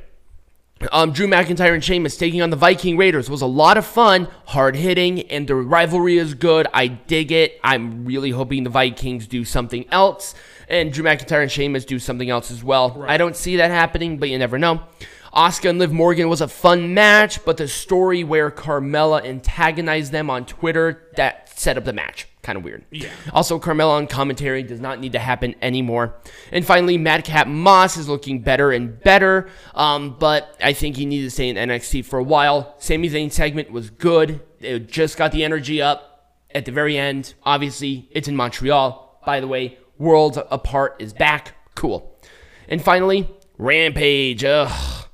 um, 0.91 1.11
Drew 1.11 1.27
McIntyre 1.27 1.73
and 1.73 1.83
Sheamus 1.83 2.17
taking 2.17 2.41
on 2.41 2.49
the 2.49 2.55
Viking 2.55 2.97
Raiders 2.97 3.29
was 3.29 3.41
a 3.41 3.47
lot 3.47 3.77
of 3.77 3.85
fun, 3.85 4.27
hard 4.45 4.75
hitting, 4.75 5.21
and 5.23 5.47
the 5.47 5.55
rivalry 5.55 6.17
is 6.17 6.33
good. 6.33 6.67
I 6.73 6.87
dig 6.87 7.31
it. 7.31 7.59
I'm 7.63 8.05
really 8.05 8.31
hoping 8.31 8.63
the 8.63 8.69
Vikings 8.69 9.27
do 9.27 9.43
something 9.43 9.85
else, 9.91 10.35
and 10.69 10.93
Drew 10.93 11.03
McIntyre 11.03 11.41
and 11.41 11.51
Sheamus 11.51 11.85
do 11.85 11.99
something 11.99 12.29
else 12.29 12.51
as 12.51 12.63
well. 12.63 12.91
Right. 12.91 13.09
I 13.09 13.17
don't 13.17 13.35
see 13.35 13.57
that 13.57 13.71
happening, 13.71 14.17
but 14.17 14.29
you 14.29 14.37
never 14.37 14.57
know. 14.57 14.81
Asuka 15.33 15.69
and 15.69 15.79
Liv 15.79 15.91
Morgan 15.91 16.29
was 16.29 16.41
a 16.41 16.47
fun 16.47 16.93
match, 16.93 17.43
but 17.45 17.57
the 17.57 17.67
story 17.67 18.23
where 18.23 18.49
Carmella 18.49 19.23
antagonized 19.23 20.11
them 20.11 20.29
on 20.29 20.45
Twitter 20.45 21.09
that 21.15 21.46
set 21.57 21.77
up 21.77 21.85
the 21.85 21.93
match 21.93 22.27
kind 22.43 22.57
of 22.57 22.63
weird. 22.63 22.85
Yeah. 22.91 23.09
Also, 23.33 23.59
Carmella 23.59 23.97
on 23.97 24.07
commentary 24.07 24.63
does 24.63 24.79
not 24.79 24.99
need 24.99 25.11
to 25.13 25.19
happen 25.19 25.55
anymore. 25.61 26.15
And 26.51 26.65
finally, 26.65 26.97
Madcap 26.97 27.47
Moss 27.47 27.97
is 27.97 28.07
looking 28.07 28.41
better 28.41 28.71
and 28.71 29.01
better, 29.01 29.49
um, 29.75 30.15
but 30.17 30.55
I 30.63 30.73
think 30.73 30.95
he 30.95 31.05
needs 31.05 31.25
to 31.25 31.31
stay 31.31 31.49
in 31.49 31.55
NXT 31.57 32.05
for 32.05 32.19
a 32.19 32.23
while. 32.23 32.75
Sami 32.77 33.09
Zayn 33.09 33.31
segment 33.31 33.71
was 33.71 33.89
good. 33.89 34.41
It 34.59 34.87
just 34.87 35.17
got 35.17 35.31
the 35.31 35.43
energy 35.43 35.81
up 35.81 36.35
at 36.53 36.65
the 36.65 36.71
very 36.71 36.97
end. 36.97 37.33
Obviously, 37.43 38.07
it's 38.11 38.27
in 38.27 38.35
Montreal. 38.35 39.19
By 39.25 39.39
the 39.39 39.47
way, 39.47 39.77
Worlds 39.97 40.37
Apart 40.49 40.95
is 40.99 41.11
back. 41.11 41.55
Cool. 41.75 42.17
And 42.69 42.81
finally, 42.81 43.29
Rampage. 43.57 44.45
Ugh. 44.45 45.06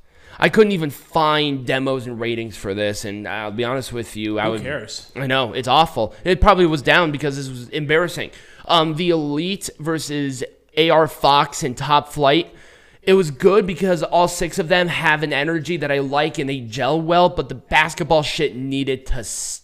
I 0.44 0.50
couldn't 0.50 0.72
even 0.72 0.90
find 0.90 1.64
demos 1.66 2.06
and 2.06 2.20
ratings 2.20 2.54
for 2.54 2.74
this, 2.74 3.06
and 3.06 3.26
I'll 3.26 3.50
be 3.50 3.64
honest 3.64 3.94
with 3.94 4.14
you, 4.14 4.38
I 4.38 4.44
Who 4.44 4.50
would. 4.50 4.60
cares? 4.60 5.10
I 5.16 5.26
know 5.26 5.54
it's 5.54 5.66
awful. 5.66 6.14
It 6.22 6.38
probably 6.38 6.66
was 6.66 6.82
down 6.82 7.12
because 7.12 7.36
this 7.36 7.48
was 7.48 7.70
embarrassing. 7.70 8.30
Um, 8.66 8.96
the 8.96 9.08
Elite 9.08 9.70
versus 9.78 10.44
AR 10.76 11.08
Fox 11.08 11.62
and 11.62 11.74
Top 11.74 12.12
Flight. 12.12 12.54
It 13.02 13.14
was 13.14 13.30
good 13.30 13.66
because 13.66 14.02
all 14.02 14.28
six 14.28 14.58
of 14.58 14.68
them 14.68 14.88
have 14.88 15.22
an 15.22 15.32
energy 15.32 15.78
that 15.78 15.90
I 15.90 16.00
like 16.00 16.38
and 16.38 16.46
they 16.46 16.60
gel 16.60 17.00
well, 17.00 17.30
but 17.30 17.48
the 17.48 17.54
basketball 17.54 18.22
shit 18.22 18.54
needed 18.54 19.06
to 19.06 19.24
stop. 19.24 19.63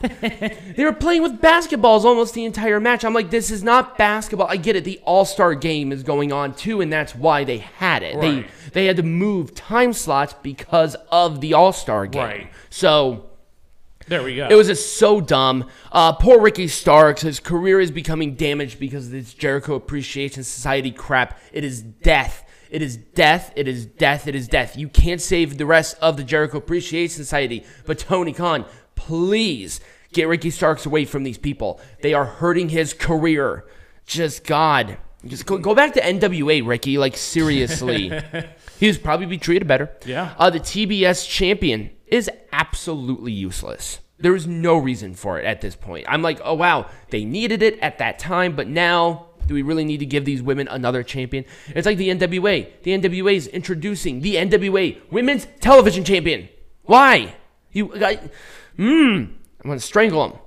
they 0.20 0.84
were 0.84 0.92
playing 0.92 1.22
with 1.22 1.40
basketballs 1.40 2.04
almost 2.04 2.34
the 2.34 2.44
entire 2.44 2.80
match. 2.80 3.04
I'm 3.04 3.14
like, 3.14 3.30
this 3.30 3.50
is 3.50 3.62
not 3.62 3.98
basketball. 3.98 4.46
I 4.48 4.56
get 4.56 4.76
it. 4.76 4.84
The 4.84 5.00
All 5.04 5.24
Star 5.24 5.54
game 5.54 5.92
is 5.92 6.02
going 6.02 6.32
on 6.32 6.54
too, 6.54 6.80
and 6.80 6.92
that's 6.92 7.14
why 7.14 7.44
they 7.44 7.58
had 7.58 8.02
it. 8.02 8.16
Right. 8.16 8.46
They 8.46 8.70
they 8.70 8.86
had 8.86 8.96
to 8.96 9.02
move 9.02 9.54
time 9.54 9.92
slots 9.92 10.34
because 10.42 10.96
of 11.10 11.40
the 11.40 11.54
All 11.54 11.72
Star 11.72 12.06
game. 12.06 12.22
Right. 12.22 12.52
So. 12.70 13.24
There 14.06 14.22
we 14.22 14.36
go. 14.36 14.48
It 14.48 14.54
was 14.54 14.68
just 14.68 14.96
so 14.96 15.20
dumb. 15.20 15.68
Uh, 15.92 16.14
poor 16.14 16.40
Ricky 16.40 16.66
Starks. 16.66 17.20
His 17.20 17.40
career 17.40 17.78
is 17.78 17.90
becoming 17.90 18.36
damaged 18.36 18.80
because 18.80 19.04
of 19.04 19.12
this 19.12 19.34
Jericho 19.34 19.74
Appreciation 19.74 20.44
Society 20.44 20.90
crap. 20.90 21.38
It 21.52 21.62
is 21.62 21.82
death. 21.82 22.42
It 22.70 22.82
is 22.82 22.96
death. 22.96 23.52
It 23.56 23.68
is 23.68 23.86
death. 23.86 24.26
It 24.26 24.34
is 24.34 24.48
death. 24.48 24.76
You 24.76 24.88
can't 24.88 25.20
save 25.20 25.58
the 25.58 25.66
rest 25.66 25.96
of 26.00 26.16
the 26.16 26.24
Jericho 26.24 26.58
Appreciation 26.58 27.16
Society. 27.16 27.64
But 27.86 27.98
Tony 27.98 28.32
Khan, 28.32 28.64
please 28.98 29.80
get 30.12 30.28
Ricky 30.28 30.50
Starks 30.50 30.84
away 30.84 31.04
from 31.04 31.22
these 31.22 31.38
people. 31.38 31.80
They 32.02 32.12
are 32.12 32.24
hurting 32.24 32.68
his 32.68 32.92
career. 32.92 33.64
Just 34.04 34.44
God. 34.44 34.98
Just 35.24 35.46
go, 35.46 35.56
go 35.58 35.74
back 35.74 35.94
to 35.94 36.00
NWA, 36.00 36.66
Ricky. 36.66 36.98
Like, 36.98 37.16
seriously. 37.16 38.12
he 38.80 38.86
was 38.88 38.98
probably 38.98 39.26
be 39.26 39.38
treated 39.38 39.68
better. 39.68 39.90
Yeah. 40.04 40.34
Uh, 40.36 40.50
the 40.50 40.60
TBS 40.60 41.28
champion 41.28 41.90
is 42.08 42.28
absolutely 42.52 43.32
useless. 43.32 44.00
There 44.18 44.34
is 44.34 44.46
no 44.46 44.76
reason 44.76 45.14
for 45.14 45.38
it 45.38 45.44
at 45.44 45.60
this 45.60 45.76
point. 45.76 46.06
I'm 46.08 46.22
like, 46.22 46.40
oh, 46.44 46.54
wow, 46.54 46.90
they 47.10 47.24
needed 47.24 47.62
it 47.62 47.78
at 47.78 47.98
that 47.98 48.18
time, 48.18 48.56
but 48.56 48.66
now 48.66 49.28
do 49.46 49.54
we 49.54 49.62
really 49.62 49.84
need 49.84 49.98
to 49.98 50.06
give 50.06 50.24
these 50.24 50.42
women 50.42 50.66
another 50.68 51.04
champion? 51.04 51.44
It's 51.68 51.86
like 51.86 51.98
the 51.98 52.08
NWA. 52.08 52.68
The 52.82 52.98
NWA 52.98 53.34
is 53.34 53.46
introducing 53.46 54.20
the 54.20 54.34
NWA 54.34 54.98
Women's 55.10 55.46
Television 55.60 56.04
Champion. 56.04 56.48
Why? 56.82 57.34
You, 57.72 57.92
I, 58.04 58.18
mmm, 58.78 59.28
I'm 59.60 59.66
going 59.66 59.78
to 59.78 59.84
strangle 59.84 60.24
him. 60.24 60.38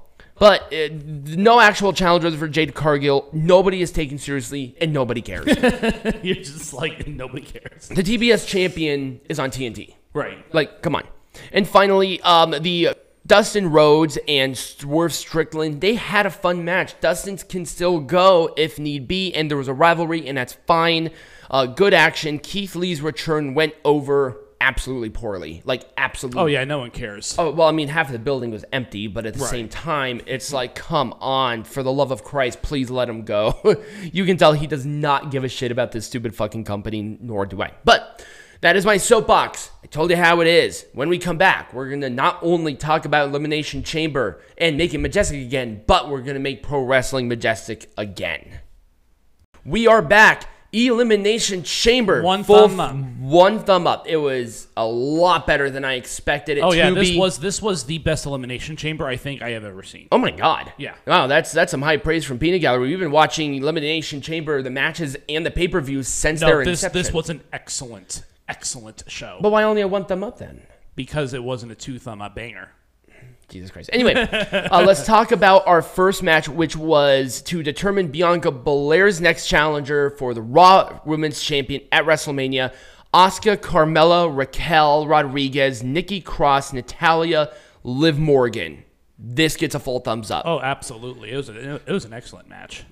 But 0.42 0.74
uh, 0.74 0.90
no 1.04 1.60
actual 1.60 1.94
challengers 1.94 2.34
for 2.34 2.48
Jade 2.48 2.74
Cargill. 2.74 3.30
Nobody 3.32 3.84
is 3.84 3.92
taken 3.92 4.18
seriously, 4.18 4.76
and 4.82 4.92
nobody 4.92 5.22
cares. 5.22 5.46
You're 6.24 6.38
just 6.38 6.74
like 6.74 7.06
nobody 7.06 7.44
cares. 7.46 7.90
The 7.90 8.02
TBS 8.02 8.48
champion 8.48 9.22
is 9.30 9.38
on 9.38 9.52
TNT. 9.52 9.94
Right. 10.14 10.44
Like, 10.52 10.82
come 10.82 10.96
on. 10.96 11.04
And 11.52 11.68
finally, 11.68 12.20
um, 12.22 12.56
the 12.60 12.96
Dustin 13.28 13.70
Rhodes 13.70 14.18
and 14.28 14.58
Swerve 14.58 15.14
Strickland, 15.14 15.80
they 15.80 15.94
had 15.94 16.26
a 16.26 16.32
fun 16.32 16.66
match. 16.66 17.00
Dustin 17.00 17.38
can 17.38 17.66
still 17.66 18.00
go 18.00 18.52
if 18.58 18.80
need 18.80 19.08
be, 19.08 19.34
and 19.36 19.48
there 19.48 19.58
was 19.58 19.68
a 19.68 19.74
rivalry, 19.74 20.28
and 20.28 20.38
that's 20.38 20.54
fine. 20.66 21.12
Uh, 21.52 21.68
good 21.68 21.94
action. 21.94 22.40
Keith 22.40 22.76
Lee's 22.76 23.02
return 23.02 23.54
went 23.54 23.76
over 23.86 24.40
absolutely 24.62 25.10
poorly. 25.10 25.62
Like, 25.66 25.84
absolutely. 25.98 26.40
Oh, 26.42 26.46
yeah, 26.46 26.64
no 26.64 26.78
one 26.80 26.92
cares. 26.92 27.36
Oh, 27.38 27.52
well, 27.52 27.68
I 27.68 27.72
mean, 27.72 27.88
half 27.90 28.06
of 28.08 28.14
the 28.14 28.20
building 28.20 28.52
was 28.52 28.64
empty, 28.72 29.08
but 29.08 29.26
at 29.26 29.34
the 29.34 29.40
Right. 29.42 29.50
same 29.50 29.68
time, 29.68 30.22
it's 30.28 30.54
like, 30.54 30.76
come 30.76 31.14
on, 31.20 31.64
for 31.66 31.84
the 31.84 31.92
love 31.92 32.12
of 32.12 32.24
Christ, 32.24 32.62
please 32.62 32.90
let 32.90 33.10
him 33.10 33.24
go. 33.24 33.84
you 34.14 34.24
can 34.24 34.38
tell 34.38 34.54
he 34.54 34.68
does 34.68 34.86
not 34.86 35.32
give 35.32 35.44
a 35.44 35.50
shit 35.50 35.72
about 35.72 35.92
this 35.92 36.06
stupid 36.06 36.36
fucking 36.36 36.64
company, 36.64 37.18
nor 37.20 37.46
do 37.46 37.62
I. 37.62 37.74
But 37.84 38.24
That 38.62 38.76
is 38.76 38.86
my 38.86 38.98
soapbox. 38.98 39.72
I 39.84 39.88
told 39.88 40.12
you 40.12 40.16
how 40.18 40.40
it 40.40 40.46
is. 40.48 40.86
When 40.94 41.10
we 41.10 41.18
come 41.18 41.40
back, 41.40 41.74
we're 41.74 41.90
going 41.90 42.02
to 42.02 42.12
not 42.12 42.38
only 42.44 42.76
talk 42.76 43.06
about 43.06 43.30
Elimination 43.30 43.82
Chamber 43.82 44.40
and 44.56 44.78
make 44.78 44.94
it 44.94 45.00
majestic 45.00 45.42
again, 45.42 45.82
but 45.88 46.08
we're 46.12 46.22
going 46.22 46.36
to 46.36 46.40
make 46.40 46.62
pro 46.62 46.84
wrestling 46.84 47.28
majestic 47.28 47.90
again. 47.98 48.60
We 49.66 49.88
are 49.88 50.04
back. 50.04 50.46
Elimination 50.74 51.64
Chamber. 51.64 52.22
One 52.22 52.44
Full 52.46 52.70
thumb 52.70 52.80
up. 52.80 52.96
One 53.20 53.60
thumb 53.60 53.88
up. 53.88 54.08
It 54.08 54.16
was 54.18 54.68
a 54.78 54.86
lot 54.86 55.46
better 55.46 55.70
than 55.70 55.84
I 55.84 55.96
expected 55.96 56.58
it 56.58 56.62
Oh 56.62 56.72
to 56.72 56.78
yeah, 56.78 56.90
this 56.92 57.10
be. 57.12 57.18
was 57.20 57.40
this 57.40 57.62
was 57.62 57.84
the 57.84 57.98
best 57.98 58.26
elimination 58.26 58.78
chamber 58.78 59.06
I 59.06 59.18
think 59.18 59.42
I 59.42 59.50
have 59.52 59.66
ever 59.66 59.84
seen. 59.84 60.08
Oh 60.12 60.18
my 60.18 60.32
god. 60.32 60.72
Yeah. 60.78 60.96
Wow, 61.06 61.28
that's 61.28 61.52
that's 61.52 61.72
some 61.72 61.82
high 61.82 61.98
praise 61.98 62.24
from 62.24 62.40
Peanut 62.40 62.62
Gallery. 62.62 62.88
We've 62.90 63.00
been 63.00 63.12
watching 63.12 63.56
Elimination 63.56 64.22
Chamber, 64.22 64.62
the 64.62 64.70
matches 64.70 65.18
and 65.28 65.46
the 65.46 65.52
pay-per-views 65.52 66.08
since 66.08 66.40
No, 66.42 66.48
their 66.48 66.58
this 66.66 66.84
inception. 66.84 67.02
this 67.04 67.12
was 67.14 67.30
an 67.30 67.42
excellent 67.52 68.24
excellent 68.48 69.04
show 69.08 69.40
But 69.42 69.52
why 69.52 69.64
only 69.64 69.82
a 69.82 69.88
one 69.88 70.06
thumb 70.06 70.24
up 70.24 70.38
then? 70.38 70.62
because 70.96 71.34
it 71.34 71.44
wasn't 71.44 71.72
a 71.72 71.76
two 71.76 72.00
thumb 72.00 72.22
up 72.22 72.36
banger. 72.36 72.70
Jesus 73.52 73.70
Christ. 73.70 73.90
Anyway, 73.94 74.14
uh, 74.16 74.84
let's 74.86 75.06
talk 75.06 75.32
about 75.32 75.68
our 75.68 75.82
first 75.82 76.24
match, 76.24 76.48
which 76.48 76.76
was 76.76 77.42
to 77.44 77.62
determine 77.62 78.08
Bianca 78.08 78.52
Belair's 78.52 79.20
next 79.20 79.48
challenger 79.48 80.12
for 80.12 80.34
the 80.34 80.42
Raw 80.42 81.02
Women's 81.06 81.42
Champion 81.42 81.82
at 81.92 82.06
WrestleMania. 82.06 82.74
Asuka, 83.14 83.58
Carmella, 83.58 84.34
Raquel 84.34 85.06
Rodriguez, 85.06 85.84
Nikki 85.84 86.22
Cross, 86.22 86.72
Natalya, 86.72 87.52
Liv 87.84 88.18
Morgan. 88.18 88.86
This 89.20 89.58
gets 89.58 89.76
a 89.76 89.80
full 89.80 90.00
thumbs 90.00 90.32
up. 90.32 90.46
Oh, 90.46 90.60
absolutely. 90.62 91.32
It 91.32 91.38
was 91.38 91.50
a, 91.50 91.76
it 91.76 91.92
was 91.92 92.06
an 92.06 92.14
excellent 92.14 92.48
match. 92.48 92.86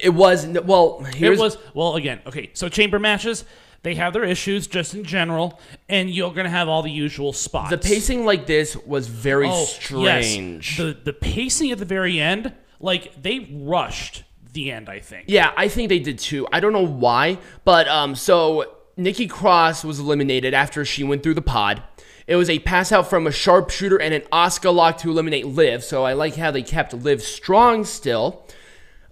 It 0.00 0.10
was 0.10 0.46
well. 0.46 1.00
Here's 1.00 1.38
it 1.38 1.42
was 1.42 1.58
well 1.74 1.96
again. 1.96 2.20
Okay, 2.26 2.50
so 2.52 2.68
chamber 2.68 2.98
matches 2.98 3.44
they 3.82 3.94
have 3.94 4.12
their 4.12 4.24
issues 4.24 4.66
just 4.66 4.94
in 4.94 5.04
general, 5.04 5.60
and 5.88 6.10
you're 6.10 6.32
gonna 6.32 6.50
have 6.50 6.68
all 6.68 6.82
the 6.82 6.90
usual 6.90 7.32
spots. 7.32 7.70
the 7.70 7.78
pacing 7.78 8.24
like 8.24 8.46
this 8.46 8.76
was 8.76 9.06
very 9.06 9.48
Oh, 9.48 9.64
strange. 9.64 10.70
Yes. 10.70 10.76
The 10.78 10.96
the 11.04 11.12
pacing 11.12 11.70
at 11.70 11.78
the 11.78 11.84
very 11.84 12.20
end, 12.20 12.52
like 12.80 13.22
they 13.22 13.48
rushed 13.52 14.24
the 14.52 14.70
end. 14.72 14.88
I 14.88 15.00
think. 15.00 15.24
Yeah, 15.28 15.52
I 15.56 15.68
think 15.68 15.88
they 15.88 15.98
did 15.98 16.18
too. 16.18 16.46
I 16.52 16.60
don't 16.60 16.72
know 16.72 16.86
why, 16.86 17.38
but 17.64 17.86
um, 17.88 18.14
so 18.14 18.74
Nikki 18.96 19.26
Cross 19.26 19.84
was 19.84 19.98
eliminated 20.00 20.54
after 20.54 20.84
she 20.84 21.04
went 21.04 21.22
through 21.22 21.34
the 21.34 21.42
pod. 21.42 21.82
It 22.26 22.36
was 22.36 22.50
a 22.50 22.58
pass 22.58 22.92
out 22.92 23.08
from 23.08 23.26
a 23.26 23.32
sharpshooter 23.32 23.96
and 23.98 24.12
an 24.12 24.20
Asuka 24.32 24.74
lock 24.74 24.98
to 24.98 25.08
eliminate 25.10 25.46
Liv. 25.46 25.82
So 25.82 26.04
I 26.04 26.12
like 26.12 26.36
how 26.36 26.50
they 26.50 26.62
kept 26.62 26.92
Liv 26.92 27.22
strong 27.22 27.84
still. 27.86 28.44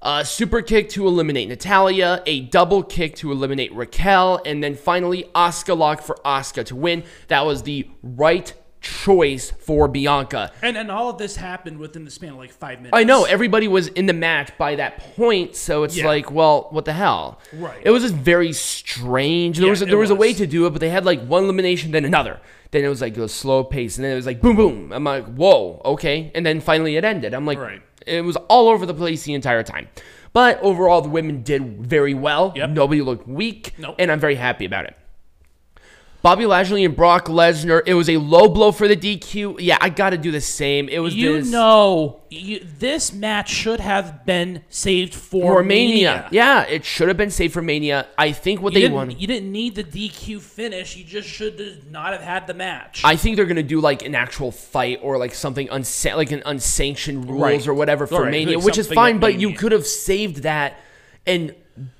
A 0.08 0.24
super 0.24 0.62
kick 0.62 0.88
to 0.90 1.08
eliminate 1.08 1.48
Natalya, 1.48 2.22
a 2.26 2.42
double 2.42 2.84
kick 2.84 3.16
to 3.16 3.32
eliminate 3.32 3.74
Raquel, 3.74 4.40
and 4.46 4.62
then 4.62 4.76
finally 4.76 5.24
Asuka 5.34 5.76
lock 5.76 6.00
for 6.00 6.14
Asuka 6.24 6.64
to 6.66 6.76
win. 6.76 7.02
That 7.26 7.44
was 7.44 7.64
the 7.64 7.90
right 8.04 8.54
choice 8.86 9.50
for 9.50 9.88
Bianca. 9.88 10.52
And 10.62 10.76
and 10.76 10.90
all 10.90 11.10
of 11.10 11.18
this 11.18 11.36
happened 11.36 11.78
within 11.78 12.04
the 12.04 12.10
span 12.10 12.30
of 12.30 12.36
like 12.36 12.52
five 12.52 12.78
minutes. 12.78 12.96
I 12.96 13.04
know 13.04 13.24
everybody 13.24 13.68
was 13.68 13.88
in 13.88 14.06
the 14.06 14.12
match 14.12 14.56
by 14.58 14.76
that 14.76 14.98
point, 15.16 15.56
so 15.56 15.82
it's 15.82 15.96
Yeah. 15.96 16.06
like, 16.06 16.30
well, 16.30 16.68
what 16.70 16.84
the 16.84 16.92
hell? 16.92 17.38
Right. 17.52 17.78
It 17.82 17.90
was 17.90 18.02
just 18.02 18.14
very 18.14 18.52
strange. 18.52 19.56
There 19.58 19.66
Yeah, 19.66 19.70
was 19.70 19.82
a, 19.82 19.86
there 19.86 19.98
was, 19.98 20.10
a 20.10 20.14
way 20.14 20.32
to 20.34 20.46
do 20.46 20.66
it, 20.66 20.70
but 20.70 20.80
they 20.80 20.88
had 20.90 21.04
like 21.04 21.24
one 21.26 21.44
elimination, 21.44 21.90
then 21.90 22.04
another. 22.04 22.40
Then 22.70 22.84
it 22.84 22.88
was 22.88 23.00
like 23.00 23.16
a 23.16 23.28
slow 23.28 23.64
pace, 23.64 23.96
and 23.96 24.04
then 24.04 24.12
it 24.12 24.16
was 24.16 24.26
like 24.26 24.40
boom, 24.40 24.56
boom. 24.56 24.92
I'm 24.92 25.04
like, 25.04 25.26
whoa, 25.34 25.80
okay. 25.84 26.30
And 26.34 26.44
then 26.44 26.60
finally 26.60 26.96
it 26.96 27.04
ended. 27.04 27.34
I'm 27.34 27.46
like, 27.46 27.58
Right. 27.58 27.82
it 28.06 28.24
was 28.24 28.36
all 28.48 28.68
over 28.68 28.86
the 28.86 28.94
place 28.94 29.22
the 29.24 29.34
entire 29.34 29.62
time. 29.62 29.88
But 30.32 30.60
overall, 30.60 31.00
the 31.00 31.08
women 31.08 31.42
did 31.42 31.86
very 31.86 32.12
well. 32.12 32.52
Yep. 32.54 32.70
Nobody 32.70 33.00
looked 33.00 33.26
weak, 33.26 33.72
Nope. 33.78 33.96
and 33.98 34.12
I'm 34.12 34.20
very 34.20 34.34
happy 34.34 34.64
about 34.66 34.84
it. 34.84 34.94
Bobby 36.26 36.44
Lashley 36.44 36.84
and 36.84 36.96
Brock 36.96 37.26
Lesnar. 37.26 37.82
It 37.86 37.94
was 37.94 38.10
a 38.10 38.16
low 38.16 38.48
blow 38.48 38.72
for 38.72 38.88
the 38.88 38.96
DQ. 38.96 39.58
Yeah, 39.60 39.78
I 39.80 39.90
got 39.90 40.10
to 40.10 40.18
do 40.18 40.32
the 40.32 40.40
same. 40.40 40.88
It 40.88 40.98
was 40.98 41.14
You 41.14 41.34
this, 41.34 41.52
know, 41.52 42.22
you, 42.30 42.66
this 42.80 43.12
match 43.12 43.48
should 43.48 43.78
have 43.78 44.26
been 44.26 44.64
saved 44.68 45.14
for, 45.14 45.58
for 45.58 45.62
Mania. 45.62 45.94
Mania. 45.94 46.28
Yeah, 46.32 46.62
it 46.64 46.84
should 46.84 47.06
have 47.06 47.16
been 47.16 47.30
saved 47.30 47.54
for 47.54 47.62
Mania. 47.62 48.08
I 48.18 48.32
think 48.32 48.60
what 48.60 48.72
You 48.72 48.88
they 48.88 48.92
won. 48.92 49.12
you 49.12 49.28
didn't 49.28 49.52
need 49.52 49.76
the 49.76 49.84
DQ 49.84 50.40
finish. 50.40 50.96
You 50.96 51.04
just 51.04 51.28
should 51.28 51.84
not 51.92 52.12
have 52.12 52.22
had 52.22 52.48
the 52.48 52.54
match. 52.54 53.02
I 53.04 53.14
think 53.14 53.36
they're 53.36 53.46
gonna 53.46 53.62
do 53.62 53.80
like 53.80 54.04
an 54.04 54.16
actual 54.16 54.50
fight 54.50 54.98
or 55.04 55.18
like 55.18 55.32
something 55.32 55.68
unsa- 55.68 56.16
like 56.16 56.32
an 56.32 56.42
unsanctioned 56.44 57.30
rules 57.30 57.40
Right. 57.40 57.68
or 57.68 57.74
whatever 57.74 58.08
for 58.08 58.22
Right, 58.22 58.32
Mania, 58.32 58.58
which 58.58 58.78
is 58.78 58.88
fine. 58.88 59.20
But 59.20 59.38
you 59.38 59.52
could 59.52 59.70
have 59.70 59.86
saved 59.86 60.38
that 60.42 60.80
and 61.24 61.54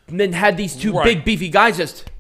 then 0.09 0.33
had 0.33 0.57
these 0.57 0.75
two 0.75 0.95
Right. 0.95 1.05
big 1.05 1.25
beefy 1.25 1.49
guys 1.49 1.77
just 1.77 2.11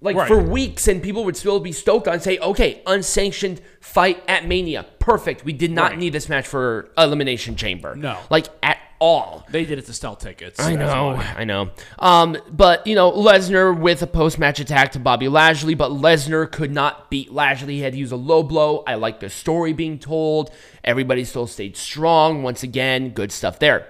like 0.00 0.16
Right. 0.16 0.28
for 0.28 0.38
weeks, 0.38 0.88
and 0.88 1.02
people 1.02 1.24
would 1.24 1.36
still 1.36 1.58
be 1.60 1.72
stoked 1.72 2.06
on 2.06 2.20
say, 2.20 2.38
okay, 2.38 2.82
unsanctioned 2.86 3.60
fight 3.80 4.22
at 4.28 4.46
Mania, 4.46 4.84
perfect. 4.98 5.44
We 5.44 5.52
did 5.52 5.70
not 5.70 5.92
Right. 5.92 5.98
need 5.98 6.12
this 6.12 6.28
match 6.28 6.46
for 6.46 6.90
Elimination 6.98 7.56
Chamber, 7.56 7.94
No. 7.96 8.18
like 8.30 8.46
at 8.62 8.78
all. 8.98 9.44
they 9.50 9.66
did 9.66 9.78
it 9.78 9.84
to 9.84 9.92
sell 9.92 10.16
tickets. 10.16 10.58
I 10.58 10.74
know. 10.74 11.20
I 11.36 11.44
know. 11.44 11.68
Um, 11.98 12.34
but 12.50 12.86
you 12.86 12.94
know, 12.94 13.12
Lesnar 13.12 13.78
with 13.78 14.00
a 14.02 14.06
post-match 14.06 14.58
attack 14.58 14.92
to 14.92 14.98
Bobby 14.98 15.28
Lashley, 15.28 15.74
but 15.74 15.90
Lesnar 15.90 16.50
could 16.50 16.72
not 16.72 17.10
beat 17.10 17.30
Lashley. 17.30 17.74
He 17.74 17.80
had 17.82 17.92
to 17.92 17.98
use 17.98 18.10
a 18.10 18.16
low 18.16 18.42
blow. 18.42 18.82
I 18.86 18.94
like 18.94 19.20
the 19.20 19.28
story 19.28 19.74
being 19.74 19.98
told. 19.98 20.50
Everybody 20.82 21.24
still 21.24 21.46
stayed 21.46 21.76
strong. 21.76 22.42
Once 22.42 22.62
again, 22.62 23.10
good 23.10 23.32
stuff 23.32 23.58
there. 23.58 23.86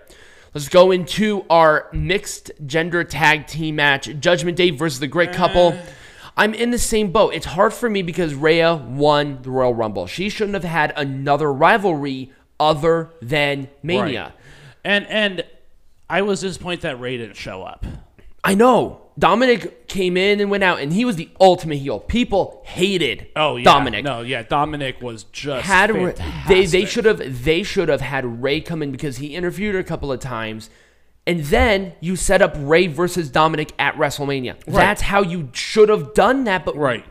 Let's 0.57 0.71
go 0.71 0.91
into 0.91 1.45
our 1.51 1.87
mixed 1.93 2.51
gender 2.65 3.05
tag 3.05 3.47
team 3.47 3.77
match: 3.77 4.09
Judgment 4.21 4.57
Day 4.57 4.71
versus 4.71 5.01
the 5.01 5.07
Great 5.07 5.35
Couple. 5.35 5.73
Mm. 5.73 5.87
I'm 6.35 6.55
in 6.55 6.71
the 6.71 6.79
same 6.79 7.13
boat. 7.13 7.35
It's 7.35 7.45
hard 7.45 7.75
for 7.75 7.91
me 7.91 8.01
because 8.01 8.33
Rhea 8.33 8.75
won 8.75 9.43
the 9.43 9.51
Royal 9.51 9.75
Rumble. 9.75 10.07
She 10.07 10.31
shouldn't 10.31 10.55
have 10.55 10.65
had 10.65 10.95
another 10.97 11.53
rivalry 11.53 12.33
other 12.59 13.11
than 13.21 13.69
Mania. 13.83 14.23
Right. 14.23 14.33
And 14.83 15.07
and 15.09 15.45
I 16.09 16.23
was 16.23 16.41
disappointed 16.41 16.81
that 16.81 17.01
Rey 17.01 17.19
didn't 17.19 17.37
show 17.37 17.63
up. 17.63 17.85
I 18.47 18.55
know. 18.55 19.03
Dominic 19.19 19.89
came 19.89 20.17
in 20.19 20.41
and 20.41 20.51
went 20.51 20.63
out, 20.63 20.79
and 20.79 20.93
he 20.93 21.07
was 21.07 21.17
the 21.17 21.31
ultimate 21.41 21.77
heel. 21.79 21.99
People 22.01 22.61
hated 22.67 23.29
Oh 23.35 23.57
yeah, 23.57 23.65
Dominic. 23.65 24.05
No, 24.05 24.21
yeah, 24.21 24.43
Dominic 24.43 25.01
was 25.01 25.25
just 25.25 25.65
Had 25.67 25.91
fantastic. 25.91 26.47
they 26.49 26.67
they 26.67 26.85
should 26.85 27.07
have 27.07 27.45
they 27.45 27.63
should 27.63 27.89
have 27.89 28.03
had 28.03 28.43
Rey 28.43 28.61
come 28.61 28.83
in 28.83 28.93
because 28.93 29.17
he 29.17 29.35
interviewed 29.35 29.75
her 29.75 29.81
a 29.81 29.85
couple 29.85 30.13
of 30.13 30.21
times, 30.21 30.69
and 31.27 31.41
then 31.45 31.95
you 32.01 32.15
set 32.15 32.43
up 32.43 32.55
Rey 32.59 32.89
versus 32.89 33.31
Dominic 33.31 33.73
at 33.79 33.95
WrestleMania. 33.95 34.63
That's 34.67 35.01
how 35.01 35.23
you 35.23 35.49
should 35.53 35.89
have 35.89 36.13
done 36.13 36.45
that. 36.45 36.67
But 36.67 36.77
Right. 36.77 37.05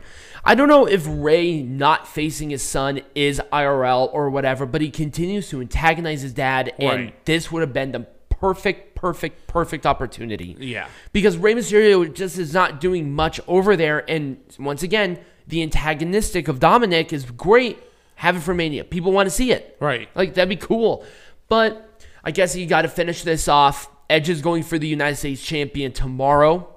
I 0.48 0.54
don't 0.54 0.68
know 0.68 0.86
if 0.86 1.04
Rey 1.08 1.60
not 1.60 2.06
facing 2.06 2.50
his 2.50 2.62
son 2.62 3.00
is 3.16 3.42
IRL 3.52 4.08
or 4.12 4.30
whatever, 4.30 4.64
but 4.64 4.80
he 4.80 4.90
continues 4.92 5.48
to 5.50 5.60
antagonize 5.60 6.22
his 6.22 6.32
dad, 6.32 6.72
and 6.78 6.88
Right. 6.88 7.24
this 7.24 7.50
would 7.50 7.62
have 7.62 7.72
been 7.72 7.90
the 7.90 8.06
perfect, 8.54 8.94
perfect, 8.94 9.46
perfect 9.46 9.86
opportunity 9.86 10.56
Yeah. 10.58 10.86
because 11.12 11.36
Rey 11.36 11.54
Mysterio 11.54 12.12
just 12.12 12.38
is 12.38 12.54
not 12.54 12.80
doing 12.80 13.12
much 13.12 13.40
over 13.48 13.76
there. 13.76 14.08
And 14.08 14.38
once 14.58 14.82
again, 14.82 15.18
the 15.46 15.62
antagonistic 15.62 16.48
of 16.48 16.60
Dominic 16.60 17.12
is 17.12 17.24
great. 17.24 17.78
Have 18.16 18.36
it 18.36 18.40
for 18.40 18.54
Mania. 18.54 18.84
People 18.84 19.12
want 19.12 19.26
to 19.26 19.30
see 19.30 19.52
it. 19.52 19.76
Right. 19.80 20.08
Like, 20.14 20.34
that'd 20.34 20.48
be 20.48 20.56
cool. 20.56 21.04
But 21.48 22.04
I 22.24 22.30
guess 22.30 22.56
you 22.56 22.66
got 22.66 22.82
to 22.82 22.88
finish 22.88 23.22
this 23.22 23.48
off. 23.48 23.88
Edge 24.08 24.28
is 24.28 24.40
going 24.40 24.62
for 24.62 24.78
the 24.78 24.88
United 24.88 25.16
States 25.16 25.42
champion 25.44 25.92
tomorrow 25.92 26.68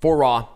for 0.00 0.16
Raw. 0.16 0.48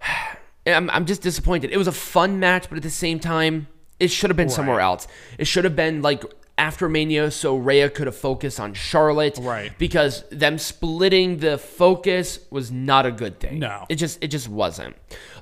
I'm, 0.66 0.90
I'm 0.90 1.06
just 1.06 1.22
disappointed. 1.22 1.70
It 1.70 1.76
was 1.78 1.88
a 1.88 1.92
fun 1.92 2.40
match, 2.40 2.68
but 2.68 2.76
at 2.76 2.82
the 2.82 2.90
same 2.90 3.18
time, 3.20 3.68
it 3.98 4.08
should 4.08 4.30
have 4.30 4.36
been 4.36 4.50
somewhere 4.50 4.80
else. 4.80 5.06
It 5.38 5.46
should 5.46 5.64
have 5.64 5.74
been 5.74 6.02
like 6.02 6.22
after 6.58 6.88
Mania, 6.88 7.30
so 7.30 7.56
Rhea 7.56 7.88
could 7.88 8.06
have 8.06 8.16
focused 8.16 8.60
on 8.60 8.74
Charlotte. 8.74 9.38
Right. 9.40 9.72
Because 9.78 10.24
them 10.30 10.58
splitting 10.58 11.38
the 11.38 11.56
focus 11.56 12.40
was 12.50 12.70
not 12.70 13.06
a 13.06 13.12
good 13.12 13.40
thing. 13.40 13.58
No. 13.60 13.86
It 13.88 13.96
just 13.96 14.22
it 14.22 14.28
just 14.28 14.48
wasn't. 14.48 14.96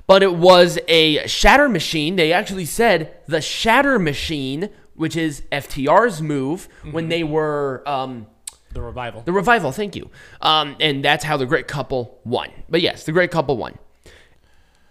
But 0.05 0.23
it 0.23 0.35
was 0.35 0.79
a 0.87 1.27
shatter 1.27 1.67
machine. 1.67 2.15
They 2.15 2.31
actually 2.31 2.65
said 2.65 3.17
the 3.27 3.41
shatter 3.41 3.99
machine, 3.99 4.69
which 4.93 5.17
is 5.17 5.41
FTR's 5.51 6.21
move 6.21 6.69
when 6.91 7.09
they 7.09 7.23
were 7.23 7.83
um, 7.85 8.27
the 8.71 8.81
revival. 8.81 9.21
the 9.23 9.33
revival, 9.33 9.71
thank 9.71 9.95
you. 9.95 10.09
Um, 10.41 10.77
and 10.79 11.03
that's 11.03 11.23
how 11.25 11.35
the 11.35 11.45
great 11.45 11.67
couple 11.67 12.19
won. 12.23 12.49
But 12.69 12.81
yes, 12.81 13.03
the 13.05 13.11
great 13.11 13.31
couple 13.31 13.57
won. 13.57 13.77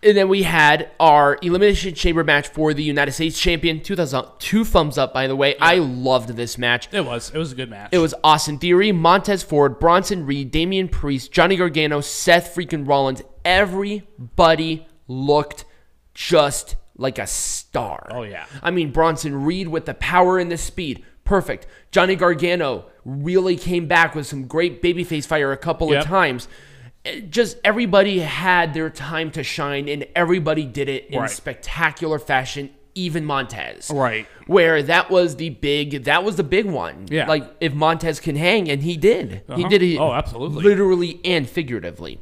And 0.03 0.17
then 0.17 0.29
we 0.29 0.43
had 0.45 0.91
our 1.01 1.39
Elimination 1.43 1.95
Chamber 1.95 2.23
match 2.23 2.49
for 2.49 2.73
the 2.75 2.83
United 2.83 3.13
States 3.13 3.41
Champion. 3.41 3.81
Two, 3.81 3.97
thumbs 3.97 4.15
up, 4.15 4.39
two 4.39 4.65
thumbs 4.65 4.99
up, 4.99 5.13
by 5.13 5.27
the 5.27 5.35
way. 5.35 5.57
I 5.59 5.77
loved 5.77 6.31
this 6.31 6.59
match. 6.59 6.89
it 6.93 7.05
was. 7.05 7.31
It 7.35 7.39
was 7.39 7.53
a 7.53 7.55
good 7.57 7.71
match. 7.71 7.89
It 7.93 7.99
was 7.99 8.15
Austin 8.23 8.59
Theory, 8.59 8.93
Montez 8.93 9.43
Ford, 9.43 9.81
Bronson 9.81 10.27
Reed, 10.27 10.51
Damian 10.51 10.89
Priest, 10.89 11.33
Johnny 11.33 11.57
Gargano, 11.57 12.01
Seth 12.03 12.55
freaking 12.55 12.87
Rollins. 12.87 13.23
Everybody 13.45 14.87
looked 15.09 15.65
just 16.15 16.77
like 16.97 17.19
a 17.19 17.27
star. 17.27 18.09
Oh, 18.11 18.23
yeah. 18.23 18.47
I 18.63 18.71
mean, 18.71 18.91
Bronson 18.93 19.45
Reed 19.45 19.69
with 19.69 19.87
the 19.87 19.95
power 19.95 20.39
and 20.39 20.51
the 20.51 20.57
speed. 20.57 21.05
Perfect. 21.25 21.67
Johnny 21.91 22.17
Gargano 22.17 22.87
really 23.05 23.57
came 23.57 23.87
back 23.87 24.15
with 24.15 24.27
some 24.27 24.47
great 24.47 24.81
babyface 24.83 25.27
fire 25.27 25.53
a 25.53 25.57
couple 25.57 25.91
Yep. 25.93 26.03
of 26.03 26.07
times. 26.09 26.49
Just 27.31 27.59
everybody 27.65 28.19
had 28.21 28.75
their 28.75 28.91
time 28.91 29.31
to 29.33 29.43
shine, 29.43 29.89
and 29.89 30.07
everybody 30.15 30.65
did 30.65 30.89
it 30.89 31.07
in 31.11 31.21
Right. 31.21 31.31
spectacular 31.31 32.19
fashion. 32.19 32.71
Even 32.99 33.27
Montez, 33.27 33.91
Right. 33.91 34.27
Where 34.47 34.83
that 34.83 35.11
was 35.11 35.37
the 35.37 35.51
big, 35.51 36.05
that 36.05 36.25
was 36.25 36.37
the 36.37 36.43
big 36.43 36.65
one. 36.65 37.07
Yeah. 37.11 37.29
like 37.29 37.45
if 37.61 37.75
Montez 37.75 38.21
can 38.21 38.37
hang, 38.37 38.71
and 38.71 38.83
he 38.83 38.97
did, 38.97 39.43
he 39.49 39.53
Uh-huh. 39.65 39.69
did 39.69 39.83
it. 39.83 39.99
Oh, 39.99 40.13
absolutely. 40.15 40.63
literally 40.65 41.21
and 41.23 41.47
figuratively. 41.47 42.21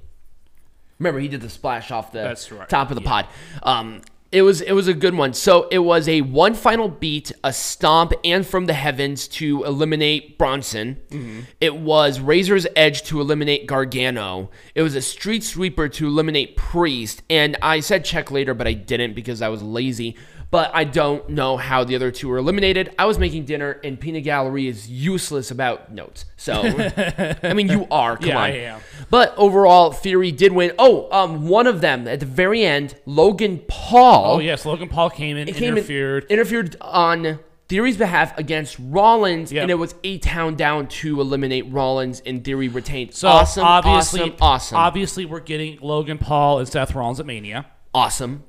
Remember, 0.98 1.20
he 1.20 1.28
did 1.28 1.42
the 1.42 1.48
splash 1.50 1.92
off 1.92 2.10
the 2.10 2.36
right. 2.50 2.68
top 2.68 2.90
of 2.90 2.96
the 2.96 3.02
pod. 3.02 3.26
Um, 3.62 4.00
it 4.34 4.42
was 4.42 4.60
it 4.60 4.72
was 4.72 4.88
a 4.88 4.94
good 4.94 5.14
one. 5.14 5.32
So 5.32 5.68
it 5.70 5.78
was 5.78 6.08
a 6.08 6.22
one 6.22 6.54
final 6.54 6.88
beat, 6.88 7.30
a 7.44 7.52
stomp, 7.52 8.12
and 8.24 8.44
from 8.44 8.66
the 8.66 8.74
heavens 8.74 9.28
to 9.28 9.62
eliminate 9.62 10.36
Bronson. 10.36 11.00
Mm-hmm. 11.10 11.40
It 11.60 11.76
was 11.76 12.18
Razor's 12.18 12.66
Edge 12.74 13.04
to 13.04 13.20
eliminate 13.20 13.68
Gargano. 13.68 14.50
It 14.74 14.82
was 14.82 14.96
a 14.96 15.02
Street 15.02 15.44
Sweeper 15.44 15.88
to 15.90 16.06
eliminate 16.08 16.56
Priest. 16.56 17.22
And 17.30 17.56
I 17.62 17.78
said 17.78 18.04
check 18.04 18.32
later, 18.32 18.54
but 18.54 18.66
I 18.66 18.72
didn't 18.72 19.14
because 19.14 19.40
I 19.40 19.48
was 19.48 19.62
lazy. 19.62 20.16
But 20.54 20.70
I 20.72 20.84
don't 20.84 21.30
know 21.30 21.56
how 21.56 21.82
the 21.82 21.96
other 21.96 22.12
two 22.12 22.28
were 22.28 22.36
eliminated. 22.38 22.94
I 22.96 23.06
was 23.06 23.18
making 23.18 23.44
dinner, 23.44 23.80
and 23.82 23.98
Peanut 23.98 24.22
Gallery 24.22 24.68
is 24.68 24.88
useless 24.88 25.50
about 25.50 25.92
notes. 25.92 26.26
So, 26.36 26.52
I 27.42 27.54
mean, 27.54 27.68
you 27.68 27.88
are. 27.90 28.16
Come 28.16 28.28
Yeah, 28.28 28.36
on. 28.36 28.42
I 28.44 28.48
am. 28.58 28.80
But 29.10 29.34
overall, 29.36 29.90
Theory 29.90 30.30
did 30.30 30.52
win. 30.52 30.70
Oh, 30.78 31.08
um, 31.10 31.48
one 31.48 31.66
of 31.66 31.80
them 31.80 32.06
at 32.06 32.20
the 32.20 32.26
very 32.26 32.64
end, 32.64 32.94
Logan 33.04 33.62
Paul. 33.66 34.34
Oh 34.36 34.38
yes, 34.38 34.64
Logan 34.64 34.88
Paul 34.88 35.10
came 35.10 35.36
in, 35.36 35.48
came 35.48 35.72
in- 35.72 35.78
interfered. 35.78 36.26
interfered 36.30 36.76
on 36.80 37.40
Theory's 37.68 37.96
behalf 37.96 38.38
against 38.38 38.76
Rollins, 38.78 39.50
Yep. 39.50 39.62
and 39.62 39.70
it 39.72 39.74
was 39.74 39.96
A-Town 40.04 40.54
Down 40.54 40.86
to 40.86 41.20
eliminate 41.20 41.68
Rollins, 41.72 42.22
and 42.24 42.44
Theory 42.44 42.68
retained. 42.68 43.12
so 43.12 43.26
awesome, 43.26 43.64
obviously, 43.64 44.20
awesome, 44.20 44.36
awesome, 44.40 44.76
obviously, 44.78 45.24
we're 45.24 45.40
getting 45.40 45.78
Logan 45.80 46.18
Paul 46.18 46.60
and 46.60 46.68
Seth 46.68 46.94
Rollins 46.94 47.18
at 47.18 47.26
Mania. 47.26 47.66
Awesome. 47.94 48.44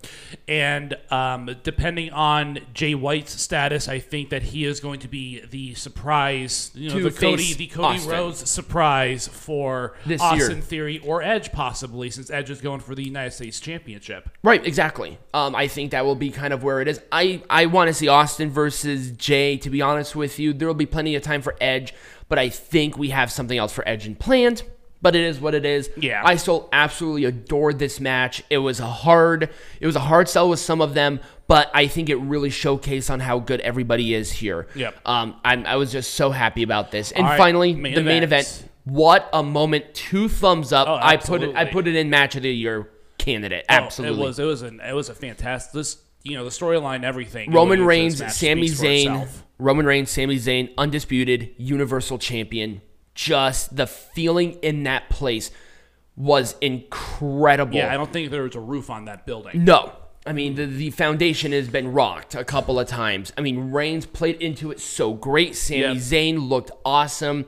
And 0.48 0.98
um, 1.12 1.56
depending 1.64 2.12
on 2.12 2.60
Jay 2.74 2.96
White's 2.96 3.40
status, 3.40 3.88
I 3.88 4.00
think 4.00 4.32
that 4.32 4.44
he 4.44 4.66
is 4.66 4.80
going 4.80 5.00
to 5.02 5.08
be 5.08 5.42
the 5.50 5.76
surprise, 5.76 6.72
you 6.74 6.90
know, 6.90 6.98
To 6.98 7.10
the 7.10 7.12
Cody, 7.12 7.54
the 7.54 7.68
Cody 7.68 7.98
Austin. 7.98 8.12
Rhodes 8.12 8.50
surprise 8.50 9.28
for 9.28 9.96
This 10.06 10.22
Austin 10.22 10.58
year. 10.58 10.62
Theory 10.62 11.00
or 11.00 11.22
Edge, 11.22 11.52
possibly, 11.52 12.10
since 12.10 12.30
Edge 12.30 12.50
is 12.50 12.62
going 12.62 12.80
for 12.80 12.96
the 12.96 13.04
United 13.04 13.32
States 13.32 13.60
Championship. 13.60 14.30
Right, 14.44 14.66
exactly. 14.66 15.20
Um, 15.34 15.56
I 15.56 15.68
think 15.68 15.92
that 15.92 16.06
will 16.06 16.16
be 16.16 16.32
kind 16.32 16.54
of 16.54 16.64
where 16.64 16.82
it 16.82 16.88
is. 16.88 17.00
I, 17.12 17.42
I 17.50 17.68
want 17.68 17.88
to 17.88 17.94
see 17.94 18.08
Austin 18.08 18.50
versus 18.50 19.12
Jay, 19.12 19.58
to 19.58 19.70
be 19.70 19.82
honest 19.82 20.16
with 20.16 20.40
you. 20.40 20.54
There 20.54 20.68
will 20.68 20.74
be 20.76 20.86
plenty 20.86 21.16
of 21.16 21.24
time 21.24 21.42
for 21.42 21.56
Edge, 21.62 21.94
but 22.28 22.40
I 22.40 22.50
think 22.50 22.98
we 22.98 23.10
have 23.10 23.32
something 23.32 23.58
else 23.58 23.74
for 23.74 23.88
Edge 23.88 24.08
in 24.08 24.16
planned. 24.16 24.64
But 25.06 25.16
it 25.16 25.24
is 25.24 25.40
what 25.40 25.54
it 25.54 25.68
is. 25.68 25.92
Yeah. 25.98 26.24
I 26.26 26.36
still 26.36 26.68
absolutely 26.74 27.26
adored 27.26 27.78
this 27.78 28.00
match. 28.00 28.42
It 28.50 28.58
was 28.58 28.80
a 28.80 28.88
hard 28.88 29.52
it 29.80 29.86
was 29.86 29.96
a 29.96 30.00
hard 30.00 30.28
sell 30.28 30.50
with 30.50 30.60
some 30.60 30.82
of 30.82 30.96
them, 30.96 31.20
but 31.48 31.70
I 31.76 31.86
think 31.86 32.10
it 32.10 32.16
really 32.16 32.50
showcased 32.50 33.12
on 33.12 33.20
how 33.20 33.38
good 33.38 33.62
everybody 33.62 34.16
is 34.16 34.32
here. 34.32 34.66
Yep. 34.74 35.00
Um, 35.06 35.40
I'm, 35.46 35.64
I 35.68 35.76
was 35.76 35.92
just 35.92 36.16
so 36.16 36.32
happy 36.32 36.64
about 36.64 36.90
this. 36.90 37.12
And 37.12 37.24
right, 37.24 37.38
finally, 37.38 37.76
main 37.76 37.94
the 37.94 38.02
main 38.02 38.24
events. 38.24 38.62
event. 38.62 38.72
What 38.86 39.30
a 39.32 39.44
moment! 39.44 39.94
Two 39.94 40.28
thumbs 40.28 40.74
up. 40.74 40.88
Oh, 40.88 40.98
I 41.00 41.18
put 41.18 41.44
it. 41.44 41.56
I 41.56 41.66
put 41.66 41.88
it 41.88 41.96
in 41.96 42.10
match 42.10 42.36
of 42.36 42.42
the 42.42 42.50
year 42.50 42.90
candidate. 43.20 43.66
Oh, 43.70 43.76
Absolutely. 43.76 44.24
it 44.24 44.26
was 44.26 44.40
it 44.40 44.46
was 44.46 44.62
an 44.64 44.80
it 44.80 44.94
was 44.94 45.10
a 45.10 45.14
fantastic. 45.14 45.72
This 45.72 45.98
you 46.24 46.36
know 46.36 46.44
the 46.44 46.50
storyline, 46.50 47.04
everything. 47.04 47.52
Roman 47.52 47.86
Reigns, 47.86 48.18
Sami 48.36 48.70
Zayn. 48.70 49.28
Roman 49.60 49.86
Reigns, 49.86 50.10
Sami 50.10 50.38
Zayn, 50.38 50.72
undisputed 50.80 51.52
Universal 51.58 52.18
Champion. 52.18 52.82
Just 53.16 53.76
the 53.76 53.88
feeling 53.88 54.54
in 54.62 54.84
that 54.84 55.10
place 55.10 55.50
was 56.16 56.56
incredible. 56.62 57.76
Yeah, 57.76 57.92
I 57.94 57.98
don't 57.98 58.12
think 58.12 58.30
there 58.30 58.44
was 58.44 58.56
a 58.56 58.60
roof 58.60 58.90
on 58.90 59.06
that 59.06 59.26
building. 59.26 59.64
No. 59.64 59.94
I 60.28 60.34
mean, 60.34 60.56
the, 60.56 60.66
the 60.66 60.90
foundation 60.90 61.52
has 61.52 61.70
been 61.70 61.92
rocked 61.94 62.34
a 62.36 62.44
couple 62.44 62.80
of 62.80 62.88
times. 62.88 63.32
I 63.38 63.42
mean, 63.42 63.72
Reigns 63.72 64.06
played 64.06 64.42
into 64.42 64.72
it 64.72 64.80
so 64.80 65.14
great. 65.14 65.56
Sami 65.56 65.82
Yep. 65.82 65.98
Zayn 65.98 66.50
looked 66.50 66.72
awesome. 66.84 67.46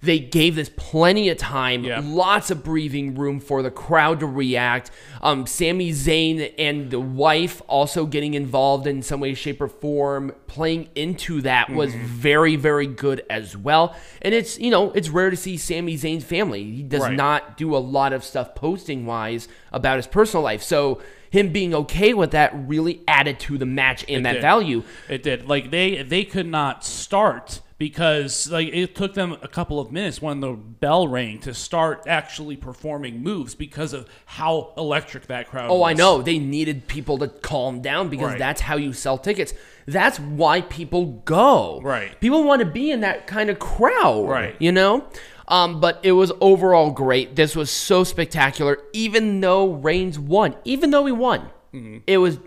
They 0.00 0.20
gave 0.20 0.54
this 0.54 0.70
plenty 0.76 1.28
of 1.28 1.38
time, 1.38 1.82
Yep. 1.82 2.04
lots 2.06 2.50
of 2.52 2.62
breathing 2.62 3.16
room 3.16 3.40
for 3.40 3.62
the 3.62 3.70
crowd 3.70 4.20
to 4.20 4.26
react. 4.26 4.92
Um, 5.22 5.44
Sami 5.46 5.90
Zayn 5.90 6.52
and 6.56 6.90
the 6.92 7.00
wife 7.00 7.60
also 7.66 8.06
getting 8.06 8.34
involved 8.34 8.86
in 8.86 9.02
some 9.02 9.18
way, 9.18 9.34
shape, 9.34 9.60
or 9.60 9.66
form, 9.66 10.32
playing 10.46 10.88
into 10.94 11.40
that 11.42 11.70
was 11.70 11.92
Mm-hmm. 11.92 12.04
very, 12.06 12.54
very 12.56 12.86
good 12.86 13.24
as 13.28 13.56
well. 13.56 13.96
And 14.22 14.34
it's 14.34 14.56
you 14.60 14.70
know 14.70 14.92
it's 14.92 15.08
rare 15.08 15.30
to 15.30 15.36
see 15.36 15.56
Sami 15.56 15.96
Zayn's 15.96 16.24
family. 16.24 16.62
He 16.62 16.82
does 16.84 17.02
Right. 17.02 17.14
not 17.16 17.56
do 17.56 17.74
a 17.74 17.78
lot 17.78 18.12
of 18.12 18.22
stuff 18.22 18.54
posting 18.54 19.04
wise 19.04 19.48
about 19.72 19.96
his 19.96 20.06
personal 20.06 20.44
life. 20.44 20.62
So 20.62 21.00
him 21.30 21.50
being 21.52 21.74
okay 21.74 22.14
with 22.14 22.30
that 22.30 22.52
really 22.54 23.00
added 23.08 23.38
to 23.40 23.58
the 23.58 23.66
match 23.66 24.04
and 24.08 24.24
that 24.24 24.34
did. 24.34 24.42
value. 24.42 24.82
It 25.08 25.22
did. 25.24 25.48
Like 25.48 25.70
they 25.72 26.02
they 26.04 26.24
could 26.24 26.46
not 26.46 26.84
start 26.84 27.60
because 27.78 28.50
like 28.50 28.68
it 28.68 28.94
took 28.96 29.14
them 29.14 29.36
a 29.40 29.48
couple 29.48 29.78
of 29.80 29.92
minutes 29.92 30.20
when 30.20 30.40
the 30.40 30.50
bell 30.52 31.06
rang 31.06 31.38
to 31.40 31.54
start 31.54 32.02
actually 32.06 32.56
performing 32.56 33.22
moves 33.22 33.54
because 33.54 33.92
of 33.92 34.08
how 34.26 34.72
electric 34.76 35.28
that 35.28 35.48
crowd 35.48 35.70
was. 35.70 35.72
Oh, 35.76 35.78
was. 35.80 35.90
I 35.90 35.92
know. 35.94 36.20
They 36.22 36.38
needed 36.38 36.88
people 36.88 37.18
to 37.18 37.28
calm 37.28 37.80
down 37.80 38.08
because 38.08 38.30
Right. 38.30 38.38
that's 38.38 38.60
how 38.62 38.76
you 38.76 38.92
sell 38.92 39.16
tickets. 39.16 39.54
That's 39.86 40.18
why 40.18 40.60
people 40.62 41.22
go. 41.24 41.80
Right. 41.82 42.20
People 42.20 42.42
want 42.44 42.60
to 42.60 42.66
be 42.66 42.90
in 42.90 43.00
that 43.00 43.26
kind 43.26 43.48
of 43.48 43.58
crowd. 43.58 44.28
Right. 44.28 44.56
You 44.58 44.72
know? 44.72 45.06
Um, 45.46 45.80
but 45.80 46.00
it 46.02 46.12
was 46.12 46.30
overall 46.42 46.90
great. 46.90 47.34
This 47.36 47.56
was 47.56 47.70
so 47.70 48.04
spectacular, 48.04 48.78
even 48.92 49.40
though 49.40 49.72
Reigns 49.72 50.18
won. 50.18 50.54
Even 50.64 50.90
though 50.90 51.06
he 51.06 51.12
won. 51.12 51.48
Mm-hmm. 51.72 51.98
It 52.06 52.18
was 52.18 52.38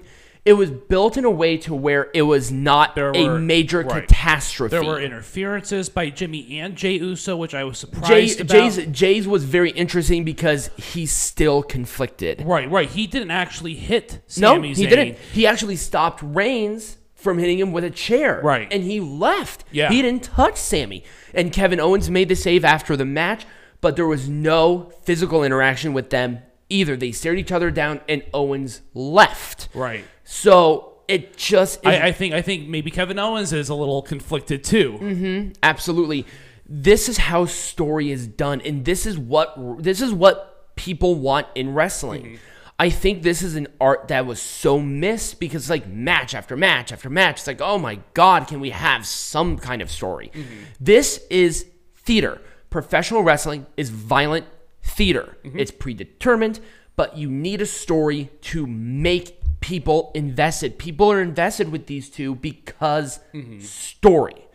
it 0.43 0.53
was 0.53 0.71
built 0.71 1.17
in 1.17 1.25
a 1.25 1.29
way 1.29 1.55
to 1.55 1.73
where 1.75 2.09
it 2.15 2.23
was 2.23 2.51
not 2.51 2.95
There 2.95 3.11
a 3.13 3.25
were- 3.27 3.39
major 3.39 3.81
right. 3.81 4.07
catastrophe. 4.07 4.71
There 4.71 4.83
were 4.83 4.99
interferences 4.99 5.87
by 5.89 6.09
Jimmy 6.09 6.59
and 6.59 6.75
Jay 6.75 6.93
Uso, 6.97 7.37
which 7.37 7.53
I 7.53 7.63
was 7.63 7.79
Jay, 7.79 7.87
surprised 8.27 8.41
about. 8.41 8.53
Jay's, 8.53 8.85
Jay's 8.87 9.27
was 9.27 9.43
very 9.43 9.69
interesting 9.71 10.23
because 10.23 10.71
he's 10.77 11.11
still 11.11 11.61
conflicted. 11.61 12.41
Right, 12.43 12.69
right. 12.71 12.89
He 12.89 13.05
didn't 13.05 13.31
actually 13.31 13.75
hit 13.75 14.13
No, 14.37 14.55
Sami 14.55 14.73
he 14.73 14.85
Zayn. 14.85 14.89
didn't. 14.89 15.17
He 15.31 15.45
actually 15.45 15.75
stopped 15.75 16.21
Reigns 16.23 16.97
from 17.13 17.37
hitting 17.37 17.59
him 17.59 17.71
with 17.71 17.83
a 17.83 17.91
chair. 17.91 18.41
Right. 18.43 18.67
And 18.71 18.83
he 18.83 18.99
left. 18.99 19.63
Yeah. 19.71 19.89
He 19.89 20.01
didn't 20.01 20.23
touch 20.23 20.57
Sami. 20.57 21.03
And 21.35 21.53
Kevin 21.53 21.79
Owens 21.79 22.09
made 22.09 22.29
the 22.29 22.35
save 22.35 22.65
after 22.65 22.97
the 22.97 23.05
match, 23.05 23.45
but 23.79 23.95
there 23.95 24.07
was 24.07 24.27
no 24.27 24.91
physical 25.03 25.43
interaction 25.43 25.93
with 25.93 26.09
them 26.09 26.39
either. 26.67 26.97
They 26.97 27.11
stared 27.11 27.37
each 27.37 27.51
other 27.51 27.69
down 27.69 28.01
and 28.09 28.23
Owens 28.33 28.81
left. 28.95 29.69
Right. 29.75 30.03
So 30.31 30.93
it 31.09 31.35
just 31.35 31.85
I, 31.85 32.07
I 32.07 32.11
think 32.13 32.33
I 32.33 32.41
think 32.41 32.69
maybe 32.69 32.89
Kevin 32.89 33.19
Owens 33.19 33.51
is 33.51 33.67
a 33.67 33.75
little 33.75 34.01
conflicted 34.01 34.63
too. 34.63 34.97
Mm-hmm. 34.99 35.51
absolutely. 35.61 36.25
This 36.65 37.09
is 37.09 37.17
how 37.17 37.45
story 37.45 38.11
is 38.11 38.27
done 38.27 38.61
and 38.61 38.85
this 38.85 39.05
is 39.05 39.19
what 39.19 39.83
this 39.83 39.99
is 39.99 40.13
what 40.13 40.73
people 40.77 41.15
want 41.15 41.47
in 41.53 41.73
wrestling. 41.73 42.23
Mm-hmm. 42.23 42.35
I 42.79 42.89
think 42.89 43.23
this 43.23 43.41
is 43.41 43.55
an 43.55 43.67
art 43.81 44.07
that 44.07 44.25
was 44.25 44.41
so 44.41 44.79
missed 44.79 45.41
because 45.41 45.69
like 45.69 45.85
match 45.85 46.33
after 46.33 46.55
match 46.55 46.93
after 46.93 47.09
match 47.09 47.39
it's 47.39 47.47
like 47.47 47.59
oh 47.59 47.77
my 47.77 47.99
god 48.13 48.47
can 48.47 48.61
we 48.61 48.69
have 48.69 49.05
some 49.05 49.57
kind 49.57 49.81
of 49.81 49.91
story? 49.91 50.31
Mm-hmm. 50.33 50.63
This 50.79 51.25
is 51.29 51.67
theater. 51.97 52.41
Professional 52.69 53.21
wrestling 53.21 53.65
is 53.75 53.89
violent 53.89 54.45
theater. 54.81 55.35
Mm-hmm. 55.43 55.59
It's 55.59 55.71
predetermined 55.71 56.61
but 56.95 57.17
you 57.17 57.29
need 57.29 57.61
a 57.61 57.65
story 57.65 58.29
to 58.41 58.65
make 58.67 59.40
people 59.61 60.11
invested 60.13 60.77
people 60.77 61.11
are 61.11 61.21
invested 61.21 61.71
with 61.71 61.85
these 61.85 62.09
two 62.09 62.35
because 62.35 63.19
story 63.59 64.47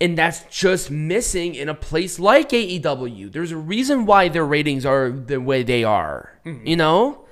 and 0.00 0.16
that's 0.16 0.44
just 0.50 0.90
missing 0.90 1.54
in 1.54 1.68
a 1.68 1.74
place 1.74 2.18
like 2.18 2.50
AEW. 2.50 3.32
There's 3.32 3.52
a 3.52 3.56
reason 3.56 4.04
why 4.04 4.28
their 4.28 4.44
ratings 4.44 4.84
are 4.84 5.10
the 5.10 5.40
way 5.40 5.62
they 5.62 5.84
are. 5.84 6.38
Mm-hmm. 6.44 6.66
You 6.66 6.76
know? 6.76 7.24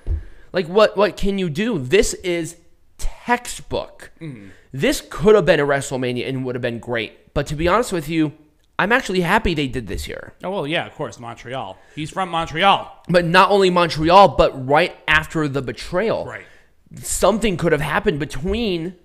Like 0.52 0.66
what 0.66 0.96
what 0.96 1.16
can 1.16 1.38
you 1.38 1.50
do? 1.50 1.78
This 1.78 2.14
is 2.14 2.57
textbook. 2.96 4.12
Mm-hmm. 4.20 4.48
This 4.72 5.02
could 5.09 5.34
have 5.34 5.44
been 5.44 5.61
a 5.61 5.66
WrestleMania 5.66 6.28
and 6.28 6.44
would 6.44 6.55
have 6.55 6.62
been 6.62 6.78
great. 6.78 7.34
But 7.34 7.46
to 7.48 7.57
be 7.57 7.68
honest 7.68 7.92
with 7.92 8.09
you, 8.09 8.32
I'm 8.78 8.92
actually 8.92 9.20
happy 9.20 9.55
they 9.55 9.68
did 9.68 9.86
this 9.86 10.05
here. 10.05 10.34
Oh 10.42 10.50
well, 10.50 10.66
yeah, 10.66 10.86
of 10.86 10.94
course, 10.94 11.18
Montreal. 11.20 11.76
He's 11.94 12.11
from 12.11 12.28
Montreal. 12.30 13.02
But 13.09 13.24
not 13.24 13.50
only 13.50 13.70
Montreal, 13.70 14.28
but 14.36 14.66
right 14.66 14.96
after 15.07 15.48
the 15.48 15.61
betrayal. 15.61 16.24
Right. 16.24 16.46
Something 17.03 17.57
could 17.57 17.72
have 17.72 17.80
happened 17.80 18.18
between 18.18 18.97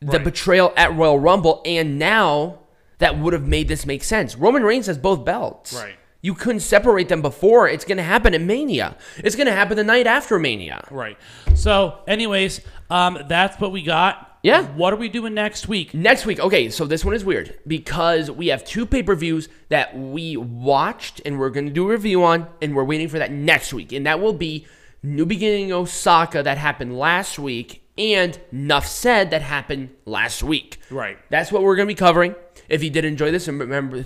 the 0.00 0.18
betrayal 0.18 0.72
at 0.76 0.94
Royal 0.96 1.18
Rumble 1.18 1.62
and 1.64 1.98
now 1.98 2.60
that 2.98 3.18
would 3.18 3.32
have 3.32 3.46
made 3.46 3.68
this 3.68 3.84
make 3.84 4.04
sense. 4.04 4.36
Roman 4.36 4.62
Reigns 4.62 4.86
has 4.86 4.98
both 4.98 5.24
belts. 5.24 5.74
Right. 5.74 5.96
You 6.22 6.34
couldn't 6.34 6.60
separate 6.60 7.08
them 7.08 7.22
before. 7.22 7.66
It's 7.68 7.84
going 7.84 7.96
to 7.96 8.04
happen 8.04 8.34
at 8.34 8.42
Mania. 8.42 8.96
It's 9.18 9.36
going 9.36 9.46
to 9.46 9.54
happen 9.54 9.76
the 9.76 9.84
night 9.84 10.06
after 10.06 10.38
Mania. 10.38 10.86
Right. 10.90 11.16
So, 11.54 11.98
anyways, 12.06 12.60
um, 12.90 13.18
that's 13.26 13.58
what 13.58 13.72
we 13.72 13.82
got. 13.82 14.38
Yeah. 14.42 14.66
What 14.68 14.92
are 14.92 14.96
we 14.96 15.08
doing 15.08 15.34
next 15.34 15.68
week? 15.68 15.94
Next 15.94 16.24
week, 16.26 16.40
okay, 16.40 16.70
so 16.70 16.86
this 16.86 17.04
one 17.04 17.14
is 17.14 17.24
weird 17.24 17.58
because 17.66 18.30
we 18.30 18.48
have 18.48 18.64
two 18.64 18.86
pay 18.86 19.02
per 19.02 19.14
views 19.14 19.48
that 19.68 19.96
we 19.98 20.36
watched 20.36 21.22
and 21.24 21.38
we're 21.38 21.50
going 21.50 21.66
to 21.66 21.72
do 21.72 21.86
a 21.88 21.92
review 21.92 22.24
on, 22.24 22.48
and 22.60 22.74
we're 22.74 22.84
waiting 22.84 23.08
for 23.08 23.18
that 23.18 23.32
next 23.32 23.72
week. 23.72 23.92
And 23.92 24.06
that 24.06 24.20
will 24.20 24.32
be 24.32 24.66
New 25.02 25.24
Beginning 25.24 25.72
Osaka 25.72 26.42
that 26.42 26.58
happened 26.58 26.98
last 26.98 27.38
week 27.38 27.82
and 27.96 28.38
Nuff 28.50 28.86
Said 28.86 29.30
that 29.30 29.42
happened 29.42 29.90
last 30.04 30.42
week. 30.42 30.78
Right. 30.90 31.18
That's 31.28 31.52
what 31.52 31.62
we're 31.62 31.76
going 31.76 31.88
to 31.88 31.94
be 31.94 31.98
covering. 31.98 32.34
If 32.68 32.82
you 32.82 32.90
did 32.90 33.04
enjoy 33.04 33.30
this, 33.30 33.48
and 33.48 33.58
remember, 33.58 34.04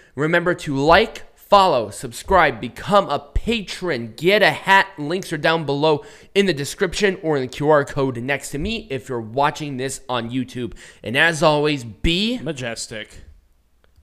remember 0.14 0.54
to 0.54 0.76
like, 0.76 1.36
follow, 1.36 1.90
subscribe, 1.90 2.60
become 2.60 3.08
a 3.08 3.18
patron, 3.18 4.14
get 4.16 4.42
a 4.42 4.50
hat. 4.50 4.88
Links 4.98 5.32
are 5.32 5.38
down 5.38 5.64
below 5.64 6.04
in 6.34 6.46
the 6.46 6.54
description 6.54 7.18
or 7.22 7.36
in 7.36 7.42
the 7.42 7.48
QR 7.48 7.86
code 7.86 8.16
next 8.18 8.50
to 8.50 8.58
me 8.58 8.88
if 8.90 9.08
you're 9.08 9.20
watching 9.20 9.76
this 9.76 10.00
on 10.08 10.30
YouTube. 10.30 10.74
And 11.02 11.16
as 11.16 11.42
always, 11.42 11.84
be 11.84 12.38
Majestic. 12.38 13.25